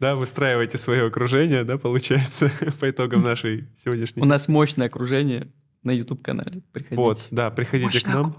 Да, 0.00 0.16
выстраивайте 0.16 0.78
свое 0.78 1.06
окружение, 1.06 1.62
да, 1.62 1.78
получается, 1.78 2.50
по 2.80 2.90
итогам 2.90 3.22
нашей 3.22 3.68
сегодняшней... 3.76 4.20
У 4.20 4.24
нас 4.24 4.48
мощное 4.48 4.88
окружение 4.88 5.52
на 5.82 5.90
YouTube-канале. 5.90 6.62
Приходите. 6.72 6.96
Вот, 6.96 7.28
да, 7.30 7.50
приходите 7.50 8.00
к 8.00 8.06
нам. 8.08 8.36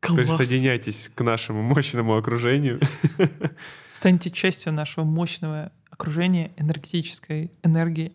Класс. 0.00 0.18
Присоединяйтесь 0.18 1.10
к 1.14 1.20
нашему 1.22 1.62
мощному 1.62 2.16
окружению. 2.16 2.80
Станьте 3.90 4.30
частью 4.30 4.72
нашего 4.72 5.04
мощного 5.04 5.70
окружения 5.90 6.50
энергетической 6.56 7.52
энергии. 7.62 8.12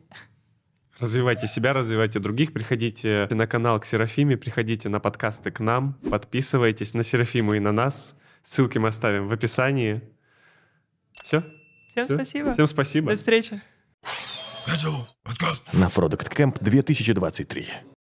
Развивайте 1.00 1.48
себя, 1.48 1.74
развивайте 1.74 2.20
других. 2.20 2.52
Приходите 2.52 3.28
на 3.30 3.48
канал 3.48 3.80
к 3.80 3.86
Серафиме, 3.86 4.36
приходите 4.36 4.90
на 4.90 5.00
подкасты 5.00 5.52
к 5.52 5.60
нам, 5.60 5.94
подписывайтесь 6.10 6.94
на 6.94 7.04
Серафиму 7.04 7.54
и 7.54 7.60
на 7.60 7.72
нас. 7.72 8.16
Ссылки 8.44 8.80
мы 8.80 8.90
оставим 8.90 9.28
в 9.28 9.34
описании. 9.34 10.02
Все? 11.24 11.44
Всем 11.90 12.06
Всё? 12.06 12.16
спасибо. 12.16 12.54
Всем 12.54 12.68
спасибо. 12.68 13.12
До 13.12 13.18
встречи. 13.18 13.62
На 15.72 15.86
Product 15.86 16.36
Camp 16.36 16.58
2023. 16.62 17.97